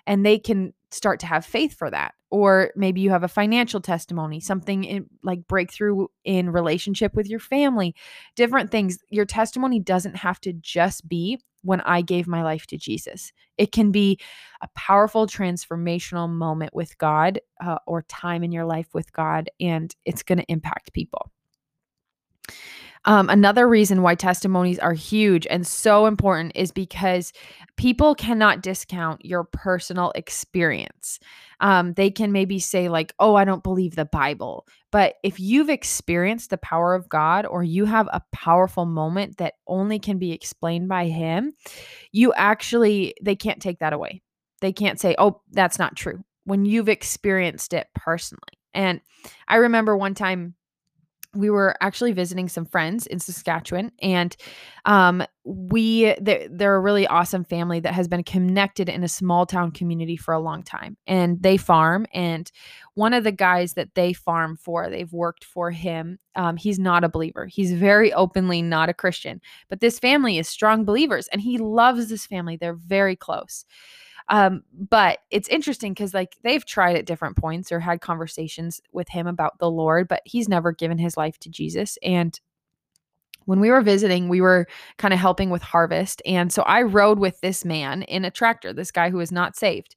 and 0.07 0.24
they 0.24 0.38
can 0.38 0.72
start 0.90 1.20
to 1.20 1.26
have 1.26 1.44
faith 1.44 1.74
for 1.76 1.90
that. 1.90 2.14
Or 2.31 2.73
maybe 2.75 3.01
you 3.01 3.11
have 3.11 3.23
a 3.23 3.29
financial 3.29 3.81
testimony, 3.81 4.41
something 4.41 4.85
in, 4.85 5.07
like 5.23 5.47
breakthrough 5.47 6.07
in 6.25 6.51
relationship 6.51 7.15
with 7.15 7.29
your 7.29 7.39
family, 7.39 7.95
different 8.35 8.71
things. 8.71 8.99
Your 9.11 9.25
testimony 9.25 9.79
doesn't 9.79 10.17
have 10.17 10.41
to 10.41 10.53
just 10.53 11.09
be 11.09 11.39
when 11.62 11.81
I 11.83 12.01
gave 12.01 12.27
my 12.27 12.43
life 12.43 12.67
to 12.69 12.77
Jesus. 12.77 13.33
It 13.59 13.73
can 13.73 13.91
be 13.91 14.19
a 14.61 14.69
powerful 14.75 15.27
transformational 15.27 16.29
moment 16.29 16.75
with 16.75 16.97
God 16.99 17.41
uh, 17.65 17.79
or 17.87 18.03
time 18.03 18.43
in 18.43 18.53
your 18.53 18.65
life 18.65 18.89
with 18.93 19.12
God, 19.12 19.51
and 19.61 19.95
it's 20.05 20.23
going 20.23 20.39
to 20.39 20.53
impact 20.53 20.93
people. 20.93 21.31
Um, 23.07 23.31
another 23.31 23.69
reason 23.69 24.03
why 24.03 24.16
testimonies 24.16 24.81
are 24.81 24.92
huge 24.92 25.47
and 25.49 25.64
so 25.64 26.07
important 26.07 26.53
is 26.57 26.73
because 26.73 27.33
people 27.77 28.16
cannot 28.16 28.62
discount 28.62 29.25
your 29.25 29.45
personal 29.45 30.12
experience. 30.16 31.21
Um, 31.61 31.95
they 31.95 32.11
can 32.11 32.33
maybe 32.33 32.59
say, 32.59 32.88
like, 32.88 33.14
oh, 33.21 33.37
I 33.37 33.45
don't 33.45 33.62
believe 33.62 33.95
the 33.95 34.05
Bible. 34.05 34.66
But 34.90 35.14
if 35.23 35.38
you've 35.38 35.71
experienced 35.71 36.51
the 36.51 36.59
power 36.59 36.95
of 36.95 37.09
God 37.09 37.47
or 37.47 37.62
you 37.62 37.85
have 37.85 38.09
a 38.12 38.23
powerful 38.33 38.87
moment 38.87 39.38
that 39.38 39.55
only 39.69 40.01
can 40.01 40.19
be 40.19 40.33
explained 40.33 40.88
by 40.88 41.07
Him, 41.07 41.53
you 42.11 42.33
actually, 42.35 43.14
they 43.23 43.37
can't 43.37 43.62
take 43.62 43.79
that 43.79 43.92
away. 43.92 44.21
They 44.61 44.73
can't 44.73 44.99
say, 44.99 45.14
oh, 45.19 45.42
that's 45.53 45.79
not 45.79 45.97
true 45.97 46.25
when 46.45 46.64
you've 46.64 46.88
experienced 46.88 47.73
it 47.73 47.88
personally. 47.95 48.40
And 48.75 49.01
I 49.47 49.57
remember 49.57 49.97
one 49.97 50.14
time 50.14 50.55
we 51.37 51.51
were 51.51 51.77
actually 51.81 52.12
visiting 52.12 52.49
some 52.49 52.64
friends 52.64 53.07
in 53.07 53.18
Saskatchewan, 53.18 53.92
and 54.01 54.37
um, 54.85 55.22
we 55.44 56.14
they're, 56.20 56.49
they're, 56.51 56.77
a 56.77 56.81
really 56.81 57.07
awesome 57.07 57.44
family 57.44 57.81
that 57.81 57.94
has 57.94 58.09
been 58.09 58.25
connected 58.25 58.88
in 58.88 59.05
a 59.05 59.09
small 59.09 59.46
town 59.46 59.70
community 59.70 60.16
for 60.16 60.35
a 60.35 60.40
long 60.40 60.62
time, 60.62 60.96
and 61.07 61.42
they 61.42 61.57
farm. 61.57 62.07
And 62.12 62.51
one 62.94 63.12
of 63.12 63.25
the 63.25 63.33
guys 63.33 63.75
that 63.75 63.94
they 63.94 64.12
farm 64.12 64.57
for, 64.57 64.88
they've 64.88 65.12
worked 65.12 65.44
for 65.44 65.70
him. 65.70 66.18
Um, 66.35 66.57
he's 66.57 66.79
not 66.79 67.05
a 67.05 67.09
believer. 67.09 67.46
He's 67.46 67.72
very 67.72 68.12
openly 68.12 68.62
not 68.62 68.88
a 68.88 68.94
Christian, 68.94 69.40
but 69.68 69.81
this 69.81 69.99
family 69.99 70.38
is 70.38 70.49
strong 70.49 70.85
believers, 70.85 71.29
and 71.29 71.40
he 71.40 71.59
loves 71.59 72.09
this 72.09 72.27
family. 72.27 72.57
They're 72.57 72.75
very 72.75 73.16
close. 73.16 73.64
Um, 74.29 74.62
but 74.73 75.19
it's 75.31 75.49
interesting 75.49 75.93
because 75.93 76.15
like 76.15 76.37
they've 76.43 76.65
tried 76.65 76.97
at 76.97 77.07
different 77.07 77.37
points 77.37 77.71
or 77.71 77.81
had 77.81 78.01
conversations 78.01 78.81
with 78.93 79.09
him 79.09 79.27
about 79.27 79.59
the 79.59 79.71
Lord, 79.71 80.09
but 80.09 80.23
he's 80.25 80.49
never 80.49 80.73
given 80.73 80.99
his 80.99 81.17
life 81.17 81.39
to 81.41 81.49
Jesus. 81.49 81.97
And 82.03 82.39
when 83.45 83.61
we 83.61 83.71
were 83.71 83.81
visiting, 83.81 84.29
we 84.29 84.41
were 84.41 84.67
kind 84.99 85.15
of 85.15 85.21
helping 85.21 85.51
with 85.51 85.62
harvest. 85.62 86.21
And 86.27 86.53
so 86.53 86.62
I 86.62 86.83
rode 86.83 87.21
with 87.21 87.41
this 87.41 87.65
man 87.65 88.03
in 88.03 88.25
a 88.25 88.31
tractor, 88.31 88.73
this 88.73 88.91
guy 88.91 89.11
who 89.11 89.21
is 89.21 89.31
not 89.31 89.57
saved. 89.57 89.95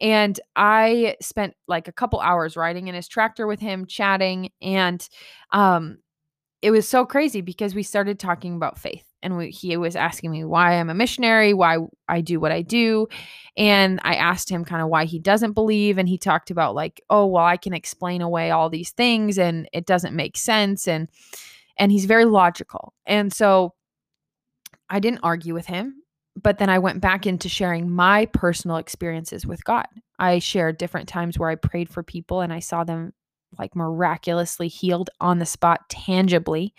And 0.00 0.38
I 0.56 1.16
spent 1.20 1.54
like 1.68 1.88
a 1.88 1.92
couple 1.92 2.20
hours 2.20 2.56
riding 2.56 2.88
in 2.88 2.94
his 2.94 3.08
tractor 3.08 3.46
with 3.46 3.60
him, 3.60 3.86
chatting. 3.86 4.50
And 4.60 5.06
um, 5.52 5.98
it 6.62 6.70
was 6.70 6.88
so 6.88 7.06
crazy 7.06 7.42
because 7.42 7.74
we 7.74 7.82
started 7.82 8.18
talking 8.18 8.56
about 8.56 8.78
faith 8.78 9.05
and 9.26 9.36
we, 9.36 9.50
he 9.50 9.76
was 9.76 9.96
asking 9.96 10.30
me 10.30 10.44
why 10.44 10.74
I'm 10.74 10.88
a 10.88 10.94
missionary, 10.94 11.52
why 11.52 11.78
I 12.08 12.20
do 12.20 12.38
what 12.38 12.52
I 12.52 12.62
do. 12.62 13.08
And 13.56 13.98
I 14.04 14.14
asked 14.14 14.48
him 14.48 14.64
kind 14.64 14.80
of 14.80 14.88
why 14.88 15.04
he 15.04 15.18
doesn't 15.18 15.52
believe. 15.52 15.98
And 15.98 16.08
he 16.08 16.16
talked 16.16 16.52
about, 16.52 16.76
like, 16.76 17.02
oh, 17.10 17.26
well, 17.26 17.44
I 17.44 17.56
can 17.56 17.74
explain 17.74 18.22
away 18.22 18.52
all 18.52 18.70
these 18.70 18.92
things 18.92 19.36
and 19.36 19.68
it 19.72 19.84
doesn't 19.84 20.14
make 20.14 20.36
sense. 20.36 20.86
And, 20.86 21.08
and 21.76 21.90
he's 21.90 22.04
very 22.04 22.24
logical. 22.24 22.94
And 23.04 23.32
so 23.32 23.74
I 24.88 25.00
didn't 25.00 25.20
argue 25.24 25.54
with 25.54 25.66
him, 25.66 26.04
but 26.40 26.58
then 26.58 26.70
I 26.70 26.78
went 26.78 27.00
back 27.00 27.26
into 27.26 27.48
sharing 27.48 27.90
my 27.90 28.26
personal 28.26 28.76
experiences 28.76 29.44
with 29.44 29.64
God. 29.64 29.88
I 30.20 30.38
shared 30.38 30.78
different 30.78 31.08
times 31.08 31.36
where 31.36 31.50
I 31.50 31.56
prayed 31.56 31.88
for 31.88 32.04
people 32.04 32.42
and 32.42 32.52
I 32.52 32.60
saw 32.60 32.84
them 32.84 33.12
like 33.58 33.74
miraculously 33.74 34.68
healed 34.68 35.10
on 35.20 35.40
the 35.40 35.46
spot 35.46 35.88
tangibly. 35.88 36.74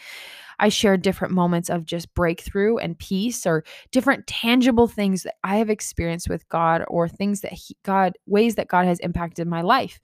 I 0.59 0.69
shared 0.69 1.01
different 1.01 1.33
moments 1.33 1.69
of 1.69 1.85
just 1.85 2.13
breakthrough 2.13 2.77
and 2.77 2.97
peace 2.97 3.45
or 3.45 3.63
different 3.91 4.27
tangible 4.27 4.87
things 4.87 5.23
that 5.23 5.35
I 5.43 5.57
have 5.57 5.69
experienced 5.69 6.29
with 6.29 6.47
God 6.49 6.83
or 6.87 7.07
things 7.07 7.41
that 7.41 7.53
he, 7.53 7.77
God, 7.83 8.17
ways 8.25 8.55
that 8.55 8.67
God 8.67 8.85
has 8.85 8.99
impacted 8.99 9.47
my 9.47 9.61
life. 9.61 9.99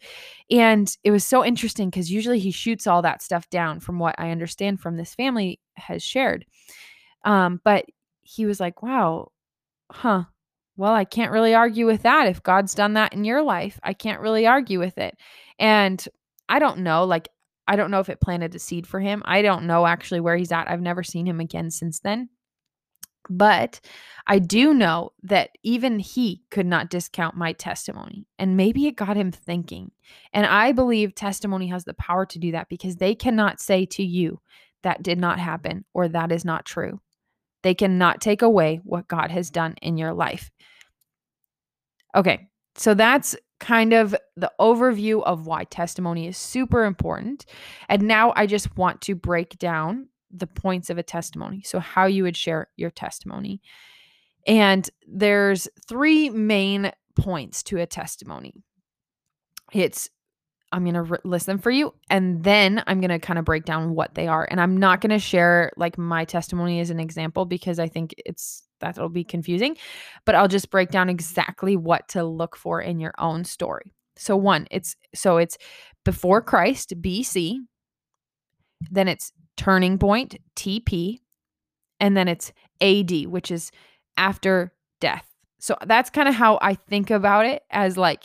And 0.51 0.95
it 1.03 1.11
was 1.11 1.25
so 1.25 1.43
interesting 1.43 1.89
because 1.89 2.11
usually 2.11 2.39
he 2.39 2.51
shoots 2.51 2.87
all 2.87 3.01
that 3.01 3.21
stuff 3.21 3.49
down 3.49 3.79
from 3.79 3.99
what 3.99 4.15
I 4.17 4.31
understand 4.31 4.79
from 4.79 4.97
this 4.97 5.15
family 5.15 5.59
has 5.75 6.03
shared. 6.03 6.45
Um, 7.25 7.61
but 7.63 7.85
he 8.21 8.45
was 8.45 8.59
like, 8.59 8.83
wow, 8.83 9.31
huh. 9.91 10.23
Well, 10.75 10.93
I 10.93 11.05
can't 11.05 11.31
really 11.31 11.53
argue 11.53 11.85
with 11.85 12.01
that. 12.01 12.27
If 12.27 12.41
God's 12.41 12.73
done 12.73 12.93
that 12.93 13.13
in 13.13 13.25
your 13.25 13.43
life, 13.43 13.79
I 13.83 13.93
can't 13.93 14.21
really 14.21 14.47
argue 14.47 14.79
with 14.79 14.97
it. 14.97 15.15
And 15.59 16.03
I 16.49 16.57
don't 16.57 16.79
know. 16.79 17.03
Like, 17.03 17.29
I 17.67 17.75
don't 17.75 17.91
know 17.91 17.99
if 17.99 18.09
it 18.09 18.21
planted 18.21 18.53
a 18.55 18.59
seed 18.59 18.85
for 18.85 18.99
him. 18.99 19.21
I 19.25 19.41
don't 19.41 19.65
know 19.65 19.85
actually 19.85 20.19
where 20.19 20.35
he's 20.35 20.51
at. 20.51 20.69
I've 20.69 20.81
never 20.81 21.03
seen 21.03 21.25
him 21.25 21.39
again 21.39 21.71
since 21.71 21.99
then. 21.99 22.29
But 23.29 23.79
I 24.27 24.39
do 24.39 24.73
know 24.73 25.13
that 25.23 25.51
even 25.63 25.99
he 25.99 26.41
could 26.51 26.65
not 26.65 26.89
discount 26.89 27.37
my 27.37 27.53
testimony. 27.53 28.27
And 28.37 28.57
maybe 28.57 28.85
it 28.85 28.97
got 28.97 29.15
him 29.15 29.31
thinking. 29.31 29.91
And 30.33 30.45
I 30.45 30.73
believe 30.73 31.15
testimony 31.15 31.67
has 31.67 31.85
the 31.85 31.93
power 31.93 32.25
to 32.25 32.39
do 32.39 32.51
that 32.51 32.67
because 32.67 32.97
they 32.97 33.15
cannot 33.15 33.61
say 33.61 33.85
to 33.87 34.03
you, 34.03 34.41
that 34.83 35.01
did 35.01 35.17
not 35.17 35.39
happen 35.39 35.85
or 35.93 36.09
that 36.09 36.31
is 36.31 36.43
not 36.43 36.65
true. 36.65 36.99
They 37.61 37.73
cannot 37.73 38.19
take 38.19 38.41
away 38.41 38.81
what 38.83 39.07
God 39.07 39.31
has 39.31 39.49
done 39.49 39.75
in 39.81 39.97
your 39.97 40.13
life. 40.13 40.51
Okay, 42.13 42.49
so 42.75 42.93
that's 42.93 43.35
kind 43.63 43.93
of 43.93 44.13
the 44.35 44.51
overview 44.59 45.23
of 45.23 45.47
why 45.47 45.63
testimony 45.63 46.27
is 46.27 46.37
super 46.37 46.83
important. 46.83 47.45
And 47.87 48.03
now 48.03 48.33
I 48.35 48.45
just 48.45 48.75
want 48.77 49.01
to 49.01 49.15
break 49.15 49.57
down 49.57 50.09
the 50.29 50.47
points 50.47 50.89
of 50.89 50.97
a 50.97 51.03
testimony. 51.03 51.61
So, 51.63 51.79
how 51.79 52.05
you 52.05 52.23
would 52.23 52.35
share 52.35 52.67
your 52.75 52.89
testimony. 52.89 53.61
And 54.45 54.89
there's 55.07 55.69
three 55.87 56.29
main 56.29 56.91
points 57.15 57.63
to 57.63 57.79
a 57.79 57.85
testimony. 57.85 58.53
It's 59.71 60.09
I'm 60.73 60.83
going 60.83 60.95
to 60.95 61.03
re- 61.03 61.19
list 61.23 61.45
them 61.45 61.59
for 61.59 61.69
you 61.69 61.93
and 62.09 62.43
then 62.43 62.83
I'm 62.87 62.99
going 62.99 63.11
to 63.11 63.19
kind 63.19 63.37
of 63.37 63.45
break 63.45 63.63
down 63.63 63.93
what 63.93 64.15
they 64.15 64.27
are. 64.27 64.47
And 64.49 64.59
I'm 64.59 64.75
not 64.75 65.01
going 65.01 65.11
to 65.11 65.19
share 65.19 65.71
like 65.77 65.97
my 65.97 66.25
testimony 66.25 66.79
as 66.79 66.89
an 66.89 66.99
example 66.99 67.45
because 67.45 67.77
I 67.77 67.87
think 67.87 68.15
it's 68.25 68.63
that'll 68.79 69.07
be 69.07 69.23
confusing, 69.23 69.77
but 70.25 70.33
I'll 70.33 70.47
just 70.47 70.71
break 70.71 70.89
down 70.89 71.09
exactly 71.09 71.77
what 71.77 72.09
to 72.09 72.23
look 72.23 72.57
for 72.57 72.81
in 72.81 72.99
your 72.99 73.13
own 73.19 73.45
story. 73.45 73.93
So 74.17 74.35
one, 74.35 74.67
it's 74.71 74.95
so 75.13 75.37
it's 75.37 75.57
before 76.03 76.41
Christ, 76.41 76.99
BC, 76.99 77.59
then 78.91 79.07
it's 79.07 79.31
turning 79.55 79.99
point, 79.99 80.37
TP, 80.55 81.19
and 81.99 82.17
then 82.17 82.27
it's 82.27 82.51
AD, 82.81 83.27
which 83.27 83.51
is 83.51 83.71
after 84.17 84.73
death. 84.99 85.25
So 85.59 85.77
that's 85.85 86.09
kind 86.09 86.27
of 86.27 86.35
how 86.35 86.57
I 86.61 86.73
think 86.73 87.11
about 87.11 87.45
it 87.45 87.63
as 87.69 87.95
like 87.95 88.23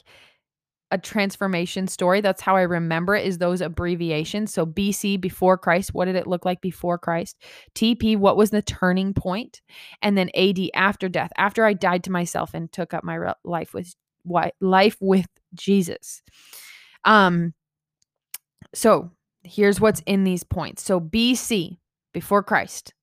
a 0.91 0.99
transformation 0.99 1.87
story. 1.87 2.21
That's 2.21 2.41
how 2.41 2.57
I 2.57 2.63
remember 2.63 3.15
it 3.15 3.27
is 3.27 3.39
those 3.39 3.61
abbreviations. 3.61 4.53
So 4.53 4.65
BC 4.65 5.21
before 5.21 5.59
Christ, 5.59 5.93
what 5.93 6.07
did 6.07 6.17
it 6.17 6.27
look 6.27 6.45
like 6.45 6.61
before 6.61 6.99
Christ? 6.99 7.37
TP, 7.75 8.17
what 8.17 8.37
was 8.37 8.51
the 8.51 8.63
turning 8.63 9.13
point? 9.13 9.61
And 10.01 10.17
then 10.17 10.31
AD 10.35 10.59
after 10.75 11.09
death, 11.09 11.31
after 11.37 11.65
I 11.65 11.75
died 11.75 12.05
to 12.05 12.13
myself 12.13 12.55
and 12.55 12.73
took 12.73 12.95
up 12.95 13.05
my 13.05 13.35
life 13.45 13.75
with 13.75 13.95
life 14.61 14.97
with 15.01 15.29
Jesus. 15.55 16.23
Um 17.05 17.55
so 18.75 19.11
here's 19.45 19.81
what's 19.81 20.03
in 20.07 20.25
these 20.25 20.45
points. 20.45 20.83
So 20.83 21.01
BC 21.01 21.79
before 22.13 22.43
Christ, 22.43 22.95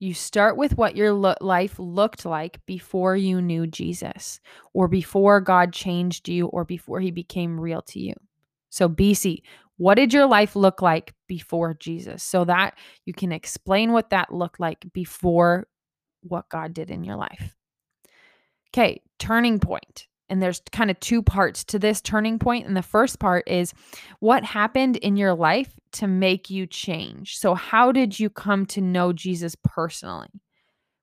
you 0.00 0.14
start 0.14 0.56
with 0.56 0.76
what 0.76 0.96
your 0.96 1.12
lo- 1.12 1.34
life 1.40 1.78
looked 1.78 2.24
like 2.24 2.58
before 2.66 3.16
you 3.16 3.40
knew 3.40 3.66
Jesus, 3.66 4.40
or 4.72 4.88
before 4.88 5.40
God 5.40 5.72
changed 5.72 6.28
you, 6.28 6.46
or 6.46 6.64
before 6.64 7.00
he 7.00 7.10
became 7.10 7.60
real 7.60 7.82
to 7.82 8.00
you. 8.00 8.14
So, 8.70 8.88
BC, 8.88 9.42
what 9.76 9.94
did 9.94 10.12
your 10.12 10.26
life 10.26 10.56
look 10.56 10.82
like 10.82 11.14
before 11.28 11.74
Jesus? 11.74 12.22
So 12.22 12.44
that 12.46 12.76
you 13.04 13.12
can 13.12 13.30
explain 13.30 13.92
what 13.92 14.10
that 14.10 14.32
looked 14.32 14.58
like 14.58 14.84
before 14.92 15.68
what 16.22 16.48
God 16.48 16.74
did 16.74 16.90
in 16.90 17.04
your 17.04 17.16
life. 17.16 17.54
Okay, 18.68 19.02
turning 19.18 19.58
point 19.58 20.06
and 20.30 20.42
there's 20.42 20.62
kind 20.72 20.90
of 20.90 20.98
two 21.00 21.22
parts 21.22 21.64
to 21.64 21.78
this 21.78 22.00
turning 22.00 22.38
point 22.38 22.66
and 22.66 22.76
the 22.76 22.82
first 22.82 23.18
part 23.18 23.46
is 23.48 23.74
what 24.20 24.44
happened 24.44 24.96
in 24.96 25.16
your 25.16 25.34
life 25.34 25.78
to 25.92 26.06
make 26.06 26.48
you 26.48 26.66
change? 26.66 27.36
So 27.36 27.54
how 27.54 27.92
did 27.92 28.18
you 28.18 28.30
come 28.30 28.64
to 28.66 28.80
know 28.80 29.12
jesus 29.12 29.56
personally? 29.62 30.28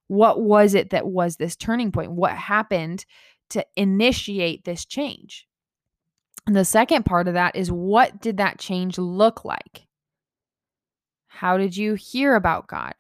What 0.08 0.42
was 0.42 0.74
it 0.74 0.92
that 0.92 1.06
was 1.06 1.36
this 1.36 1.56
turning 1.56 1.92
point? 1.92 2.12
What 2.12 2.32
happened 2.32 3.06
to 3.50 3.66
initiate 3.76 4.64
this 4.64 4.86
change? 4.86 5.46
And 6.46 6.56
the 6.56 6.66
second 6.66 7.04
part 7.04 7.28
of 7.28 7.34
that 7.34 7.58
is 7.58 7.70
what 7.70 8.22
did 8.22 8.38
that 8.38 8.58
change 8.58 8.98
look 8.98 9.44
like? 9.44 9.86
How 11.28 11.58
did 11.58 11.76
you 11.76 11.96
hear 11.96 12.36
about 12.36 12.68
god? 12.68 12.96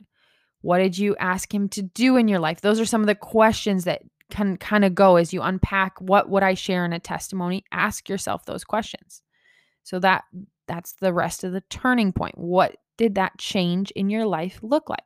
What 0.62 0.80
did 0.80 0.98
you 0.98 1.16
ask 1.16 1.54
him 1.54 1.70
to 1.70 1.82
do 1.82 2.18
in 2.18 2.28
your 2.28 2.40
life? 2.40 2.60
Those 2.60 2.80
are 2.80 2.86
some 2.86 3.02
of 3.02 3.08
the 3.08 3.16
questions 3.16 3.86
that 3.86 4.02
can 4.30 4.58
kind 4.58 4.84
of 4.84 4.96
go 4.96 5.16
as 5.16 5.34
you 5.34 5.42
unpack 5.42 6.00
what 6.00 6.30
would 6.30 6.44
I 6.44 6.54
share 6.54 6.86
in 6.86 6.94
a 6.94 7.00
testimony, 7.00 7.64
ask 7.72 8.10
yourself 8.10 8.46
those 8.46 8.64
questions. 8.64 9.22
So 9.84 10.00
that 10.00 10.26
that's 10.68 10.94
the 10.94 11.14
rest 11.14 11.44
of 11.44 11.54
the 11.54 11.64
turning 11.70 12.12
point. 12.12 12.38
What 12.38 12.76
did 12.98 13.16
that 13.16 13.38
change 13.38 13.92
in 13.92 14.10
your 14.10 14.26
life 14.26 14.60
look 14.62 14.90
like? 14.90 15.00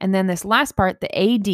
And 0.00 0.14
then 0.14 0.26
this 0.26 0.44
last 0.44 0.76
part, 0.76 1.00
the 1.00 1.18
AD, 1.18 1.48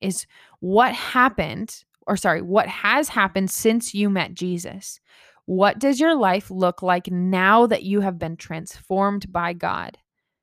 is 0.00 0.26
what 0.60 0.92
happened, 0.92 1.84
or 2.06 2.16
sorry, 2.16 2.42
what 2.42 2.68
has 2.68 3.08
happened 3.08 3.50
since 3.50 3.94
you 3.94 4.10
met 4.10 4.34
Jesus. 4.34 5.00
What 5.46 5.78
does 5.78 6.00
your 6.00 6.14
life 6.14 6.50
look 6.50 6.82
like 6.82 7.10
now 7.10 7.66
that 7.66 7.82
you 7.82 8.00
have 8.00 8.18
been 8.18 8.36
transformed 8.36 9.30
by 9.32 9.52
God? 9.52 9.98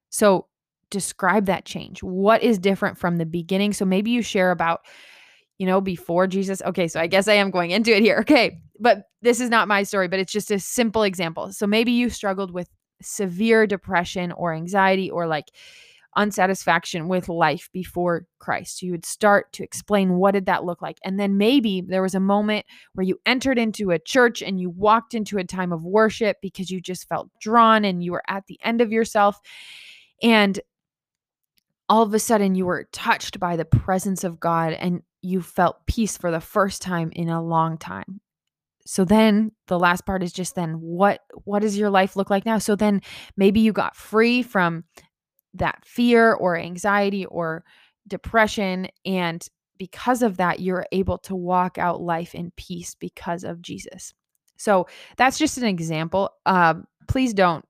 So 0.10 0.48
describe 0.90 1.46
that 1.46 1.66
change. 1.66 2.04
What 2.04 2.44
is 2.44 2.60
different 2.60 2.98
from 2.98 3.18
the 3.18 3.26
beginning? 3.26 3.74
So 3.74 3.86
maybe 3.86 4.12
you 4.12 4.22
share 4.22 4.52
about, 4.52 4.82
you 5.62 5.68
know, 5.68 5.80
before 5.80 6.26
Jesus. 6.26 6.60
Okay, 6.64 6.88
so 6.88 7.00
I 7.00 7.06
guess 7.06 7.28
I 7.28 7.34
am 7.34 7.52
going 7.52 7.70
into 7.70 7.96
it 7.96 8.02
here. 8.02 8.18
Okay, 8.22 8.58
but 8.80 9.04
this 9.22 9.40
is 9.40 9.52
not 9.52 9.68
my 9.68 9.84
story, 9.84 10.08
but 10.08 10.18
it's 10.18 10.34
just 10.34 10.50
a 10.50 10.58
simple 10.58 11.04
example. 11.04 11.54
So 11.54 11.68
maybe 11.68 11.92
you 11.92 12.10
struggled 12.10 12.52
with 12.52 12.68
severe 13.00 13.68
depression 13.68 14.32
or 14.32 14.56
anxiety 14.56 15.12
or 15.12 15.28
like 15.28 15.52
unsatisfaction 16.16 17.08
with 17.08 17.30
life 17.30 17.70
before 17.74 18.26
Christ. 18.40 18.82
You 18.82 18.90
would 18.90 19.06
start 19.06 19.54
to 19.54 19.64
explain 19.64 20.16
what 20.16 20.32
did 20.32 20.48
that 20.48 20.64
look 20.64 20.82
like. 20.82 20.98
And 21.06 21.20
then 21.20 21.38
maybe 21.38 21.82
there 21.82 22.02
was 22.02 22.16
a 22.16 22.20
moment 22.20 22.66
where 22.94 23.06
you 23.06 23.20
entered 23.28 23.60
into 23.60 23.92
a 23.92 24.00
church 24.00 24.42
and 24.42 24.60
you 24.60 24.72
walked 24.72 25.14
into 25.14 25.38
a 25.38 25.44
time 25.44 25.72
of 25.72 25.86
worship 25.86 26.38
because 26.42 26.72
you 26.72 26.82
just 26.82 27.08
felt 27.08 27.30
drawn 27.40 27.86
and 27.86 28.04
you 28.04 28.14
were 28.14 28.24
at 28.28 28.48
the 28.48 28.58
end 28.64 28.82
of 28.82 28.92
yourself. 28.92 29.40
And 30.24 30.60
all 31.88 32.02
of 32.02 32.16
a 32.16 32.20
sudden 32.20 32.56
you 32.56 32.66
were 32.66 32.88
touched 32.92 33.40
by 33.40 33.58
the 33.58 33.66
presence 33.66 34.24
of 34.24 34.40
God 34.40 34.74
and 34.74 35.04
you 35.22 35.42
felt 35.42 35.86
peace 35.86 36.18
for 36.18 36.32
the 36.32 36.42
first 36.42 36.82
time 36.82 37.12
in 37.14 37.30
a 37.30 37.44
long 37.44 37.78
time. 37.78 38.22
So 38.86 39.06
then 39.06 39.52
the 39.68 39.80
last 39.80 40.06
part 40.06 40.24
is 40.24 40.34
just 40.34 40.56
then 40.56 40.74
what 40.74 41.22
what 41.44 41.62
does 41.62 41.78
your 41.78 41.90
life 41.90 42.16
look 42.16 42.30
like 42.30 42.46
now? 42.46 42.58
So 42.58 42.76
then 42.76 43.02
maybe 43.38 43.60
you 43.60 43.72
got 43.74 43.96
free 43.96 44.42
from 44.42 44.86
that 45.54 45.86
fear 45.86 46.34
or 46.34 46.58
anxiety 46.58 47.26
or 47.26 47.64
depression. 48.08 48.88
And 49.06 49.46
because 49.78 50.22
of 50.22 50.38
that, 50.38 50.60
you're 50.60 50.86
able 50.92 51.18
to 51.20 51.36
walk 51.36 51.78
out 51.78 52.02
life 52.02 52.34
in 52.34 52.52
peace 52.56 52.96
because 52.96 53.44
of 53.44 53.62
Jesus. 53.62 54.14
So 54.58 54.88
that's 55.18 55.38
just 55.38 55.58
an 55.58 55.64
example. 55.64 56.32
Um, 56.46 56.86
please 57.08 57.34
don't 57.34 57.66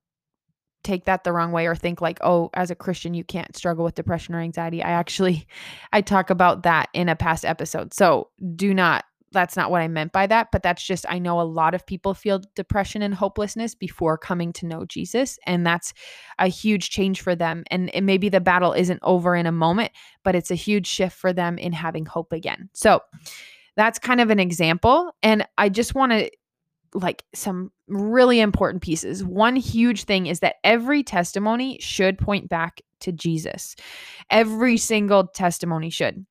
take 0.84 1.06
that 1.06 1.24
the 1.24 1.32
wrong 1.32 1.52
way 1.52 1.68
or 1.68 1.76
think 1.76 2.02
like 2.02 2.20
oh 2.22 2.50
as 2.54 2.72
a 2.72 2.76
christian 2.76 3.14
you 3.14 3.24
can't 3.24 3.56
struggle 3.56 3.84
with 3.84 3.96
depression 3.96 4.36
or 4.36 4.40
anxiety 4.40 4.82
i 4.82 4.90
actually 4.90 5.46
i 5.94 6.02
talk 6.02 6.30
about 6.30 6.64
that 6.64 6.90
in 6.94 7.10
a 7.10 7.16
past 7.16 7.46
episode 7.46 7.94
so 7.94 8.30
do 8.56 8.74
not 8.74 9.06
that's 9.32 9.56
not 9.56 9.72
what 9.72 9.82
I 9.82 9.88
meant 9.88 10.12
by 10.12 10.28
that, 10.28 10.50
but 10.52 10.62
that's 10.62 10.84
just 10.84 11.06
I 11.10 11.20
know 11.20 11.40
a 11.40 11.44
lot 11.44 11.74
of 11.74 11.86
people 11.86 12.14
feel 12.14 12.42
depression 12.56 13.02
and 13.02 13.14
hopelessness 13.14 13.76
before 13.76 14.18
coming 14.18 14.52
to 14.54 14.66
know 14.66 14.86
Jesus, 14.86 15.40
and 15.46 15.66
that's 15.66 15.94
a 16.38 16.48
huge 16.48 16.90
change 16.90 17.22
for 17.22 17.36
them. 17.36 17.64
And 17.72 17.90
it, 17.94 18.02
maybe 18.02 18.30
the 18.30 18.42
battle 18.42 18.74
isn't 18.74 19.00
over 19.04 19.36
in 19.36 19.46
a 19.46 19.52
moment, 19.52 19.92
but 20.24 20.36
it's 20.36 20.52
a 20.52 20.56
huge 20.56 20.88
shift 20.88 21.18
for 21.18 21.32
them 21.34 21.58
in 21.58 21.74
having 21.74 22.06
hope 22.06 22.34
again. 22.34 22.70
So 22.74 23.02
that's 23.78 24.00
kind 24.00 24.20
of 24.20 24.30
an 24.30 24.40
example, 24.40 25.16
and 25.24 25.48
I 25.58 25.70
just 25.70 25.96
want 25.96 26.12
to 26.12 26.30
like 26.94 27.24
some 27.34 27.72
really 27.88 28.40
important 28.40 28.84
pieces. 28.84 29.24
One 29.24 29.56
huge 29.56 30.04
thing 30.04 30.28
is 30.28 30.40
that 30.42 30.56
every 30.64 31.04
testimony 31.04 31.78
should 31.80 32.18
point 32.18 32.50
back 32.50 32.82
to 33.02 33.12
Jesus. 33.12 33.76
Every 34.30 34.78
single 34.78 35.28
testimony 35.28 35.90
should 35.90 36.26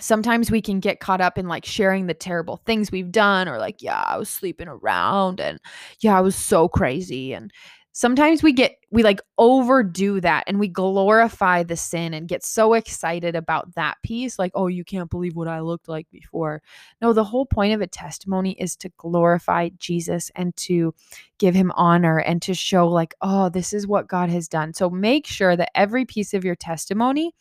sometimes 0.00 0.50
we 0.50 0.60
can 0.60 0.80
get 0.80 1.00
caught 1.00 1.20
up 1.20 1.38
in 1.38 1.46
like 1.46 1.64
sharing 1.64 2.06
the 2.06 2.14
terrible 2.14 2.56
things 2.66 2.90
we've 2.90 3.12
done 3.12 3.48
or 3.48 3.58
like 3.58 3.80
yeah 3.80 4.02
i 4.06 4.16
was 4.16 4.28
sleeping 4.28 4.68
around 4.68 5.40
and 5.40 5.60
yeah 6.00 6.18
i 6.18 6.20
was 6.20 6.34
so 6.34 6.68
crazy 6.68 7.32
and 7.32 7.52
sometimes 7.94 8.42
we 8.42 8.52
get 8.52 8.76
we 8.90 9.04
like 9.04 9.20
overdo 9.38 10.20
that 10.20 10.42
and 10.48 10.58
we 10.58 10.66
glorify 10.66 11.62
the 11.62 11.76
sin 11.76 12.12
and 12.12 12.28
get 12.28 12.44
so 12.44 12.74
excited 12.74 13.36
about 13.36 13.72
that 13.76 13.96
piece 14.02 14.36
like 14.36 14.50
oh 14.54 14.66
you 14.66 14.84
can't 14.84 15.10
believe 15.10 15.36
what 15.36 15.48
i 15.48 15.60
looked 15.60 15.88
like 15.88 16.06
before 16.10 16.60
no 17.00 17.12
the 17.12 17.24
whole 17.24 17.46
point 17.46 17.72
of 17.72 17.80
a 17.80 17.86
testimony 17.86 18.52
is 18.58 18.74
to 18.76 18.90
glorify 18.98 19.70
jesus 19.78 20.30
and 20.34 20.54
to 20.56 20.92
give 21.38 21.54
him 21.54 21.72
honor 21.76 22.18
and 22.18 22.42
to 22.42 22.52
show 22.52 22.88
like 22.88 23.14
oh 23.22 23.48
this 23.48 23.72
is 23.72 23.86
what 23.86 24.08
god 24.08 24.28
has 24.28 24.48
done 24.48 24.74
so 24.74 24.90
make 24.90 25.24
sure 25.24 25.56
that 25.56 25.70
every 25.74 26.04
piece 26.04 26.34
of 26.34 26.44
your 26.44 26.56
testimony 26.56 27.32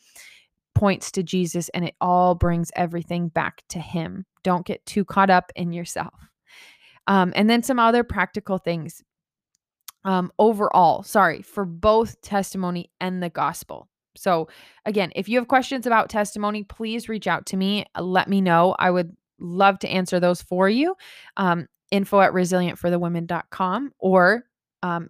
points 0.75 1.11
to 1.11 1.23
Jesus 1.23 1.69
and 1.69 1.85
it 1.85 1.95
all 2.01 2.35
brings 2.35 2.71
everything 2.75 3.29
back 3.29 3.61
to 3.69 3.79
Him. 3.79 4.25
Don't 4.43 4.65
get 4.65 4.83
too 4.87 5.05
caught 5.05 5.29
up 5.29 5.51
in 5.55 5.71
yourself. 5.71 6.13
Um, 7.07 7.31
and 7.35 7.49
then 7.49 7.63
some 7.63 7.79
other 7.79 8.03
practical 8.03 8.57
things. 8.57 9.03
Um, 10.05 10.31
overall, 10.37 11.03
sorry, 11.03 11.41
for 11.41 11.65
both 11.65 12.21
testimony 12.21 12.91
and 12.99 13.23
the 13.23 13.29
gospel. 13.29 13.87
So, 14.15 14.47
again, 14.85 15.11
if 15.15 15.27
you 15.27 15.37
have 15.39 15.47
questions 15.47 15.87
about 15.87 16.09
testimony, 16.09 16.63
please 16.63 17.09
reach 17.09 17.27
out 17.27 17.45
to 17.47 17.57
me. 17.57 17.85
Let 17.99 18.27
me 18.27 18.41
know. 18.41 18.75
I 18.77 18.91
would 18.91 19.15
love 19.39 19.79
to 19.79 19.87
answer 19.87 20.19
those 20.19 20.41
for 20.41 20.69
you. 20.69 20.95
Um, 21.37 21.67
info 21.91 22.21
at 22.21 22.31
resilientforthewomen.com 22.31 23.91
or 23.99 24.43
um, 24.81 25.09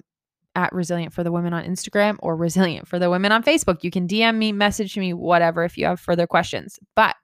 at 0.56 0.74
Resilient 0.74 1.14
for 1.14 1.24
the 1.24 1.32
Women 1.32 1.54
on 1.54 1.64
Instagram 1.64 2.18
or 2.20 2.36
Resilient 2.36 2.88
for 2.88 3.00
the 3.00 3.10
Women 3.10 3.32
on 3.32 3.44
Facebook. 3.44 3.84
You 3.84 3.92
can 3.92 4.08
DM 4.08 4.38
me, 4.38 4.52
message 4.52 4.98
me, 4.98 5.14
whatever, 5.14 5.64
if 5.64 5.78
you 5.78 5.86
have 5.86 6.00
further 6.00 6.28
questions. 6.28 6.80
But 6.96 7.16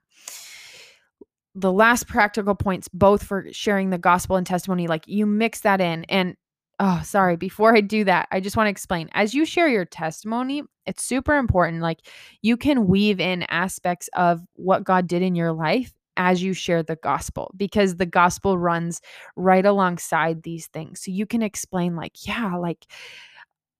the 1.54 1.72
last 1.72 2.06
practical 2.06 2.54
points, 2.54 2.88
both 2.88 3.22
for 3.22 3.46
sharing 3.52 3.90
the 3.90 3.98
gospel 3.98 4.36
and 4.36 4.46
testimony, 4.46 4.86
like 4.86 5.06
you 5.06 5.26
mix 5.26 5.60
that 5.60 5.80
in. 5.80 6.04
And 6.04 6.36
oh, 6.80 7.02
sorry, 7.04 7.36
before 7.36 7.76
I 7.76 7.82
do 7.82 8.04
that, 8.04 8.26
I 8.32 8.40
just 8.40 8.56
want 8.56 8.66
to 8.66 8.70
explain 8.70 9.10
as 9.12 9.34
you 9.34 9.44
share 9.44 9.68
your 9.68 9.84
testimony, 9.84 10.62
it's 10.86 11.04
super 11.04 11.36
important. 11.36 11.82
Like 11.82 12.00
you 12.40 12.56
can 12.56 12.86
weave 12.86 13.20
in 13.20 13.44
aspects 13.44 14.08
of 14.14 14.40
what 14.54 14.82
God 14.82 15.06
did 15.06 15.20
in 15.20 15.34
your 15.34 15.52
life 15.52 15.92
as 16.16 16.42
you 16.42 16.54
share 16.54 16.82
the 16.82 16.96
gospel 16.96 17.52
because 17.56 17.96
the 17.96 18.06
gospel 18.06 18.58
runs 18.58 19.02
right 19.36 19.64
alongside 19.64 20.42
these 20.42 20.68
things. 20.68 21.02
So 21.04 21.10
you 21.10 21.26
can 21.26 21.42
explain, 21.42 21.96
like, 21.96 22.26
yeah, 22.26 22.56
like 22.56 22.86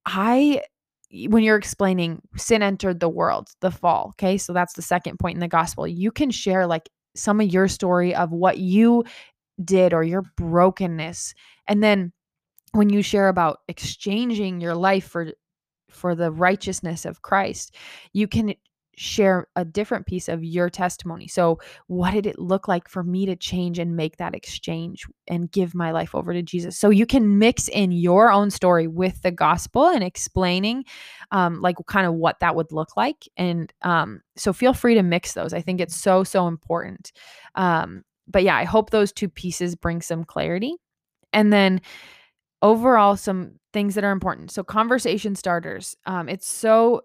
I, 0.04 0.60
when 1.28 1.42
you're 1.42 1.56
explaining 1.56 2.20
sin 2.36 2.62
entered 2.62 3.00
the 3.00 3.08
world, 3.08 3.48
the 3.62 3.70
fall. 3.70 4.08
Okay. 4.10 4.36
So 4.36 4.52
that's 4.52 4.74
the 4.74 4.82
second 4.82 5.18
point 5.18 5.36
in 5.36 5.40
the 5.40 5.48
gospel. 5.48 5.88
You 5.88 6.12
can 6.12 6.30
share 6.30 6.66
like 6.66 6.90
some 7.16 7.40
of 7.40 7.48
your 7.48 7.66
story 7.66 8.14
of 8.14 8.30
what 8.30 8.58
you 8.58 9.04
did 9.64 9.94
or 9.94 10.04
your 10.04 10.22
brokenness. 10.36 11.34
And 11.66 11.82
then 11.82 12.12
when 12.72 12.90
you 12.90 13.02
share 13.02 13.28
about 13.28 13.60
exchanging 13.68 14.60
your 14.60 14.74
life 14.74 15.06
for 15.06 15.32
for 15.90 16.14
the 16.14 16.30
righteousness 16.30 17.04
of 17.04 17.22
Christ, 17.22 17.74
you 18.12 18.28
can 18.28 18.54
share 19.00 19.46
a 19.56 19.64
different 19.64 20.06
piece 20.06 20.28
of 20.28 20.44
your 20.44 20.68
testimony. 20.68 21.26
So, 21.26 21.58
what 21.86 22.10
did 22.10 22.26
it 22.26 22.38
look 22.38 22.68
like 22.68 22.86
for 22.86 23.02
me 23.02 23.24
to 23.26 23.34
change 23.34 23.78
and 23.78 23.96
make 23.96 24.18
that 24.18 24.34
exchange 24.34 25.06
and 25.26 25.50
give 25.50 25.74
my 25.74 25.90
life 25.90 26.14
over 26.14 26.34
to 26.34 26.42
Jesus? 26.42 26.78
So, 26.78 26.90
you 26.90 27.06
can 27.06 27.38
mix 27.38 27.68
in 27.68 27.92
your 27.92 28.30
own 28.30 28.50
story 28.50 28.86
with 28.86 29.22
the 29.22 29.30
gospel 29.30 29.88
and 29.88 30.04
explaining, 30.04 30.84
um, 31.30 31.62
like, 31.62 31.76
kind 31.86 32.06
of 32.06 32.14
what 32.14 32.40
that 32.40 32.54
would 32.54 32.72
look 32.72 32.94
like. 32.94 33.26
And 33.38 33.72
um, 33.82 34.20
so, 34.36 34.52
feel 34.52 34.74
free 34.74 34.94
to 34.96 35.02
mix 35.02 35.32
those. 35.32 35.54
I 35.54 35.62
think 35.62 35.80
it's 35.80 35.96
so, 35.96 36.22
so 36.22 36.46
important. 36.46 37.12
Um, 37.54 38.04
but 38.28 38.42
yeah, 38.42 38.56
I 38.56 38.64
hope 38.64 38.90
those 38.90 39.12
two 39.12 39.30
pieces 39.30 39.74
bring 39.74 40.02
some 40.02 40.24
clarity. 40.24 40.74
And 41.32 41.52
then, 41.52 41.80
overall, 42.62 43.16
some 43.16 43.52
things 43.72 43.94
that 43.94 44.04
are 44.04 44.12
important. 44.12 44.50
So, 44.50 44.62
conversation 44.62 45.34
starters. 45.34 45.96
Um, 46.06 46.28
it's 46.28 46.48
so 46.48 47.02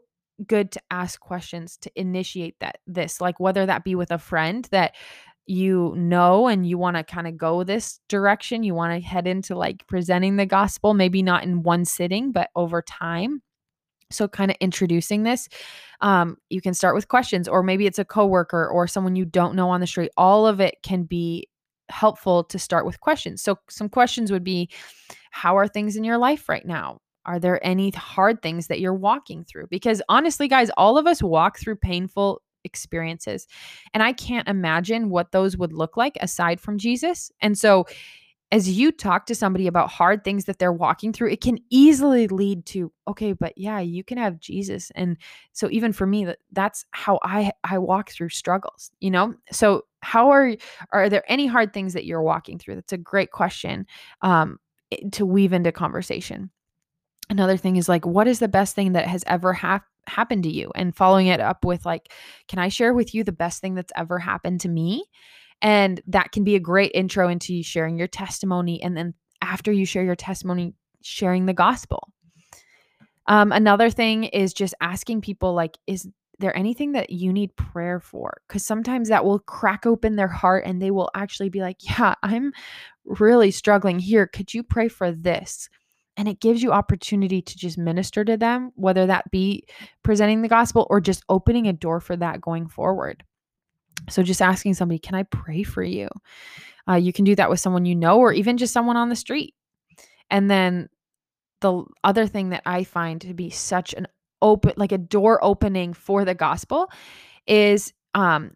good 0.48 0.72
to 0.72 0.82
ask 0.92 1.20
questions 1.20 1.78
to 1.78 1.92
initiate 1.96 2.60
that 2.60 2.78
this 2.86 3.22
like 3.22 3.40
whether 3.40 3.66
that 3.66 3.84
be 3.84 3.96
with 3.96 4.12
a 4.12 4.18
friend 4.18 4.68
that 4.72 4.94
you 5.48 5.94
know 5.96 6.48
and 6.48 6.68
you 6.68 6.78
want 6.78 6.98
to 6.98 7.04
kind 7.04 7.28
of 7.28 7.38
go 7.38 7.64
this 7.64 8.00
direction 8.10 8.64
you 8.64 8.74
want 8.74 8.92
to 8.92 9.08
head 9.08 9.28
into 9.28 9.56
like 9.56 9.86
presenting 9.88 10.36
the 10.36 10.46
gospel 10.46 10.94
maybe 10.94 11.22
not 11.22 11.44
in 11.44 11.64
one 11.64 11.86
sitting 11.86 12.32
but 12.32 12.50
over 12.56 12.82
time 12.82 13.42
so 14.12 14.28
kind 14.28 14.52
of 14.52 14.58
introducing 14.60 15.24
this 15.24 15.48
um, 16.02 16.38
you 16.50 16.62
can 16.62 16.74
start 16.74 16.96
with 16.96 17.08
questions 17.08 17.48
or 17.48 17.64
maybe 17.64 17.86
it's 17.86 18.00
a 18.00 18.06
coworker 18.06 18.68
or 18.68 18.88
someone 18.88 19.16
you 19.16 19.26
don't 19.26 19.56
know 19.56 19.70
on 19.70 19.80
the 19.80 19.88
street 19.88 20.12
all 20.18 20.48
of 20.48 20.60
it 20.60 20.76
can 20.84 21.04
be 21.04 21.48
helpful 21.90 22.44
to 22.44 22.58
start 22.58 22.86
with 22.86 23.00
questions 23.00 23.42
so 23.42 23.58
some 23.70 23.90
questions 23.90 24.32
would 24.32 24.44
be 24.44 24.70
how 25.32 25.58
are 25.58 25.68
things 25.68 25.96
in 25.96 26.04
your 26.04 26.18
life 26.18 26.50
right 26.50 26.66
now 26.66 27.00
are 27.26 27.40
there 27.40 27.66
any 27.66 27.90
hard 27.92 28.42
things 28.42 28.68
that 28.68 28.80
you're 28.80 28.94
walking 28.94 29.44
through? 29.46 29.68
Because 29.70 30.02
honestly, 30.10 30.48
guys, 30.48 30.70
all 30.78 30.98
of 30.98 31.08
us 31.08 31.24
walk 31.24 31.58
through 31.58 31.78
painful 31.78 32.42
experiences. 32.64 33.48
And 33.94 34.04
I 34.04 34.14
can't 34.14 34.48
imagine 34.48 35.10
what 35.10 35.32
those 35.32 35.58
would 35.58 35.74
look 35.74 35.96
like 35.98 36.18
aside 36.20 36.60
from 36.60 36.78
Jesus. 36.78 37.32
And 37.42 37.58
so, 37.58 37.86
as 38.52 38.70
you 38.70 38.92
talk 38.92 39.26
to 39.26 39.36
somebody 39.36 39.66
about 39.66 39.90
hard 39.90 40.24
things 40.24 40.46
that 40.46 40.60
they're 40.60 40.72
walking 40.72 41.12
through, 41.12 41.32
it 41.32 41.42
can 41.42 41.58
easily 41.72 42.28
lead 42.28 42.66
to, 42.68 42.92
okay, 43.08 43.34
but 43.34 43.54
yeah, 43.58 43.80
you 43.80 44.04
can 44.04 44.20
have 44.20 44.40
Jesus. 44.40 44.92
And 44.94 45.18
so 45.52 45.68
even 45.72 45.92
for 45.92 46.06
me, 46.06 46.26
that 46.26 46.38
that's 46.52 46.86
how 46.92 47.20
I 47.24 47.52
I 47.64 47.80
walk 47.80 48.12
through 48.12 48.30
struggles, 48.30 48.92
you 49.00 49.10
know? 49.10 49.34
So 49.52 49.86
how 50.06 50.30
are 50.30 50.56
are 50.92 51.10
there 51.10 51.24
any 51.28 51.48
hard 51.48 51.74
things 51.74 51.94
that 51.94 52.06
you're 52.06 52.22
walking 52.22 52.60
through? 52.60 52.76
That's 52.76 52.94
a 52.94 52.98
great 52.98 53.32
question 53.32 53.86
um, 54.22 54.60
to 55.12 55.26
weave 55.26 55.54
into 55.54 55.72
conversation. 55.72 56.52
Another 57.30 57.58
thing 57.58 57.76
is 57.76 57.90
like, 57.90 58.06
what 58.06 58.28
is 58.28 58.40
the 58.40 58.48
best 58.48 58.76
thing 58.76 58.94
that 58.94 59.08
has 59.08 59.24
ever 59.28 59.54
happened? 59.54 59.90
happened 60.08 60.44
to 60.44 60.52
you 60.52 60.72
and 60.76 60.96
following 60.96 61.26
it 61.26 61.40
up 61.40 61.66
with 61.66 61.84
like 61.84 62.14
can 62.48 62.60
i 62.60 62.68
share 62.68 62.94
with 62.94 63.16
you 63.16 63.24
the 63.24 63.32
best 63.32 63.60
thing 63.60 63.74
that's 63.74 63.92
ever 63.96 64.20
happened 64.20 64.62
to 64.62 64.70
me 64.70 65.04
and 65.62 66.02
that 66.08 66.32
can 66.32 66.44
be 66.44 66.56
a 66.56 66.60
great 66.60 66.92
intro 66.94 67.28
into 67.28 67.64
sharing 67.64 67.98
your 67.98 68.08
testimony. 68.08 68.82
And 68.82 68.96
then 68.96 69.14
after 69.42 69.72
you 69.72 69.86
share 69.86 70.04
your 70.04 70.16
testimony, 70.16 70.74
sharing 71.02 71.46
the 71.46 71.54
gospel. 71.54 72.12
Um, 73.28 73.52
another 73.52 73.90
thing 73.90 74.26
is 74.26 74.54
just 74.54 74.76
asking 74.82 75.22
people, 75.22 75.54
like, 75.54 75.78
is 75.88 76.08
there 76.40 76.56
anything 76.58 76.94
that 76.94 77.10
you 77.10 77.32
need 77.32 77.56
prayer 77.56 78.00
for? 78.00 78.42
Because 78.48 78.66
sometimes 78.66 79.10
that 79.10 79.26
will 79.26 79.40
crack 79.40 79.86
open 79.86 80.16
their 80.16 80.28
heart 80.28 80.64
and 80.66 80.82
they 80.82 80.92
will 80.92 81.10
actually 81.16 81.50
be 81.50 81.62
like, 81.62 81.78
yeah, 81.82 82.16
I'm 82.24 82.52
really 83.06 83.52
struggling 83.52 84.00
here. 84.00 84.28
Could 84.28 84.54
you 84.54 84.64
pray 84.64 84.88
for 84.88 85.12
this? 85.12 85.70
And 86.18 86.28
it 86.28 86.40
gives 86.40 86.64
you 86.64 86.72
opportunity 86.72 87.42
to 87.42 87.58
just 87.58 87.78
minister 87.78 88.24
to 88.24 88.38
them, 88.38 88.72
whether 88.76 89.06
that 89.06 89.30
be 89.32 89.66
presenting 90.04 90.42
the 90.42 90.48
gospel 90.48 90.88
or 90.90 91.02
just 91.02 91.24
opening 91.28 91.68
a 91.68 91.74
door 91.74 92.00
for 92.00 92.16
that 92.16 92.40
going 92.40 92.68
forward. 92.68 93.24
So 94.10 94.24
just 94.24 94.42
asking 94.42 94.76
somebody, 94.76 95.00
can 95.00 95.16
I 95.16 95.24
pray 95.24 95.64
for 95.64 95.84
you? 95.84 96.08
Uh, 96.88 96.96
you 96.96 97.12
can 97.12 97.26
do 97.26 97.36
that 97.36 97.50
with 97.50 97.60
someone 97.60 97.86
you 97.86 97.96
know, 97.96 98.20
or 98.20 98.32
even 98.32 98.58
just 98.58 98.74
someone 98.74 98.98
on 98.98 99.10
the 99.10 99.16
street. 99.16 99.56
And 100.30 100.50
then 100.50 100.90
the 101.62 101.84
other 102.04 102.28
thing 102.28 102.50
that 102.50 102.62
I 102.66 102.84
find 102.84 103.20
to 103.22 103.34
be 103.34 103.50
such 103.50 103.94
an 103.94 104.08
open, 104.42 104.74
like 104.78 104.92
a 104.92 104.98
door 104.98 105.44
opening 105.44 105.94
for 105.94 106.26
the 106.26 106.36
gospel, 106.36 106.90
is 107.48 107.94
um, 108.14 108.56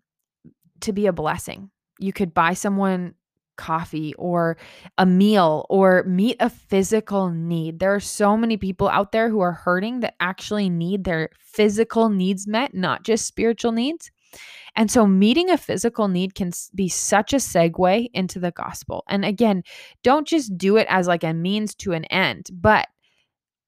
to 0.82 0.94
be 0.94 1.08
a 1.08 1.14
blessing. 1.14 1.70
You 2.00 2.14
could 2.14 2.34
buy 2.34 2.54
someone 2.54 3.16
coffee 3.60 4.14
or 4.18 4.58
a 4.98 5.06
meal 5.06 5.66
or 5.70 6.04
meet 6.04 6.38
a 6.40 6.50
physical 6.50 7.30
need. 7.30 7.80
There 7.80 7.94
are 7.94 8.00
so 8.00 8.38
many 8.38 8.56
people 8.56 8.88
out 8.88 9.12
there 9.12 9.30
who 9.30 9.42
are 9.42 9.52
hurting 9.52 10.00
that 10.00 10.16
actually 10.22 10.70
need 10.70 11.04
their 11.04 11.30
physical 11.38 12.10
needs 12.10 12.48
met, 12.48 12.74
not 12.74 13.04
just 13.04 13.28
spiritual 13.28 13.74
needs. 13.74 14.10
And 14.76 14.90
so, 14.90 15.06
meeting 15.06 15.50
a 15.50 15.58
physical 15.58 16.08
need 16.08 16.36
can 16.36 16.52
be 16.74 16.88
such 16.88 17.34
a 17.34 17.38
segue 17.38 18.10
into 18.14 18.40
the 18.40 18.52
gospel. 18.52 19.04
And 19.10 19.26
again, 19.26 19.64
don't 20.04 20.28
just 20.28 20.58
do 20.58 20.78
it 20.78 20.88
as 20.90 21.08
like 21.08 21.24
a 21.24 21.34
means 21.34 21.76
to 21.76 21.92
an 21.94 22.06
end, 22.06 22.50
but 22.54 22.88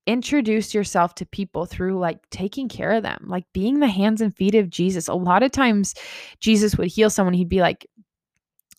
introduce 0.07 0.73
yourself 0.73 1.15
to 1.15 1.25
people 1.25 1.65
through 1.65 1.99
like 1.99 2.17
taking 2.29 2.67
care 2.67 2.91
of 2.91 3.03
them, 3.03 3.25
like 3.27 3.45
being 3.53 3.79
the 3.79 3.87
hands 3.87 4.21
and 4.21 4.35
feet 4.35 4.55
of 4.55 4.69
Jesus. 4.69 5.07
A 5.07 5.13
lot 5.13 5.43
of 5.43 5.51
times, 5.51 5.93
Jesus 6.39 6.75
would 6.77 6.87
heal 6.87 7.09
someone, 7.09 7.33
he'd 7.33 7.49
be 7.49 7.61
like, 7.61 7.85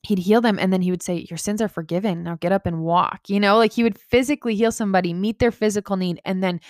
he'd 0.02 0.18
heal 0.18 0.40
them 0.40 0.58
and 0.58 0.72
then 0.72 0.82
he 0.82 0.90
would 0.90 1.02
say 1.02 1.26
your 1.30 1.36
sins 1.36 1.62
are 1.62 1.68
forgiven 1.68 2.24
now 2.24 2.34
get 2.40 2.50
up 2.52 2.66
and 2.66 2.82
walk 2.82 3.20
you 3.28 3.38
know 3.38 3.56
like 3.56 3.72
he 3.72 3.84
would 3.84 3.96
physically 3.96 4.54
heal 4.54 4.72
somebody 4.72 5.14
meet 5.14 5.38
their 5.38 5.52
physical 5.52 5.96
need 5.96 6.20
and 6.24 6.42
then 6.42 6.60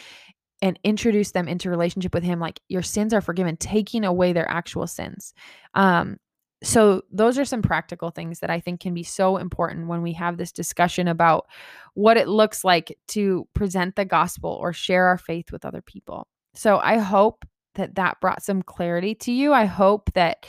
and 0.61 0.79
introduce 0.85 1.33
them 1.33 1.49
into 1.49 1.71
relationship 1.71 2.13
with 2.15 2.23
him 2.23 2.39
like 2.39 2.61
your 2.69 2.83
sins 2.83 3.15
are 3.15 3.23
forgiven 3.23 3.57
taking 3.57 4.05
away 4.05 4.33
their 4.33 4.51
actual 4.51 4.87
sins 4.87 5.33
um 5.75 6.19
so 6.63 7.03
those 7.11 7.39
are 7.39 7.45
some 7.45 7.63
practical 7.63 8.11
things 8.11 8.41
that 8.41 8.51
i 8.51 8.61
think 8.61 8.81
can 8.81 8.95
be 8.95 9.03
so 9.03 9.37
important 9.37 9.89
when 9.89 10.03
we 10.03 10.13
have 10.13 10.37
this 10.37 10.53
discussion 10.53 11.09
about 11.09 11.47
what 11.95 12.17
it 12.17 12.29
looks 12.29 12.65
like 12.65 12.97
to 13.09 13.47
present 13.55 13.97
the 13.97 14.05
gospel 14.05 14.59
or 14.61 14.73
share 14.73 15.07
our 15.07 15.19
faith 15.19 15.53
with 15.53 15.65
other 15.65 15.83
people. 15.83 16.27
So 16.55 16.79
i 16.79 16.99
hope 16.99 17.45
that 17.75 17.95
that 17.95 18.21
brought 18.21 18.43
some 18.43 18.63
clarity 18.63 19.15
to 19.15 19.33
you. 19.33 19.53
I 19.53 19.65
hope 19.65 20.13
that 20.15 20.47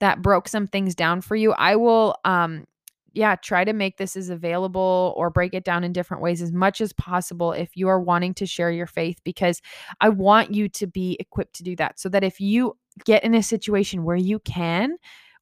that 0.00 0.20
broke 0.22 0.48
some 0.48 0.66
things 0.66 0.94
down 0.94 1.20
for 1.20 1.36
you. 1.36 1.52
I 1.52 1.76
will 1.76 2.16
um 2.24 2.66
yeah, 3.12 3.34
try 3.34 3.64
to 3.64 3.72
make 3.72 3.96
this 3.96 4.14
as 4.14 4.28
available 4.28 5.14
or 5.16 5.30
break 5.30 5.54
it 5.54 5.64
down 5.64 5.84
in 5.84 5.92
different 5.94 6.22
ways 6.22 6.42
as 6.42 6.52
much 6.52 6.82
as 6.82 6.92
possible 6.92 7.52
if 7.52 7.74
you 7.74 7.88
are 7.88 7.98
wanting 7.98 8.34
to 8.34 8.44
share 8.44 8.70
your 8.70 8.86
faith, 8.86 9.18
because 9.24 9.62
I 10.02 10.10
want 10.10 10.52
you 10.52 10.68
to 10.68 10.86
be 10.86 11.16
equipped 11.18 11.54
to 11.54 11.62
do 11.62 11.74
that 11.76 11.98
so 11.98 12.10
that 12.10 12.22
if 12.22 12.42
you 12.42 12.76
get 13.06 13.24
in 13.24 13.34
a 13.34 13.42
situation 13.42 14.04
where 14.04 14.16
you 14.16 14.38
can 14.40 14.96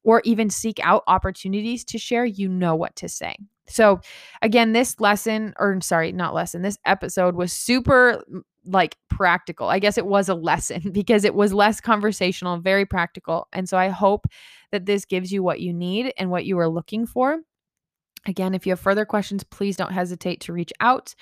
or 0.05 0.21
even 0.23 0.49
seek 0.49 0.79
out 0.83 1.03
opportunities 1.07 1.83
to 1.83 1.97
share, 1.97 2.23
you 2.23 2.47
know 2.47 2.75
what 2.75 2.95
to 2.95 3.09
say. 3.09 3.35
So, 3.67 3.99
again, 4.41 4.71
this 4.71 4.99
lesson, 4.99 5.53
or 5.59 5.81
sorry, 5.81 6.11
not 6.11 6.35
lesson, 6.35 6.61
this 6.61 6.77
episode 6.85 7.35
was 7.35 7.51
super 7.51 8.23
like 8.63 8.97
practical. 9.09 9.67
I 9.67 9.79
guess 9.79 9.97
it 9.97 10.05
was 10.05 10.29
a 10.29 10.35
lesson 10.35 10.89
because 10.91 11.25
it 11.25 11.35
was 11.35 11.53
less 11.53 11.81
conversational, 11.81 12.57
very 12.59 12.85
practical. 12.85 13.47
And 13.51 13.67
so 13.67 13.77
I 13.77 13.89
hope 13.89 14.27
that 14.71 14.85
this 14.85 15.05
gives 15.05 15.31
you 15.31 15.43
what 15.43 15.59
you 15.59 15.73
need 15.73 16.13
and 16.17 16.29
what 16.29 16.45
you 16.45 16.57
are 16.59 16.69
looking 16.69 17.05
for. 17.05 17.39
Again, 18.27 18.55
if 18.55 18.65
you 18.65 18.71
have 18.71 18.79
further 18.79 19.05
questions, 19.05 19.43
please 19.43 19.77
don't 19.77 19.91
hesitate 19.91 20.41
to 20.41 20.53
reach 20.53 20.73
out. 20.79 21.13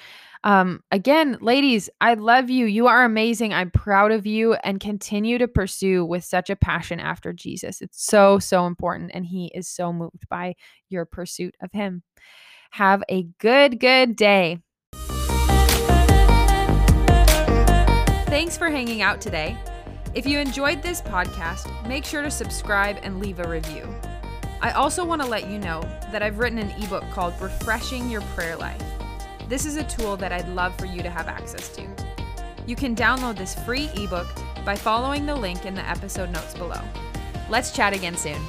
Um, 0.44 0.84
again, 0.92 1.38
ladies, 1.40 1.90
I 2.02 2.16
love 2.16 2.50
you. 2.50 2.66
You 2.66 2.88
are 2.88 3.06
amazing. 3.06 3.54
I'm 3.54 3.72
proud 3.72 4.12
of 4.12 4.26
you 4.26 4.54
and 4.56 4.80
continue 4.80 5.38
to 5.38 5.48
pursue 5.48 6.04
with 6.04 6.26
such 6.26 6.50
a 6.50 6.56
passion 6.56 7.00
after 7.00 7.32
Jesus. 7.32 7.82
It's 7.82 8.04
so, 8.06 8.40
so 8.40 8.66
important. 8.66 9.12
And 9.14 9.26
He 9.26 9.52
is 9.56 9.70
so 9.70 9.94
moved 9.94 10.28
by 10.30 10.56
your 10.90 11.06
pursuit 11.06 11.56
of 11.62 11.72
Him. 11.72 12.04
Have 12.72 13.04
a 13.10 13.24
good, 13.40 13.80
good 13.80 14.16
day. 14.16 14.60
Thanks 18.28 18.58
for 18.58 18.70
hanging 18.70 19.02
out 19.02 19.22
today. 19.22 19.56
If 20.14 20.26
you 20.26 20.40
enjoyed 20.40 20.82
this 20.82 21.02
podcast, 21.02 21.88
make 21.88 22.04
sure 22.04 22.22
to 22.22 22.32
subscribe 22.32 22.98
and 23.02 23.20
leave 23.20 23.40
a 23.40 23.48
review. 23.48 23.88
I 24.62 24.72
also 24.72 25.06
want 25.06 25.22
to 25.22 25.28
let 25.28 25.50
you 25.50 25.58
know 25.58 25.82
that 26.12 26.22
I've 26.22 26.40
written 26.40 26.58
an 26.58 26.70
ebook 26.84 27.04
called 27.12 27.34
Refreshing 27.40 28.10
Your 28.10 28.22
Prayer 28.22 28.56
Life. 28.56 28.82
This 29.50 29.66
is 29.66 29.76
a 29.76 29.84
tool 29.84 30.16
that 30.18 30.32
I'd 30.32 30.48
love 30.50 30.76
for 30.78 30.86
you 30.86 31.04
to 31.04 31.10
have 31.10 31.28
access 31.28 31.70
to. 31.76 31.88
You 32.66 32.76
can 32.76 32.96
download 32.96 33.38
this 33.38 33.56
free 33.66 33.90
ebook 33.96 34.28
by 34.66 34.76
following 34.76 35.26
the 35.26 35.36
link 35.36 35.66
in 35.66 35.76
the 35.76 35.88
episode 35.88 36.30
notes 36.32 36.54
below. 36.54 36.80
Let's 37.50 37.72
chat 37.72 37.94
again 37.94 38.16
soon. 38.16 38.42